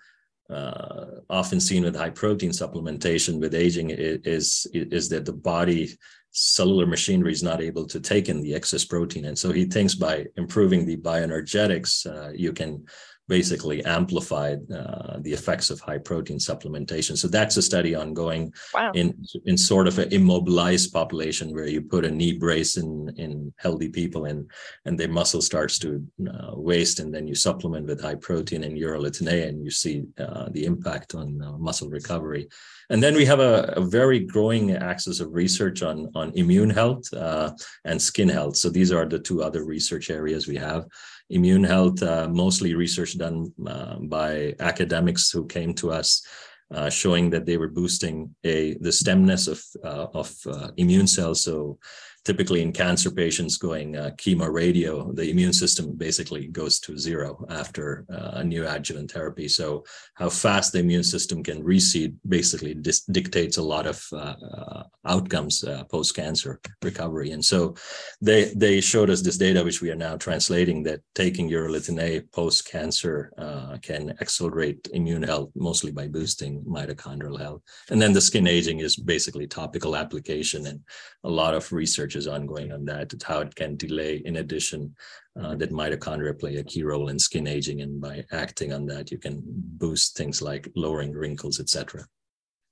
Uh, 0.50 1.20
often 1.28 1.60
seen 1.60 1.84
with 1.84 1.94
high 1.94 2.10
protein 2.10 2.50
supplementation 2.50 3.40
with 3.40 3.54
aging 3.54 3.90
is, 3.90 4.66
is 4.72 5.08
that 5.08 5.24
the 5.24 5.32
body 5.32 5.96
cellular 6.32 6.86
machinery 6.86 7.32
is 7.32 7.42
not 7.42 7.60
able 7.60 7.86
to 7.86 8.00
take 8.00 8.28
in 8.28 8.40
the 8.40 8.54
excess 8.54 8.84
protein. 8.84 9.26
And 9.26 9.38
so 9.38 9.52
he 9.52 9.64
thinks 9.64 9.94
by 9.94 10.26
improving 10.36 10.86
the 10.86 10.96
bioenergetics, 10.96 12.06
uh, 12.06 12.32
you 12.32 12.52
can 12.52 12.84
basically 13.30 13.78
amplified 13.84 14.58
uh, 14.72 15.18
the 15.20 15.32
effects 15.32 15.70
of 15.70 15.78
high 15.80 16.02
protein 16.10 16.38
supplementation. 16.38 17.16
So 17.16 17.28
that's 17.28 17.56
a 17.56 17.62
study 17.62 17.94
ongoing 17.94 18.52
wow. 18.74 18.90
in 19.00 19.06
in 19.50 19.56
sort 19.56 19.86
of 19.86 19.98
an 19.98 20.08
immobilized 20.18 20.92
population 20.92 21.54
where 21.54 21.70
you 21.74 21.80
put 21.80 22.04
a 22.04 22.10
knee 22.18 22.34
brace 22.44 22.72
in 22.82 22.90
in 23.24 23.30
healthy 23.64 23.88
people 24.00 24.22
and 24.30 24.40
and 24.86 24.98
their 24.98 25.12
muscle 25.20 25.42
starts 25.42 25.78
to 25.78 25.88
uh, 26.32 26.52
waste, 26.70 26.96
and 27.00 27.14
then 27.14 27.26
you 27.30 27.36
supplement 27.36 27.86
with 27.86 28.02
high 28.02 28.20
protein 28.28 28.64
and 28.64 28.76
urolithin 28.76 29.28
A, 29.36 29.38
and 29.48 29.64
you 29.64 29.70
see 29.70 29.96
uh, 30.24 30.48
the 30.56 30.64
impact 30.64 31.14
on 31.14 31.28
uh, 31.40 31.56
muscle 31.68 31.90
recovery. 32.00 32.44
And 32.92 33.00
then 33.00 33.14
we 33.14 33.24
have 33.32 33.42
a, 33.50 33.54
a, 33.76 33.84
very 34.00 34.18
growing 34.34 34.72
axis 34.90 35.20
of 35.20 35.28
research 35.42 35.78
on 35.90 35.96
on 36.20 36.32
immune 36.42 36.72
health 36.80 37.04
uh, 37.14 37.48
and 37.88 38.02
skin 38.10 38.30
health. 38.38 38.56
So 38.56 38.68
these 38.68 38.90
are 38.96 39.06
the 39.06 39.22
two 39.28 39.38
other 39.46 39.62
research 39.74 40.10
areas 40.10 40.48
we 40.48 40.58
have 40.68 40.82
immune 41.30 41.64
health, 41.64 42.02
uh, 42.02 42.28
mostly 42.28 42.74
research 42.74 43.16
done 43.16 43.52
uh, 43.66 43.96
by 43.96 44.54
academics 44.60 45.30
who 45.30 45.46
came 45.46 45.72
to 45.74 45.90
us 45.90 46.26
uh, 46.72 46.88
showing 46.88 47.30
that 47.30 47.46
they 47.46 47.56
were 47.56 47.68
boosting 47.68 48.34
a 48.44 48.74
the 48.74 48.90
stemness 48.90 49.48
of 49.48 49.60
uh, 49.84 50.06
of 50.14 50.32
uh, 50.46 50.70
immune 50.76 51.06
cells. 51.06 51.42
So 51.42 51.78
typically 52.24 52.62
in 52.62 52.72
cancer 52.72 53.10
patients 53.10 53.56
going 53.56 53.96
uh, 53.96 54.10
chemo 54.16 54.52
radio, 54.52 55.12
the 55.12 55.30
immune 55.30 55.52
system 55.52 55.94
basically 55.96 56.46
goes 56.48 56.78
to 56.80 56.98
zero 56.98 57.44
after 57.48 58.04
uh, 58.12 58.40
a 58.40 58.42
neoadjuvant 58.42 59.10
therapy. 59.10 59.48
So 59.48 59.84
how 60.14 60.28
fast 60.28 60.72
the 60.72 60.80
immune 60.80 61.04
system 61.04 61.42
can 61.42 61.62
reseed 61.62 62.14
basically 62.28 62.74
dis- 62.74 63.04
dictates 63.04 63.56
a 63.56 63.62
lot 63.62 63.86
of 63.86 64.06
uh 64.12 64.84
outcomes 65.04 65.64
uh, 65.64 65.84
post 65.84 66.14
cancer 66.14 66.60
recovery. 66.82 67.30
And 67.30 67.44
so 67.44 67.74
they 68.20 68.52
they 68.54 68.80
showed 68.80 69.10
us 69.10 69.22
this 69.22 69.38
data, 69.38 69.64
which 69.64 69.80
we 69.80 69.90
are 69.90 69.96
now 69.96 70.16
translating, 70.16 70.82
that 70.84 71.00
taking 71.14 71.48
urolithin 71.48 72.00
A 72.00 72.20
post 72.32 72.68
cancer 72.68 73.32
uh, 73.38 73.78
can 73.82 74.10
accelerate 74.20 74.88
immune 74.92 75.22
health, 75.22 75.50
mostly 75.54 75.92
by 75.92 76.06
boosting 76.08 76.62
mitochondrial 76.64 77.40
health. 77.40 77.62
And 77.90 78.00
then 78.00 78.12
the 78.12 78.20
skin 78.20 78.46
aging 78.46 78.80
is 78.80 78.96
basically 78.96 79.46
topical 79.46 79.96
application 79.96 80.66
and 80.66 80.80
a 81.24 81.30
lot 81.30 81.54
of 81.54 81.72
research 81.72 82.09
research 82.10 82.18
is 82.18 82.26
ongoing 82.26 82.72
on 82.72 82.84
that, 82.86 83.12
how 83.24 83.40
it 83.40 83.54
can 83.54 83.76
delay, 83.76 84.22
in 84.24 84.36
addition, 84.36 84.94
uh, 85.40 85.56
that 85.56 85.70
mitochondria 85.70 86.38
play 86.38 86.56
a 86.56 86.64
key 86.64 86.82
role 86.82 87.08
in 87.10 87.18
skin 87.18 87.46
aging. 87.46 87.82
And 87.82 88.00
by 88.00 88.24
acting 88.32 88.72
on 88.72 88.86
that, 88.86 89.10
you 89.10 89.18
can 89.18 89.42
boost 89.78 90.16
things 90.16 90.42
like 90.42 90.68
lowering 90.74 91.12
wrinkles, 91.12 91.60
etc. 91.60 92.04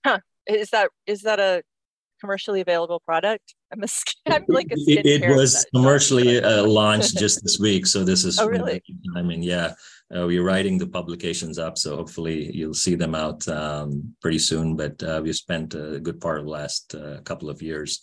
Huh. 0.05 0.21
Is 0.47 0.71
that 0.71 0.91
is 1.07 1.23
that 1.23 1.39
a 1.41 1.63
commercially 2.21 2.61
available 2.61 3.01
product? 3.01 3.55
I'm, 3.73 3.83
a, 3.83 3.89
I'm 4.35 4.45
like 4.49 4.73
a 4.73 4.79
skin 4.79 5.07
It, 5.07 5.23
it 5.23 5.37
was 5.37 5.67
commercially 5.75 6.43
uh, 6.43 6.65
launched 6.81 7.19
just 7.19 7.43
this 7.43 7.59
week, 7.59 7.87
so 7.87 8.05
this 8.05 8.25
is. 8.25 8.39
Oh, 8.39 8.49
really? 8.49 8.83
I 9.17 9.23
mean, 9.23 9.43
yeah, 9.43 9.75
uh, 10.15 10.27
we're 10.27 10.45
writing 10.45 10.79
the 10.79 10.87
publications 10.87 11.59
up, 11.59 11.77
so 11.77 11.97
hopefully 11.97 12.51
you'll 12.55 12.75
see 12.75 12.97
them 12.97 13.15
out 13.15 13.47
um, 13.49 14.15
pretty 14.23 14.39
soon. 14.39 14.77
But 14.77 15.03
uh, 15.03 15.21
we've 15.23 15.37
spent 15.37 15.75
a 15.75 16.01
good 16.01 16.19
part 16.21 16.39
of 16.39 16.45
the 16.47 16.51
last 16.51 16.95
uh, 16.95 17.21
couple 17.25 17.51
of 17.51 17.61
years 17.61 18.01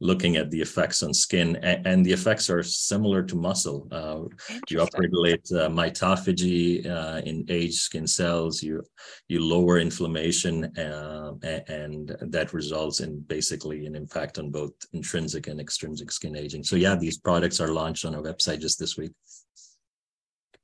looking 0.00 0.36
at 0.36 0.50
the 0.50 0.60
effects 0.60 1.02
on 1.02 1.12
skin, 1.12 1.56
and, 1.56 1.86
and 1.86 2.06
the 2.06 2.12
effects 2.12 2.48
are 2.48 2.62
similar 2.62 3.22
to 3.22 3.36
muscle. 3.36 3.88
Uh, 3.90 4.20
you 4.68 4.78
upregulate 4.78 5.52
uh, 5.52 5.68
mitophagy 5.68 6.86
uh, 6.86 7.20
in 7.24 7.44
aged 7.48 7.80
skin 7.80 8.06
cells. 8.06 8.62
You 8.62 8.82
you 9.28 9.44
lower 9.44 9.78
inflammation, 9.78 10.64
uh, 10.78 11.32
and 11.42 12.16
that 12.20 12.52
results 12.52 13.00
in 13.00 13.20
basically 13.20 13.86
an 13.86 13.96
impact 13.96 14.38
on 14.38 14.50
both 14.50 14.72
intrinsic 14.92 15.48
and 15.48 15.60
extrinsic 15.60 16.12
skin 16.12 16.36
aging. 16.36 16.64
So 16.64 16.76
yeah, 16.76 16.94
these 16.94 17.18
products 17.18 17.60
are 17.60 17.72
launched 17.72 18.04
on 18.04 18.14
our 18.14 18.22
website 18.22 18.60
just 18.60 18.78
this 18.78 18.96
week. 18.96 19.12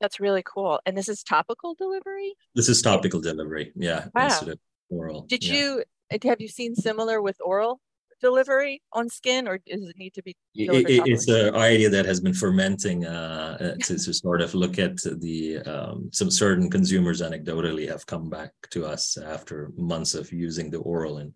That's 0.01 0.20
really 0.20 0.43
cool. 0.45 0.80
And 0.87 0.97
this 0.97 1.09
is 1.09 1.22
topical 1.22 1.74
delivery? 1.74 2.35
This 2.55 2.68
is 2.68 2.82
topical 2.82 3.20
delivery. 3.20 3.72
Yeah. 3.74 4.07
Wow. 4.14 4.24
Instead 4.26 4.49
of 4.51 4.59
oral. 4.91 5.22
Did 5.22 5.45
yeah. 5.45 5.55
you 5.55 5.85
have 6.24 6.41
you 6.41 6.49
seen 6.49 6.74
similar 6.74 7.22
with 7.22 7.37
oral 7.43 7.80
delivery 8.20 8.82
on 8.92 9.08
skin 9.08 9.46
or 9.48 9.58
does 9.58 9.88
it 9.88 9.96
need 9.96 10.14
to 10.14 10.22
be 10.22 10.36
it, 10.54 11.02
it's 11.06 11.28
an 11.28 11.54
idea 11.54 11.88
that 11.88 12.06
has 12.06 12.20
been 12.20 12.34
fermenting 12.34 13.04
uh, 13.06 13.56
uh, 13.60 13.74
to, 13.84 13.98
to, 13.98 14.12
sort 14.12 14.40
of 14.40 14.54
look 14.54 14.78
at 14.78 14.96
the 15.20 15.58
um, 15.60 16.08
some 16.12 16.30
certain 16.30 16.70
consumers 16.70 17.22
anecdotally 17.22 17.88
have 17.88 18.06
come 18.06 18.30
back 18.30 18.52
to 18.70 18.84
us 18.84 19.16
after 19.16 19.72
months 19.76 20.14
of 20.14 20.32
using 20.32 20.70
the 20.70 20.78
oral 20.78 21.18
and 21.18 21.32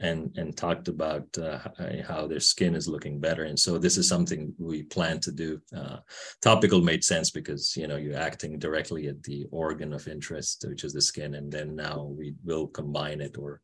and 0.00 0.36
and 0.36 0.56
talked 0.56 0.88
about 0.88 1.26
uh, 1.38 1.58
how 2.06 2.26
their 2.26 2.40
skin 2.40 2.74
is 2.74 2.88
looking 2.88 3.20
better. 3.20 3.44
And 3.44 3.58
so 3.58 3.78
this 3.78 3.96
is 3.96 4.08
something 4.08 4.52
we 4.58 4.82
plan 4.82 5.20
to 5.20 5.30
do. 5.30 5.60
Uh, 5.76 5.98
topical 6.42 6.80
made 6.80 7.04
sense 7.04 7.30
because 7.30 7.76
you 7.76 7.86
know 7.86 7.96
you're 7.96 8.18
acting 8.18 8.58
directly 8.58 9.06
at 9.06 9.22
the 9.22 9.46
organ 9.52 9.92
of 9.92 10.08
interest 10.08 10.64
which 10.68 10.84
is 10.84 10.92
the 10.92 11.00
skin 11.00 11.34
and 11.34 11.50
then 11.52 11.74
now 11.76 12.02
we 12.18 12.34
will 12.44 12.66
combine 12.66 13.20
it 13.20 13.36
or 13.38 13.60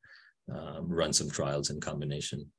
um, 0.53 0.88
run 0.88 1.12
some 1.12 1.30
trials 1.30 1.70
in 1.70 1.80
combination. 1.80 2.51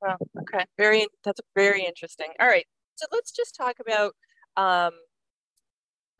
Well 0.00 0.16
okay. 0.40 0.64
Very 0.78 1.06
that's 1.24 1.40
very 1.54 1.84
interesting. 1.84 2.28
All 2.40 2.48
right 2.48 2.66
so 3.02 3.06
let's 3.12 3.32
just 3.32 3.54
talk 3.54 3.76
about 3.80 4.14
um, 4.56 4.92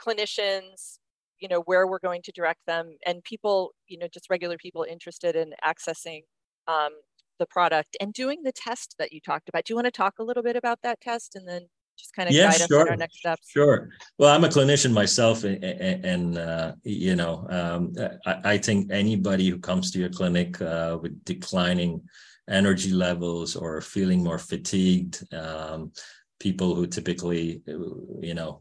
clinicians 0.00 0.98
you 1.38 1.48
know 1.48 1.60
where 1.62 1.86
we're 1.86 1.98
going 1.98 2.22
to 2.22 2.32
direct 2.32 2.60
them 2.66 2.96
and 3.06 3.22
people 3.24 3.72
you 3.88 3.98
know 3.98 4.08
just 4.12 4.30
regular 4.30 4.56
people 4.56 4.84
interested 4.88 5.36
in 5.36 5.52
accessing 5.64 6.22
um, 6.68 6.92
the 7.38 7.46
product 7.46 7.96
and 8.00 8.12
doing 8.12 8.42
the 8.42 8.52
test 8.52 8.94
that 8.98 9.12
you 9.12 9.20
talked 9.20 9.48
about. 9.48 9.64
Do 9.64 9.72
you 9.72 9.76
want 9.76 9.86
to 9.86 9.90
talk 9.90 10.14
a 10.18 10.24
little 10.24 10.42
bit 10.42 10.56
about 10.56 10.78
that 10.82 11.00
test 11.00 11.34
and 11.34 11.48
then 11.48 11.68
just 11.99 12.14
kind 12.14 12.28
of 12.28 12.34
yeah, 12.34 12.51
guide 12.51 12.68
sure. 12.68 12.82
us 12.82 12.90
our 12.90 12.97
next 12.97 13.18
steps? 13.18 13.49
Sure. 13.49 13.90
Well, 14.18 14.34
I'm 14.34 14.45
a 14.45 14.49
clinician 14.49 14.93
myself, 14.93 15.45
and, 15.45 15.62
and 15.64 16.38
uh, 16.38 16.72
you 16.82 17.16
know, 17.16 17.47
um, 17.51 17.95
I, 18.26 18.53
I, 18.53 18.59
think 18.59 18.90
anybody 18.90 19.49
who 19.49 19.59
comes 19.59 19.90
to 19.93 19.99
your 19.99 20.11
clinic 20.11 20.61
uh, 20.61 20.99
with 21.01 21.24
declining 21.24 22.03
energy 22.49 22.90
levels 22.90 23.57
or 23.57 23.80
feeling 23.80 24.22
more 24.22 24.38
fatigued. 24.38 25.24
Um, 25.32 25.93
people 26.43 26.74
who 26.74 26.88
typically 26.88 27.62
you 28.28 28.34
know 28.34 28.59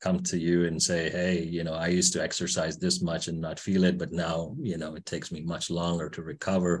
come 0.00 0.18
to 0.30 0.38
you 0.38 0.64
and 0.64 0.82
say 0.82 1.10
hey 1.10 1.42
you 1.42 1.62
know 1.62 1.74
i 1.74 1.88
used 1.88 2.12
to 2.14 2.22
exercise 2.22 2.78
this 2.78 3.02
much 3.02 3.28
and 3.28 3.38
not 3.38 3.60
feel 3.60 3.84
it 3.84 3.98
but 3.98 4.12
now 4.12 4.36
you 4.70 4.78
know 4.78 4.94
it 4.94 5.04
takes 5.04 5.30
me 5.30 5.40
much 5.42 5.68
longer 5.70 6.08
to 6.08 6.22
recover. 6.22 6.72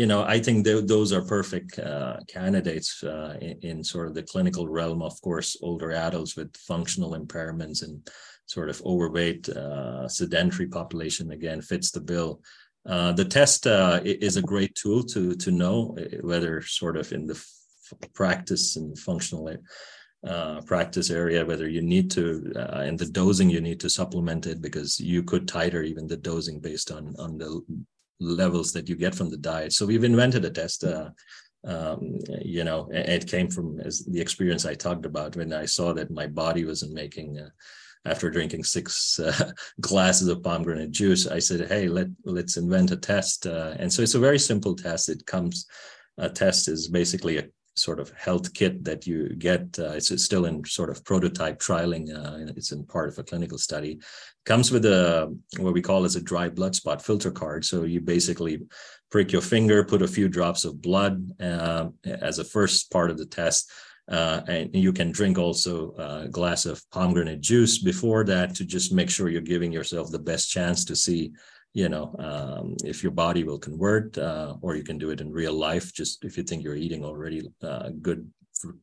You 0.00 0.06
know 0.06 0.22
i 0.34 0.38
think 0.44 0.58
th- 0.64 0.86
those 0.86 1.10
are 1.12 1.32
perfect 1.36 1.70
uh, 1.80 2.18
candidates 2.36 3.02
uh, 3.02 3.34
in, 3.40 3.54
in, 3.68 3.76
sort 3.92 4.06
of 4.08 4.14
the 4.14 4.28
clinical 4.32 4.66
realm. 4.78 5.02
Of 5.02 5.20
course 5.26 5.50
older 5.68 5.90
adults 6.06 6.36
with 6.36 6.56
functional 6.72 7.12
impairments 7.20 7.82
and 7.84 7.94
sort 8.46 8.68
of 8.72 8.80
overweight 8.92 9.48
uh, 9.48 10.06
sedentary 10.06 10.68
population 10.68 11.26
again 11.32 11.60
fits 11.70 11.90
the 11.90 12.04
bill. 12.12 12.30
Uh, 12.92 13.12
the 13.20 13.28
test 13.38 13.66
uh, 13.66 14.00
is 14.04 14.36
a 14.36 14.48
great 14.52 14.72
tool 14.80 15.02
to 15.12 15.34
to 15.44 15.50
know 15.62 15.76
uh, 15.98 16.18
whether 16.30 16.52
sort 16.80 16.96
of 16.96 17.06
in 17.16 17.26
the 17.30 17.38
practice 18.14 18.76
and 18.76 18.98
functional 18.98 19.48
uh, 20.26 20.60
practice 20.62 21.10
area, 21.10 21.44
whether 21.44 21.68
you 21.68 21.80
need 21.80 22.10
to, 22.10 22.52
uh, 22.56 22.80
and 22.80 22.98
the 22.98 23.06
dosing 23.06 23.48
you 23.48 23.60
need 23.60 23.80
to 23.80 23.88
supplement 23.88 24.46
it 24.46 24.60
because 24.60 25.00
you 25.00 25.22
could 25.22 25.46
titrate 25.46 25.86
even 25.86 26.06
the 26.06 26.16
dosing 26.16 26.60
based 26.60 26.90
on 26.90 27.14
on 27.18 27.38
the 27.38 27.60
levels 28.20 28.72
that 28.72 28.88
you 28.88 28.96
get 28.96 29.14
from 29.14 29.30
the 29.30 29.36
diet. 29.36 29.72
So 29.72 29.86
we've 29.86 30.04
invented 30.04 30.44
a 30.44 30.50
test. 30.50 30.84
Uh, 30.84 31.10
um, 31.64 32.18
you 32.40 32.64
know, 32.64 32.88
it 32.90 33.26
came 33.26 33.48
from 33.48 33.80
as 33.80 34.04
the 34.04 34.20
experience 34.20 34.64
I 34.64 34.74
talked 34.74 35.06
about 35.06 35.36
when 35.36 35.52
I 35.52 35.66
saw 35.66 35.92
that 35.94 36.10
my 36.10 36.26
body 36.26 36.64
wasn't 36.64 36.92
making. 36.92 37.38
Uh, 37.38 37.50
after 38.06 38.30
drinking 38.30 38.64
six 38.64 39.18
uh, 39.18 39.52
glasses 39.82 40.28
of 40.28 40.42
pomegranate 40.42 40.90
juice, 40.90 41.26
I 41.26 41.38
said, 41.38 41.68
"Hey, 41.68 41.86
let 41.86 42.08
let's 42.24 42.56
invent 42.56 42.92
a 42.92 42.96
test." 42.96 43.46
Uh, 43.46 43.74
and 43.78 43.92
so 43.92 44.00
it's 44.02 44.14
a 44.14 44.18
very 44.18 44.38
simple 44.38 44.74
test. 44.74 45.10
It 45.10 45.26
comes 45.26 45.66
a 46.16 46.28
test 46.28 46.68
is 46.68 46.88
basically 46.88 47.38
a 47.38 47.44
sort 47.80 47.98
of 47.98 48.12
health 48.12 48.52
kit 48.54 48.84
that 48.84 49.06
you 49.06 49.30
get. 49.36 49.62
Uh, 49.78 49.92
it's, 49.92 50.10
it's, 50.10 50.24
still 50.24 50.44
in 50.44 50.64
sort 50.64 50.90
of 50.90 51.04
prototype 51.04 51.58
trialing. 51.58 52.14
Uh, 52.14 52.52
it's 52.56 52.72
in 52.72 52.84
part 52.84 53.08
of 53.08 53.18
a 53.18 53.24
clinical 53.24 53.58
study. 53.58 53.98
Comes 54.44 54.70
with 54.70 54.84
a 54.84 55.34
what 55.58 55.72
we 55.72 55.82
call 55.82 56.04
as 56.04 56.16
a 56.16 56.20
dry 56.20 56.48
blood 56.48 56.74
spot 56.74 57.02
filter 57.02 57.30
card. 57.30 57.64
So 57.64 57.84
you 57.84 58.00
basically 58.00 58.60
prick 59.10 59.32
your 59.32 59.42
finger, 59.42 59.84
put 59.84 60.02
a 60.02 60.08
few 60.08 60.28
drops 60.28 60.64
of 60.64 60.80
blood 60.80 61.32
uh, 61.40 61.88
as 62.04 62.38
a 62.38 62.44
first 62.44 62.90
part 62.90 63.10
of 63.10 63.18
the 63.18 63.26
test. 63.26 63.70
Uh, 64.08 64.40
and 64.48 64.74
you 64.74 64.92
can 64.92 65.12
drink 65.12 65.38
also 65.38 65.94
a 65.96 66.28
glass 66.28 66.66
of 66.66 66.82
pomegranate 66.90 67.40
juice 67.40 67.78
before 67.78 68.24
that 68.24 68.54
to 68.56 68.64
just 68.64 68.92
make 68.92 69.08
sure 69.08 69.28
you're 69.28 69.40
giving 69.40 69.72
yourself 69.72 70.10
the 70.10 70.18
best 70.18 70.50
chance 70.50 70.84
to 70.84 70.96
see 70.96 71.30
you 71.72 71.88
know 71.88 72.14
um, 72.18 72.76
if 72.84 73.02
your 73.02 73.12
body 73.12 73.44
will 73.44 73.58
convert 73.58 74.16
uh, 74.18 74.56
or 74.60 74.74
you 74.74 74.82
can 74.82 74.98
do 74.98 75.10
it 75.10 75.20
in 75.20 75.30
real 75.30 75.52
life 75.52 75.92
just 75.92 76.24
if 76.24 76.36
you 76.36 76.42
think 76.42 76.62
you're 76.62 76.74
eating 76.74 77.04
already 77.04 77.48
uh, 77.62 77.90
good 78.02 78.28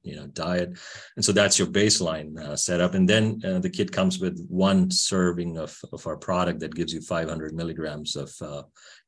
you 0.04 0.16
know 0.16 0.28
diet. 0.28 0.78
And 1.16 1.24
so 1.24 1.32
that's 1.32 1.58
your 1.58 1.68
baseline 1.68 2.38
uh, 2.40 2.56
setup. 2.56 2.94
And 2.94 3.08
then 3.08 3.42
uh, 3.44 3.60
the 3.60 3.70
kit 3.70 3.92
comes 3.92 4.20
with 4.20 4.46
one 4.48 4.90
serving 4.92 5.58
of, 5.58 5.78
of 5.94 6.06
our 6.08 6.18
product 6.18 6.60
that 6.62 6.76
gives 6.76 6.94
you 6.94 7.02
500 7.02 7.54
milligrams 7.54 8.16
of 8.16 8.34
uh, 8.42 8.64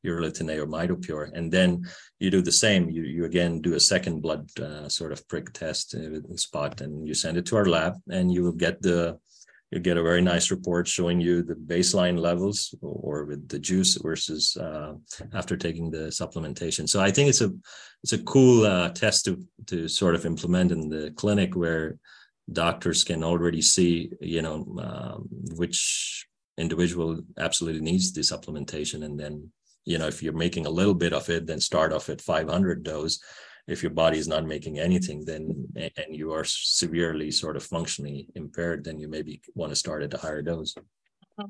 urolithin 0.06 0.58
or 0.58 0.68
mitopure. 0.68 1.32
And 1.34 1.52
then 1.52 1.84
you 2.20 2.30
do 2.32 2.42
the 2.42 2.52
same. 2.52 2.90
You, 2.90 3.04
you 3.04 3.26
again 3.26 3.62
do 3.62 3.76
a 3.76 3.80
second 3.80 4.22
blood 4.22 4.50
uh, 4.60 4.90
sort 4.90 5.12
of 5.12 5.28
prick 5.28 5.54
test 5.54 5.96
uh, 5.96 6.36
spot 6.36 6.82
and 6.82 7.08
you 7.08 7.14
send 7.14 7.38
it 7.38 7.46
to 7.48 7.58
our 7.58 7.66
lab 7.66 7.96
and 8.10 8.32
you 8.32 8.44
will 8.44 8.52
get 8.52 8.82
the 8.82 9.18
you 9.72 9.80
get 9.80 9.98
a 9.98 10.04
very 10.04 10.22
nice 10.22 10.50
report 10.50 10.88
showing 10.88 11.22
you 11.22 11.44
the 11.44 11.54
baseline 11.54 12.20
levels 12.20 12.74
or 12.82 13.26
with 13.26 13.48
the 13.50 13.60
juice 13.60 13.96
versus 13.98 14.58
uh, 14.58 14.94
after 15.34 15.56
taking 15.56 15.92
the 15.92 16.08
supplementation. 16.08 16.90
So 16.90 17.00
I 17.00 17.12
think 17.12 17.30
it's 17.30 17.42
a 17.42 17.52
it's 18.04 18.14
a 18.14 18.24
cool 18.24 18.66
uh, 18.66 18.90
test 18.90 19.26
to 19.26 19.40
to 19.68 19.88
sort 19.88 20.16
of 20.16 20.26
implement 20.26 20.72
in 20.72 20.90
the 20.90 21.12
clinic 21.16 21.56
where 21.56 22.00
doctors 22.52 23.04
can 23.04 23.24
already 23.24 23.62
see 23.62 24.12
you 24.22 24.42
know 24.42 24.66
um, 24.82 25.28
which 25.56 26.26
individual 26.58 27.22
absolutely 27.38 27.82
needs 27.82 28.12
the 28.12 28.22
supplementation 28.22 29.06
and 29.06 29.20
then 29.20 29.50
you 29.86 29.98
know 29.98 30.08
if 30.08 30.24
you're 30.24 30.34
making 30.34 30.66
a 30.66 30.70
little 30.70 30.96
bit 30.96 31.14
of 31.14 31.30
it 31.30 31.46
then 31.46 31.60
start 31.60 31.94
off 31.94 32.10
at 32.10 32.22
500 32.22 32.84
dose 32.84 33.20
if 33.70 33.84
your 33.84 33.92
body 33.92 34.18
is 34.18 34.28
not 34.28 34.46
making 34.46 34.80
anything 34.80 35.24
then 35.26 35.66
and 35.76 36.16
you 36.16 36.32
are 36.34 36.44
severely 36.44 37.32
sort 37.32 37.56
of 37.56 37.64
functionally 37.64 38.28
impaired 38.36 38.84
then 38.84 39.00
you 39.00 39.08
maybe 39.08 39.42
want 39.56 39.72
to 39.72 39.76
start 39.76 40.04
at 40.04 40.14
a 40.14 40.18
higher 40.18 40.42
dose 40.42 40.74
mm-hmm. 40.74 41.46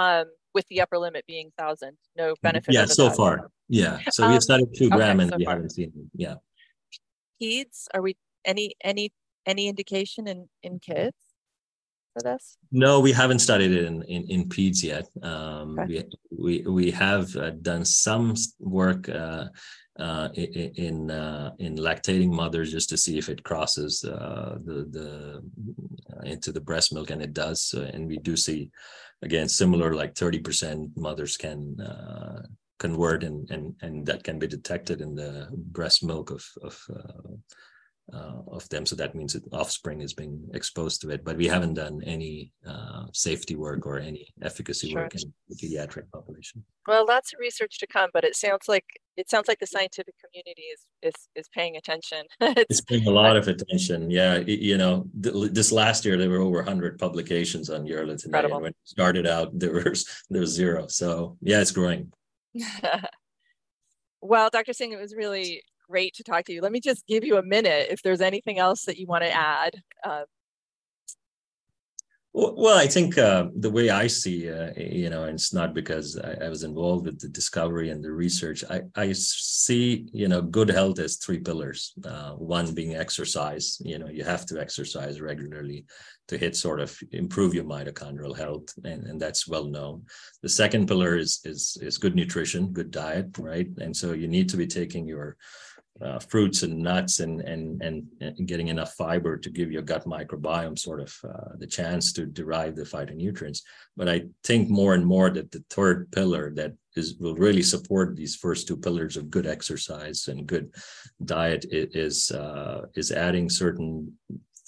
um, 0.00 0.24
with 0.54 0.66
the 0.68 0.80
upper 0.80 0.98
limit 0.98 1.24
being 1.26 1.50
thousand 1.58 1.96
no 2.16 2.34
benefit 2.42 2.72
yeah 2.72 2.84
so 2.84 3.08
that. 3.08 3.16
far 3.16 3.50
yeah 3.68 3.98
so 4.10 4.24
um, 4.24 4.32
we've 4.32 4.42
started 4.42 4.68
two 4.76 4.88
gram 4.88 5.16
okay, 5.16 5.22
and 5.22 5.30
so 5.30 5.36
we 5.36 5.44
far. 5.44 5.54
haven't 5.54 5.70
seen 5.70 5.92
yeah 6.14 6.34
kids 7.40 7.88
are 7.94 8.02
we 8.02 8.16
any 8.44 8.74
any 8.82 9.12
any 9.46 9.68
indication 9.68 10.26
in 10.28 10.48
in 10.62 10.78
kids 10.78 11.16
for 12.12 12.22
this 12.22 12.56
no 12.72 13.00
we 13.00 13.12
haven't 13.12 13.40
studied 13.40 13.72
it 13.72 13.84
in 13.84 14.02
in, 14.02 14.22
in 14.30 14.48
peds 14.48 14.82
yet 14.82 15.06
um, 15.22 15.78
okay. 15.78 16.04
we, 16.30 16.62
we 16.64 16.70
we 16.70 16.90
have 16.90 17.34
uh, 17.36 17.50
done 17.50 17.84
some 17.84 18.34
work 18.58 19.08
uh, 19.08 19.46
uh, 19.98 20.28
in 20.34 21.10
uh, 21.10 21.52
in 21.58 21.76
lactating 21.76 22.30
mothers 22.30 22.70
just 22.70 22.88
to 22.88 22.96
see 22.96 23.18
if 23.18 23.28
it 23.28 23.42
crosses 23.42 24.04
uh, 24.04 24.58
the 24.64 24.86
the 24.90 25.42
uh, 26.12 26.20
into 26.22 26.52
the 26.52 26.60
breast 26.60 26.92
milk, 26.92 27.10
and 27.10 27.22
it 27.22 27.32
does. 27.32 27.74
and 27.74 28.06
we 28.06 28.18
do 28.18 28.36
see 28.36 28.70
again 29.22 29.48
similar, 29.48 29.94
like 29.94 30.14
thirty 30.14 30.38
percent 30.38 30.90
mothers 30.96 31.36
can 31.36 31.80
uh, 31.80 32.42
convert, 32.78 33.24
and 33.24 33.50
and 33.50 33.74
and 33.82 34.06
that 34.06 34.22
can 34.22 34.38
be 34.38 34.46
detected 34.46 35.00
in 35.00 35.14
the 35.14 35.48
breast 35.52 36.04
milk 36.04 36.30
of 36.30 36.44
of 36.62 36.80
uh, 38.12 38.40
of 38.48 38.68
them. 38.68 38.86
So 38.86 38.96
that 38.96 39.14
means 39.14 39.34
that 39.34 39.42
offspring 39.52 40.00
is 40.00 40.14
being 40.14 40.42
exposed 40.54 41.00
to 41.02 41.10
it. 41.10 41.24
But 41.24 41.36
we 41.36 41.46
haven't 41.46 41.74
done 41.74 42.00
any 42.04 42.52
uh, 42.66 43.04
safety 43.12 43.56
work 43.56 43.86
or 43.86 43.98
any 43.98 44.32
efficacy 44.42 44.90
sure. 44.90 45.02
work 45.02 45.14
in 45.14 45.32
the 45.48 45.56
pediatric 45.56 46.10
population. 46.12 46.64
Well, 46.86 47.06
lots 47.06 47.32
of 47.32 47.38
research 47.40 47.78
to 47.78 47.86
come, 47.86 48.10
but 48.12 48.24
it 48.24 48.34
sounds 48.34 48.68
like 48.68 48.86
it 49.16 49.28
sounds 49.28 49.48
like 49.48 49.58
the 49.58 49.66
scientific 49.66 50.14
community 50.24 50.62
is 50.62 50.80
is 51.02 51.28
is 51.34 51.48
paying 51.48 51.76
attention. 51.76 52.24
it's, 52.40 52.64
it's 52.70 52.80
paying 52.80 53.06
a 53.06 53.10
lot 53.10 53.36
of 53.36 53.48
attention. 53.48 54.10
Yeah, 54.10 54.38
you 54.38 54.78
know, 54.78 55.06
th- 55.22 55.52
this 55.52 55.72
last 55.72 56.04
year 56.04 56.16
there 56.16 56.30
were 56.30 56.38
over 56.38 56.58
100 56.58 56.98
publications 56.98 57.68
on 57.68 57.84
urolithin. 57.84 58.26
Incredible. 58.26 58.56
And 58.56 58.62
when 58.62 58.70
it 58.70 58.76
started 58.84 59.26
out, 59.26 59.58
there 59.58 59.72
was 59.72 60.06
there 60.30 60.40
was 60.40 60.50
zero. 60.50 60.86
So 60.86 61.36
yeah, 61.42 61.60
it's 61.60 61.72
growing. 61.72 62.12
well, 64.22 64.48
Dr. 64.50 64.72
Singh, 64.72 64.92
it 64.92 65.00
was 65.00 65.14
really 65.14 65.62
great 65.88 66.14
to 66.14 66.24
talk 66.24 66.44
to 66.46 66.52
you. 66.52 66.60
Let 66.60 66.72
me 66.72 66.80
just 66.80 67.06
give 67.06 67.24
you 67.24 67.36
a 67.36 67.42
minute 67.42 67.88
if 67.90 68.02
there's 68.02 68.20
anything 68.20 68.58
else 68.58 68.84
that 68.84 68.98
you 68.98 69.06
want 69.06 69.24
to 69.24 69.32
add. 69.32 69.82
Uh, 70.04 70.24
well, 72.34 72.78
I 72.78 72.86
think 72.86 73.18
uh, 73.18 73.46
the 73.56 73.70
way 73.70 73.90
I 73.90 74.06
see, 74.06 74.48
uh, 74.48 74.70
you 74.76 75.10
know, 75.10 75.24
and 75.24 75.34
it's 75.34 75.52
not 75.52 75.74
because 75.74 76.16
I, 76.16 76.44
I, 76.44 76.48
was 76.48 76.62
involved 76.62 77.06
with 77.06 77.18
the 77.18 77.28
discovery 77.28 77.90
and 77.90 78.04
the 78.04 78.12
research. 78.12 78.62
I, 78.70 78.82
I 78.94 79.12
see, 79.12 80.06
you 80.12 80.28
know, 80.28 80.42
good 80.42 80.68
health 80.68 81.00
as 81.00 81.16
three 81.16 81.40
pillars. 81.40 81.94
Uh, 82.04 82.32
one 82.34 82.74
being 82.74 82.94
exercise. 82.94 83.78
You 83.82 83.98
know, 83.98 84.08
you 84.08 84.22
have 84.24 84.46
to 84.46 84.60
exercise 84.60 85.20
regularly 85.20 85.86
to 86.28 86.38
hit 86.38 86.54
sort 86.54 86.80
of 86.80 86.96
improve 87.10 87.54
your 87.54 87.64
mitochondrial 87.64 88.36
health, 88.36 88.68
and, 88.84 89.04
and 89.04 89.20
that's 89.20 89.48
well 89.48 89.64
known. 89.64 90.04
The 90.42 90.50
second 90.50 90.86
pillar 90.86 91.16
is 91.16 91.40
is 91.44 91.76
is 91.80 91.98
good 91.98 92.14
nutrition, 92.14 92.72
good 92.72 92.90
diet, 92.90 93.36
right? 93.38 93.68
And 93.78 93.96
so 93.96 94.12
you 94.12 94.28
need 94.28 94.48
to 94.50 94.56
be 94.56 94.66
taking 94.66 95.08
your 95.08 95.36
uh, 96.00 96.18
fruits 96.18 96.62
and 96.62 96.78
nuts 96.78 97.20
and, 97.20 97.40
and, 97.40 97.82
and 97.82 98.06
and 98.20 98.46
getting 98.46 98.68
enough 98.68 98.94
fiber 98.94 99.36
to 99.36 99.50
give 99.50 99.72
your 99.72 99.82
gut 99.82 100.04
microbiome 100.04 100.78
sort 100.78 101.00
of 101.00 101.14
uh, 101.24 101.56
the 101.58 101.66
chance 101.66 102.12
to 102.12 102.26
derive 102.26 102.76
the 102.76 102.82
phytonutrients. 102.82 103.62
But 103.96 104.08
I 104.08 104.24
think 104.44 104.68
more 104.68 104.94
and 104.94 105.04
more 105.04 105.30
that 105.30 105.50
the 105.50 105.64
third 105.70 106.10
pillar 106.12 106.52
that 106.54 106.74
is 106.96 107.16
will 107.18 107.34
really 107.34 107.62
support 107.62 108.16
these 108.16 108.36
first 108.36 108.68
two 108.68 108.76
pillars 108.76 109.16
of 109.16 109.30
good 109.30 109.46
exercise 109.46 110.28
and 110.28 110.46
good 110.46 110.74
diet 111.24 111.66
is 111.70 112.30
uh, 112.30 112.82
is 112.94 113.10
adding 113.12 113.48
certain 113.48 114.12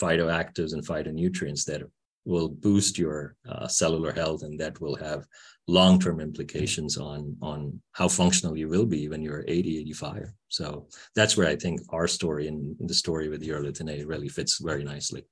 phytoactives 0.00 0.72
and 0.72 0.86
phytonutrients 0.86 1.64
that 1.64 1.82
will 2.24 2.48
boost 2.48 2.98
your 2.98 3.36
uh, 3.48 3.66
cellular 3.66 4.12
health 4.12 4.42
and 4.42 4.58
that 4.58 4.80
will 4.80 4.96
have 4.96 5.26
long-term 5.68 6.20
implications 6.20 6.96
on 6.96 7.36
on 7.42 7.80
how 7.92 8.08
functional 8.08 8.56
you 8.56 8.68
will 8.68 8.86
be 8.86 9.08
when 9.08 9.22
you're 9.22 9.44
80 9.46 9.78
85 9.80 10.32
so 10.48 10.88
that's 11.14 11.36
where 11.36 11.46
i 11.46 11.54
think 11.54 11.80
our 11.90 12.08
story 12.08 12.48
and 12.48 12.76
the 12.80 12.94
story 12.94 13.28
with 13.28 13.42
A 13.42 14.04
really 14.04 14.28
fits 14.28 14.58
very 14.60 14.84
nicely. 14.84 15.24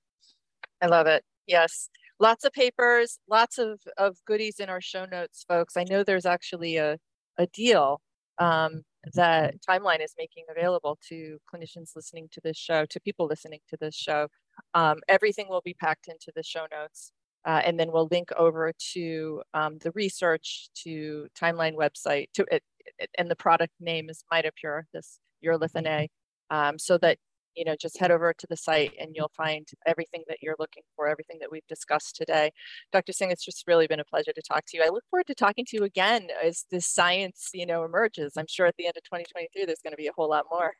I 0.80 0.86
love 0.86 1.06
it. 1.06 1.24
Yes. 1.46 1.88
Lots 2.20 2.44
of 2.44 2.52
papers 2.52 3.18
lots 3.28 3.58
of 3.58 3.80
of 3.96 4.16
goodies 4.26 4.60
in 4.60 4.68
our 4.68 4.80
show 4.80 5.04
notes 5.04 5.44
folks. 5.48 5.76
I 5.76 5.84
know 5.84 6.02
there's 6.02 6.26
actually 6.26 6.76
a 6.76 6.98
a 7.38 7.46
deal 7.48 8.00
um, 8.38 8.82
that 9.14 9.54
timeline 9.68 10.02
is 10.02 10.14
making 10.18 10.44
available 10.50 10.98
to 11.08 11.38
clinicians 11.52 11.94
listening 11.94 12.28
to 12.32 12.40
this 12.42 12.56
show 12.56 12.84
to 12.86 13.00
people 13.00 13.26
listening 13.26 13.60
to 13.68 13.76
this 13.80 13.94
show. 13.94 14.28
Um, 14.74 14.98
everything 15.08 15.48
will 15.48 15.62
be 15.64 15.74
packed 15.74 16.08
into 16.08 16.32
the 16.34 16.42
show 16.42 16.66
notes. 16.70 17.12
Uh, 17.48 17.62
and 17.64 17.80
then 17.80 17.90
we'll 17.90 18.08
link 18.10 18.28
over 18.36 18.74
to 18.92 19.42
um, 19.54 19.78
the 19.78 19.90
research, 19.92 20.68
to 20.74 21.26
Timeline 21.34 21.74
website, 21.74 22.26
to 22.34 22.44
it, 22.52 22.62
it, 22.98 23.08
and 23.16 23.30
the 23.30 23.36
product 23.36 23.72
name 23.80 24.10
is 24.10 24.22
MitoPure, 24.30 24.82
this 24.92 25.18
urolithin 25.42 25.86
A, 25.86 26.10
um, 26.54 26.78
so 26.78 26.98
that 26.98 27.16
you 27.56 27.64
know 27.64 27.74
just 27.74 27.98
head 27.98 28.10
over 28.10 28.34
to 28.34 28.46
the 28.50 28.56
site 28.56 28.92
and 29.00 29.12
you'll 29.14 29.32
find 29.34 29.66
everything 29.86 30.24
that 30.28 30.36
you're 30.42 30.56
looking 30.58 30.82
for, 30.94 31.08
everything 31.08 31.38
that 31.40 31.50
we've 31.50 31.66
discussed 31.70 32.16
today. 32.16 32.50
Dr. 32.92 33.14
Singh, 33.14 33.30
it's 33.30 33.46
just 33.46 33.64
really 33.66 33.86
been 33.86 34.00
a 34.00 34.04
pleasure 34.04 34.34
to 34.34 34.42
talk 34.42 34.66
to 34.68 34.76
you. 34.76 34.82
I 34.84 34.90
look 34.90 35.04
forward 35.08 35.26
to 35.28 35.34
talking 35.34 35.64
to 35.68 35.76
you 35.78 35.84
again 35.84 36.28
as 36.44 36.66
this 36.70 36.86
science, 36.86 37.48
you 37.54 37.64
know, 37.64 37.82
emerges. 37.82 38.34
I'm 38.36 38.46
sure 38.46 38.66
at 38.66 38.74
the 38.76 38.84
end 38.84 38.98
of 38.98 39.04
2023, 39.04 39.64
there's 39.64 39.80
going 39.82 39.92
to 39.92 39.96
be 39.96 40.08
a 40.08 40.12
whole 40.14 40.28
lot 40.28 40.44
more. 40.50 40.74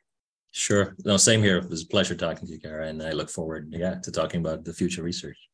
Sure. 0.51 0.95
No, 1.03 1.17
same 1.17 1.41
here. 1.41 1.57
It 1.57 1.69
was 1.69 1.81
a 1.81 1.87
pleasure 1.87 2.15
talking 2.15 2.45
to 2.45 2.53
you, 2.53 2.59
Kara, 2.59 2.87
and 2.87 3.01
I 3.01 3.09
look 3.11 3.31
forward, 3.31 3.73
yeah, 3.75 3.95
to 4.03 4.11
talking 4.11 4.41
about 4.41 4.65
the 4.65 4.73
future 4.73 5.01
research. 5.01 5.48